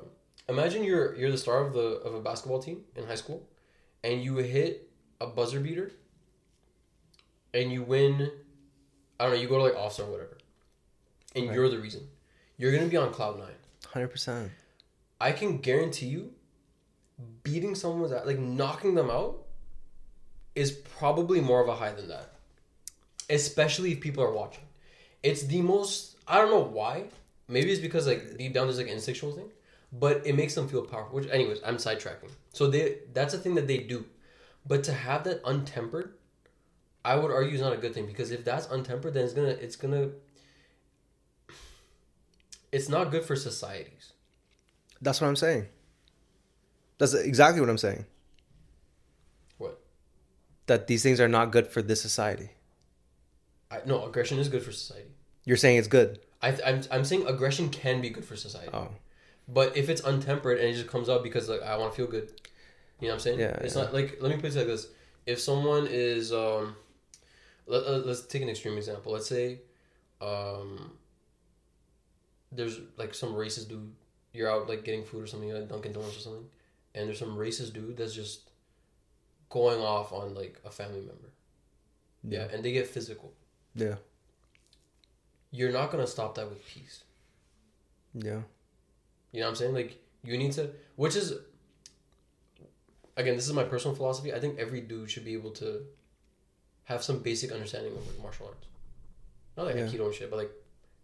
[0.48, 3.40] imagine you're you're the star of the of a basketball team in high school,
[4.02, 4.90] and you hit
[5.20, 5.90] a buzzer beater.
[7.54, 8.30] And you win,
[9.20, 9.40] I don't know.
[9.42, 10.38] You go to like offs or whatever,
[11.36, 11.54] and Right.
[11.54, 12.08] you're the reason.
[12.56, 13.58] You're gonna be on cloud nine.
[13.92, 14.50] Hundred percent.
[15.20, 16.32] I can guarantee you,
[17.42, 19.41] beating someone's ass, like knocking them out,
[20.54, 22.32] is probably more of a high than that.
[23.30, 24.64] Especially if people are watching.
[25.22, 26.16] It's the most.
[26.26, 27.04] I don't know why.
[27.48, 29.50] Maybe it's because like deep down there's like an instinctual thing,
[29.92, 31.16] but it makes them feel powerful.
[31.16, 32.30] Which, anyways, I'm sidetracking.
[32.52, 34.04] So they that's a thing that they do,
[34.66, 36.12] but to have that untempered,
[37.04, 39.48] I would argue is not a good thing because if that's untempered, then it's gonna
[39.48, 40.10] it's gonna.
[42.70, 44.12] It's not good for societies.
[45.02, 45.66] That's what I'm saying.
[46.96, 48.06] That's exactly what I'm saying.
[50.66, 52.50] That these things are not good for this society.
[53.70, 55.08] I, no, aggression is good for society.
[55.44, 56.20] You're saying it's good.
[56.40, 58.70] I, th- I'm, I'm saying aggression can be good for society.
[58.72, 58.88] Oh.
[59.48, 62.06] But if it's untempered and it just comes out because like I want to feel
[62.06, 62.30] good,
[63.00, 63.40] you know what I'm saying?
[63.40, 63.82] Yeah, It's yeah.
[63.82, 64.86] not like let me put it like this:
[65.26, 66.76] if someone is, um,
[67.66, 69.12] let, let's take an extreme example.
[69.12, 69.60] Let's say,
[70.20, 70.92] um,
[72.52, 73.92] there's like some racist dude.
[74.32, 76.44] You're out like getting food or something at Dunkin' Donuts or something,
[76.94, 78.51] and there's some racist dude that's just
[79.52, 81.30] going off on like a family member.
[82.24, 83.32] Yeah, and they get physical.
[83.74, 83.96] Yeah.
[85.50, 87.04] You're not gonna stop that with peace.
[88.14, 88.40] Yeah.
[89.32, 89.74] You know what I'm saying?
[89.74, 91.34] Like you need to, which is,
[93.16, 94.32] again, this is my personal philosophy.
[94.32, 95.82] I think every dude should be able to
[96.84, 98.66] have some basic understanding of like martial arts.
[99.56, 99.86] Not like Yeah.
[99.86, 100.50] aikido and shit, but like,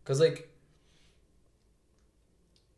[0.04, 0.48] cause like,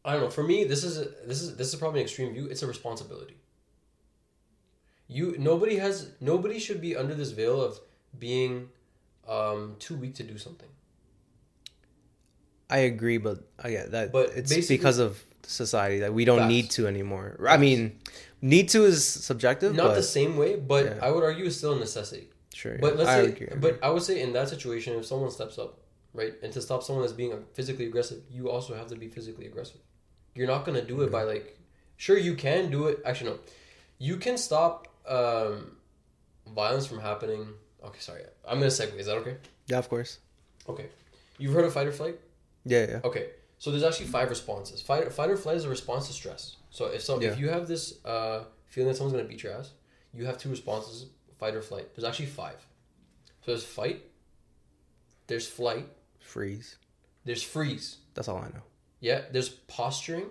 [0.05, 0.31] I don't know.
[0.31, 2.47] For me, this is a, this is this is probably an extreme view.
[2.47, 3.37] It's a responsibility.
[5.11, 7.81] You nobody has nobody should be under this veil of
[8.17, 8.69] being
[9.29, 10.69] um, too weak to do something.
[12.71, 14.13] I agree, but I get that.
[14.13, 16.49] But it's because of society that we don't Facts.
[16.49, 17.37] need to anymore.
[17.49, 17.99] I mean,
[18.41, 20.99] need to is subjective, Not but the same way, but Yeah.
[21.03, 22.29] I would argue it's still a necessity.
[22.55, 22.79] sure.
[22.81, 23.79] But let's I say, agree, but.
[23.83, 25.81] I would say in that situation, if someone steps up,
[26.15, 29.47] right, and to stop someone that's being physically aggressive, you also have to be physically
[29.47, 29.81] aggressive.
[30.37, 31.59] You're not gonna do it by like,
[31.97, 33.01] sure you can do it.
[33.05, 33.39] Actually, no,
[33.99, 35.77] you can stop um,
[36.55, 37.47] violence from happening.
[37.85, 38.97] Okay, sorry, I'm gonna segue.
[38.99, 39.37] Is that okay?
[39.67, 40.19] yeah, of course.
[40.69, 40.87] Okay,
[41.39, 42.19] you've heard of fight or flight?
[42.65, 43.01] Yeah, yeah.
[43.05, 43.27] Okay,
[43.59, 44.81] so there's actually five responses.
[44.83, 46.57] Fight, fight or flight is a response to stress.
[46.71, 47.31] So if some, Yeah.
[47.31, 49.71] if you have this uh, feeling that someone's gonna beat your ass,
[50.15, 51.07] you have two responses:
[51.39, 51.95] fight or flight.
[51.95, 52.57] There's actually five.
[53.43, 54.05] So there's fight,
[55.27, 55.87] there's flight,
[56.21, 56.77] Freeze.
[57.25, 57.97] there's freeze.
[58.15, 58.63] That's all I know.
[59.01, 60.27] Yeah, there's posturing.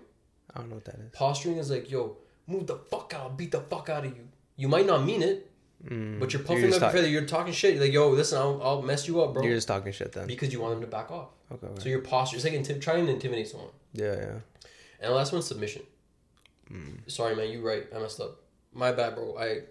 [0.53, 1.11] I don't know what that is.
[1.13, 4.27] Posturing is like, yo, move the fuck out, beat the fuck out of you.
[4.59, 5.45] You might not mean it,
[5.87, 7.07] Mm, but you're puffing just up your talk- feather.
[7.07, 7.75] You're talking shit.
[7.75, 9.43] You're like, yo, listen, I'll, I'll mess you up, bro.
[9.43, 10.27] You're just talking shit then.
[10.27, 11.29] because you want them to back off.
[11.53, 11.67] Okay.
[11.67, 11.81] okay.
[11.81, 13.69] So your posture, it's like inti- trying to intimidate someone.
[13.93, 14.31] yeah, yeah.
[14.99, 15.83] And the last one's submission.
[16.69, 17.09] Mm.
[17.09, 17.85] Sorry, man, you right.
[17.95, 18.41] I messed up.
[18.73, 19.37] My bad, bro.
[19.37, 19.61] I,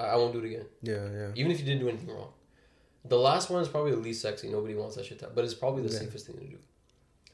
[0.00, 0.66] I I won't do it again.
[0.82, 1.28] Yeah, yeah.
[1.34, 2.30] Even if you didn't do anything wrong.
[3.04, 4.48] The last one is probably the least sexy.
[4.50, 5.98] Nobody wants that shit, to, but it's probably the Yeah.
[5.98, 6.58] safest thing to do.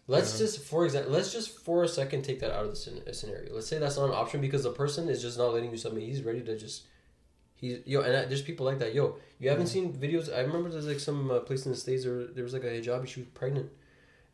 [0.09, 3.53] Let's just, for example, let's just for a second take that out of the scenario.
[3.53, 6.05] Let's say that's not an option because the person is just not letting you submit.
[6.05, 6.85] He's ready to just,
[7.57, 8.95] he's yo, and I, there's people like that.
[8.95, 10.33] Yo, you haven't seen videos.
[10.33, 12.67] I remember there's like some uh, place in the states where there was like a
[12.67, 13.09] hijabi.
[13.09, 13.69] She was pregnant,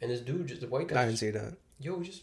[0.02, 0.96] and this dude, just the white guy.
[0.96, 1.54] I didn't just, see that.
[1.80, 2.22] yo, just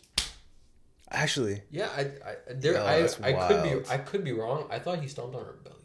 [1.11, 3.89] Actually, yeah, I, I there, Yo, I, I could be.
[3.89, 4.67] I could be wrong.
[4.69, 5.75] I thought he stomped on her belly,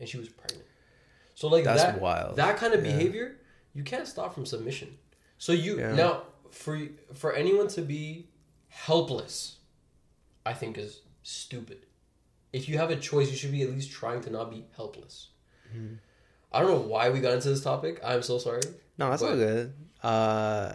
[0.00, 0.64] and she was pregnant.
[1.36, 2.34] So like That's that, wild.
[2.36, 2.90] That kind of Yeah.
[2.90, 3.36] behavior,
[3.72, 4.98] you can't stop from submission.
[5.38, 5.94] So you Yeah.
[5.94, 6.22] now
[6.54, 6.80] for
[7.14, 8.28] for anyone to be
[8.68, 9.56] helpless,
[10.46, 11.86] I think is stupid.
[12.52, 15.28] If you have a choice, you should be at least trying to not be helpless.
[15.74, 15.94] Mm-hmm.
[16.52, 18.00] I don't know why we got into this topic.
[18.04, 18.62] I'm so sorry.
[18.96, 19.72] no, that's all good.
[20.02, 20.74] Uh,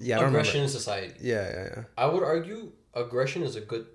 [0.00, 1.14] yeah, I don't Aggression in society.
[1.20, 1.82] Yeah, yeah, yeah.
[1.96, 3.86] I would argue aggression is a good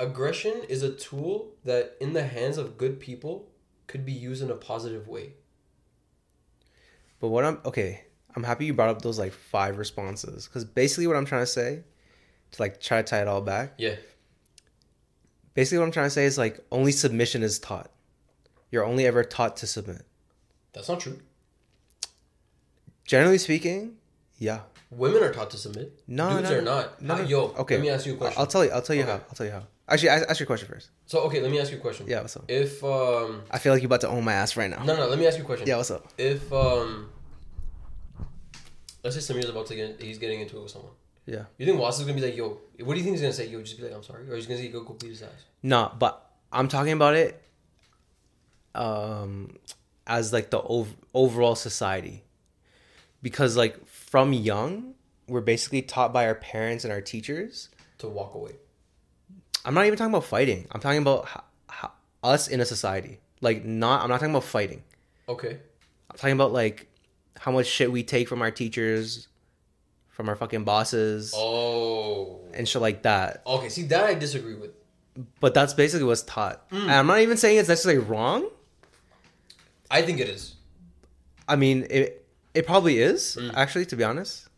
[0.00, 3.48] aggression is a tool that in the hands of good people
[3.86, 5.34] could be used in a positive way.
[7.20, 8.04] But what I'm okay,
[8.36, 11.46] I'm happy you brought up those like five responses because basically what I'm trying to
[11.46, 11.82] say,
[12.52, 13.72] to like try to tie it all back.
[13.78, 13.96] Yeah.
[15.54, 17.90] Basically, what I'm trying to say is like only submission is taught.
[18.70, 20.02] You're only ever taught to submit.
[20.74, 21.18] That's not true.
[23.06, 23.94] Generally speaking,
[24.38, 24.60] yeah.
[24.90, 25.98] Women are taught to submit.
[26.06, 27.02] No, Dudes no, are not.
[27.02, 27.76] no, How- yo, Okay.
[27.76, 28.38] let me ask you a question.
[28.38, 28.70] I'll tell you.
[28.70, 29.10] I'll tell you Okay.
[29.12, 29.16] how.
[29.18, 29.62] I'll tell you how.
[29.88, 30.90] Actually, ask, ask your question first.
[31.06, 32.06] so okay, let me ask you a question.
[32.08, 32.44] Yeah, what's up?
[32.48, 34.82] If um I feel like you're about to own my ass right now.
[34.84, 35.66] no no, let me ask you a question.
[35.66, 36.06] Yeah, what's up?
[36.18, 37.08] If um
[39.06, 40.92] let's say Samir's about to get he's getting into it with someone.
[41.26, 41.44] Yeah.
[41.58, 43.46] You think Watts is gonna be like, yo, what do you think he's gonna say?
[43.46, 44.28] Yo, just be like, I'm sorry?
[44.30, 45.44] Or he's gonna say, go go beat his ass.
[45.62, 47.42] No, but I'm talking about it
[48.74, 49.56] um
[50.06, 52.24] as like the ov- overall society.
[53.22, 54.94] Because like from young,
[55.28, 57.68] we're basically taught by our parents and our teachers.
[57.98, 58.52] To walk away.
[59.64, 60.66] I'm not even talking about fighting.
[60.70, 61.28] I'm talking about
[62.22, 63.20] us in a society.
[63.40, 64.82] Like not I'm not talking about fighting.
[65.28, 65.58] Okay.
[66.10, 66.88] I'm talking about like
[67.38, 69.28] how much shit we take from our teachers,
[70.08, 72.40] from our fucking bosses Oh.
[72.54, 73.42] and shit like that.
[73.46, 74.70] Okay, see that I disagree with.
[75.40, 76.68] But that's basically what's taught.
[76.70, 76.82] Mm.
[76.82, 78.48] And I'm not even saying it's necessarily wrong.
[79.90, 80.54] I think it is.
[81.48, 83.52] I mean, it it probably is Mm.
[83.54, 84.48] actually, to be honest.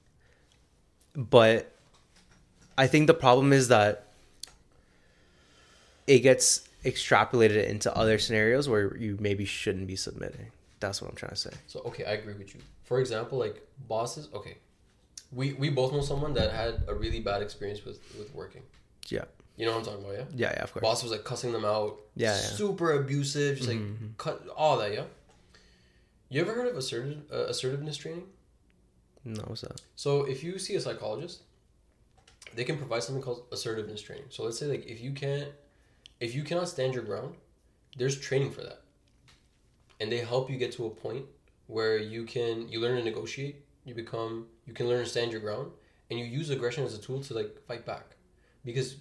[1.14, 1.72] But
[2.76, 4.04] I think the problem is that
[6.06, 10.50] it gets extrapolated into other scenarios where you maybe shouldn't be submitting.
[10.80, 11.50] That's what I'm trying to say.
[11.66, 12.60] So okay, I agree with you.
[12.84, 14.28] For example, like bosses.
[14.32, 14.58] Okay,
[15.32, 18.62] we we both know someone that had a really bad experience with with working.
[19.08, 19.24] Yeah,
[19.56, 20.24] You know what I'm talking about, yeah?
[20.36, 20.62] yeah, yeah.
[20.64, 20.82] Of course.
[20.82, 21.98] Boss was like cussing them out.
[22.14, 22.40] Yeah, yeah.
[22.40, 23.56] Super abusive.
[23.56, 24.16] Just like Mhm.
[24.18, 25.04] cut all that, yeah.
[26.28, 28.26] You ever heard of assertive uh, assertiveness training?
[29.24, 29.80] No, what's that?
[29.96, 31.42] So if you see a psychologist,
[32.54, 34.26] they can provide something called assertiveness training.
[34.28, 35.48] So let's say like if you can't,
[36.20, 37.34] if you cannot stand your ground,
[37.96, 38.80] there's training for that,
[40.00, 41.24] and they help you get to a point
[41.66, 43.64] where you can you learn to negotiate.
[43.84, 45.70] You become you can learn to stand your ground,
[46.10, 48.16] and you use aggression as a tool to like fight back,
[48.64, 48.96] because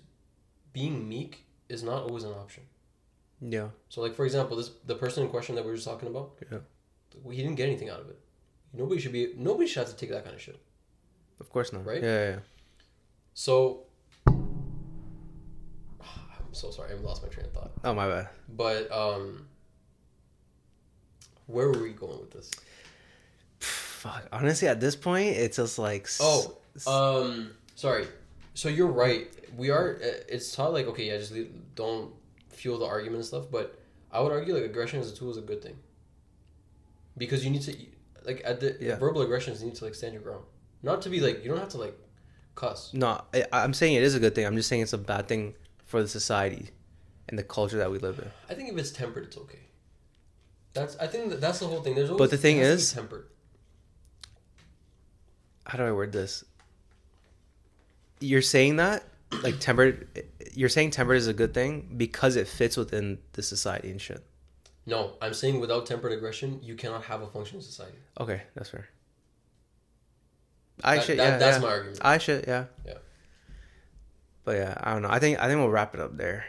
[0.73, 2.63] being meek is not always an option.
[3.39, 6.09] Yeah, So like for example, this the person in question that we were just talking
[6.09, 6.57] about, yeah.
[7.31, 8.19] he didn't get anything out of it.
[8.73, 10.59] Nobody should be nobody should have to take that kind of shit.
[11.39, 11.85] Of course not.
[11.85, 12.01] Right?
[12.01, 12.29] Yeah, yeah.
[12.29, 12.39] yeah.
[13.35, 13.83] So
[14.27, 14.47] I'm
[16.51, 17.71] so sorry, I lost my train of thought.
[17.83, 18.29] Oh my bad.
[18.49, 19.45] But um
[21.47, 22.51] Where were we going with this?
[23.59, 24.27] Fuck.
[24.31, 26.07] Honestly, at this point, it's just like.
[26.19, 28.07] Oh, um, sorry.
[28.53, 29.27] So you're right.
[29.55, 29.95] We are.
[29.95, 31.33] uh, It's taught like okay, yeah, just
[31.75, 32.13] don't
[32.49, 33.45] fuel the argument and stuff.
[33.51, 33.79] But
[34.11, 35.77] I would argue like aggression as a tool is a good thing.
[37.17, 37.75] Because you need to,
[38.25, 38.95] like, at the Yeah.
[38.97, 40.43] verbal aggressions, you need to like stand your ground.
[40.83, 41.97] Not to be like you don't have to like
[42.55, 42.93] cuss.
[42.93, 44.45] no, I, I'm saying it is a good thing.
[44.45, 45.55] I'm just saying it's a bad thing
[45.85, 46.69] for the society
[47.29, 48.29] and the culture that we live in.
[48.49, 49.59] I think if it's tempered, it's okay.
[50.77, 51.95] That's I think that that's the whole thing.
[51.95, 53.27] There's always, But the thing it has to be is- tempered.
[55.65, 56.43] How do I word this?
[58.19, 59.03] You're saying that
[59.43, 60.07] like tempered.
[60.53, 64.23] You're saying tempered is a good thing because it fits within the society and shit.
[64.85, 67.97] No, I'm saying without tempered aggression, you cannot have a functioning society.
[68.19, 68.87] Okay, that's fair.
[70.83, 71.19] I That- should.
[71.19, 71.61] that- yeah, that's yeah.
[71.63, 71.99] my argument.
[72.01, 72.45] I should.
[72.47, 72.65] Yeah.
[72.85, 72.93] Yeah.
[74.45, 75.09] But yeah, I don't know.
[75.11, 76.45] I think I think we'll wrap it up there.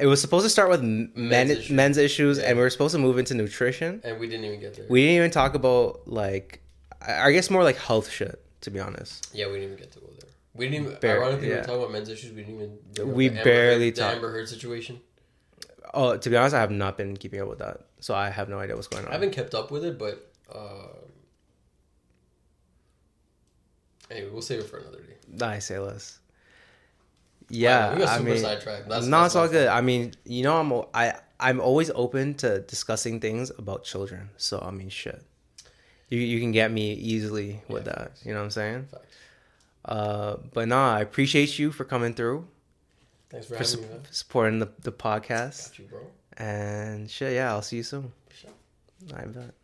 [0.00, 2.36] It was supposed to start with m- men, Men's men's issues.
[2.36, 2.50] issues, Yeah.
[2.50, 4.00] and we were supposed to move into nutrition.
[4.04, 4.86] And we didn't even get there.
[4.88, 6.60] We didn't even talk about like,
[7.00, 8.42] I guess more like health shit.
[8.62, 10.30] To be honest, Yeah, we didn't even get to go there.
[10.54, 10.98] We didn't even.
[11.00, 11.60] Bare- ironically, we yeah.
[11.60, 12.32] were talking about men's issues.
[12.32, 13.14] We didn't even.
[13.14, 15.00] We barely Heard, the talk- Amber Heard situation.
[15.94, 18.48] oh, to be honest, I have not been keeping up with that, so I have
[18.48, 19.10] no idea what's going on.
[19.10, 20.88] I haven't kept up with it, but uh,
[24.10, 25.44] anyway, we'll save it for another day.
[25.46, 26.18] I say less.
[27.50, 28.88] Yeah, we got I super mean, sidetracked.
[28.88, 29.68] That's, no, that's it's all good.
[29.68, 34.30] I mean, you know, I'm I I'm always open to discussing things about children.
[34.36, 35.22] So I mean, shit,
[36.10, 38.12] you you can get me easily with Yeah, that.
[38.24, 38.86] You know what I'm saying?
[38.90, 39.04] Facts.
[39.84, 42.46] Uh, but nah, I appreciate you for coming through,
[43.30, 44.00] Thanks for for having su- me.
[44.10, 46.00] Supporting the the podcast, Got you, bro.
[46.36, 47.32] and shit.
[47.34, 48.12] Yeah, I'll see you soon.
[48.30, 48.50] Sure.
[49.16, 49.54] I bet.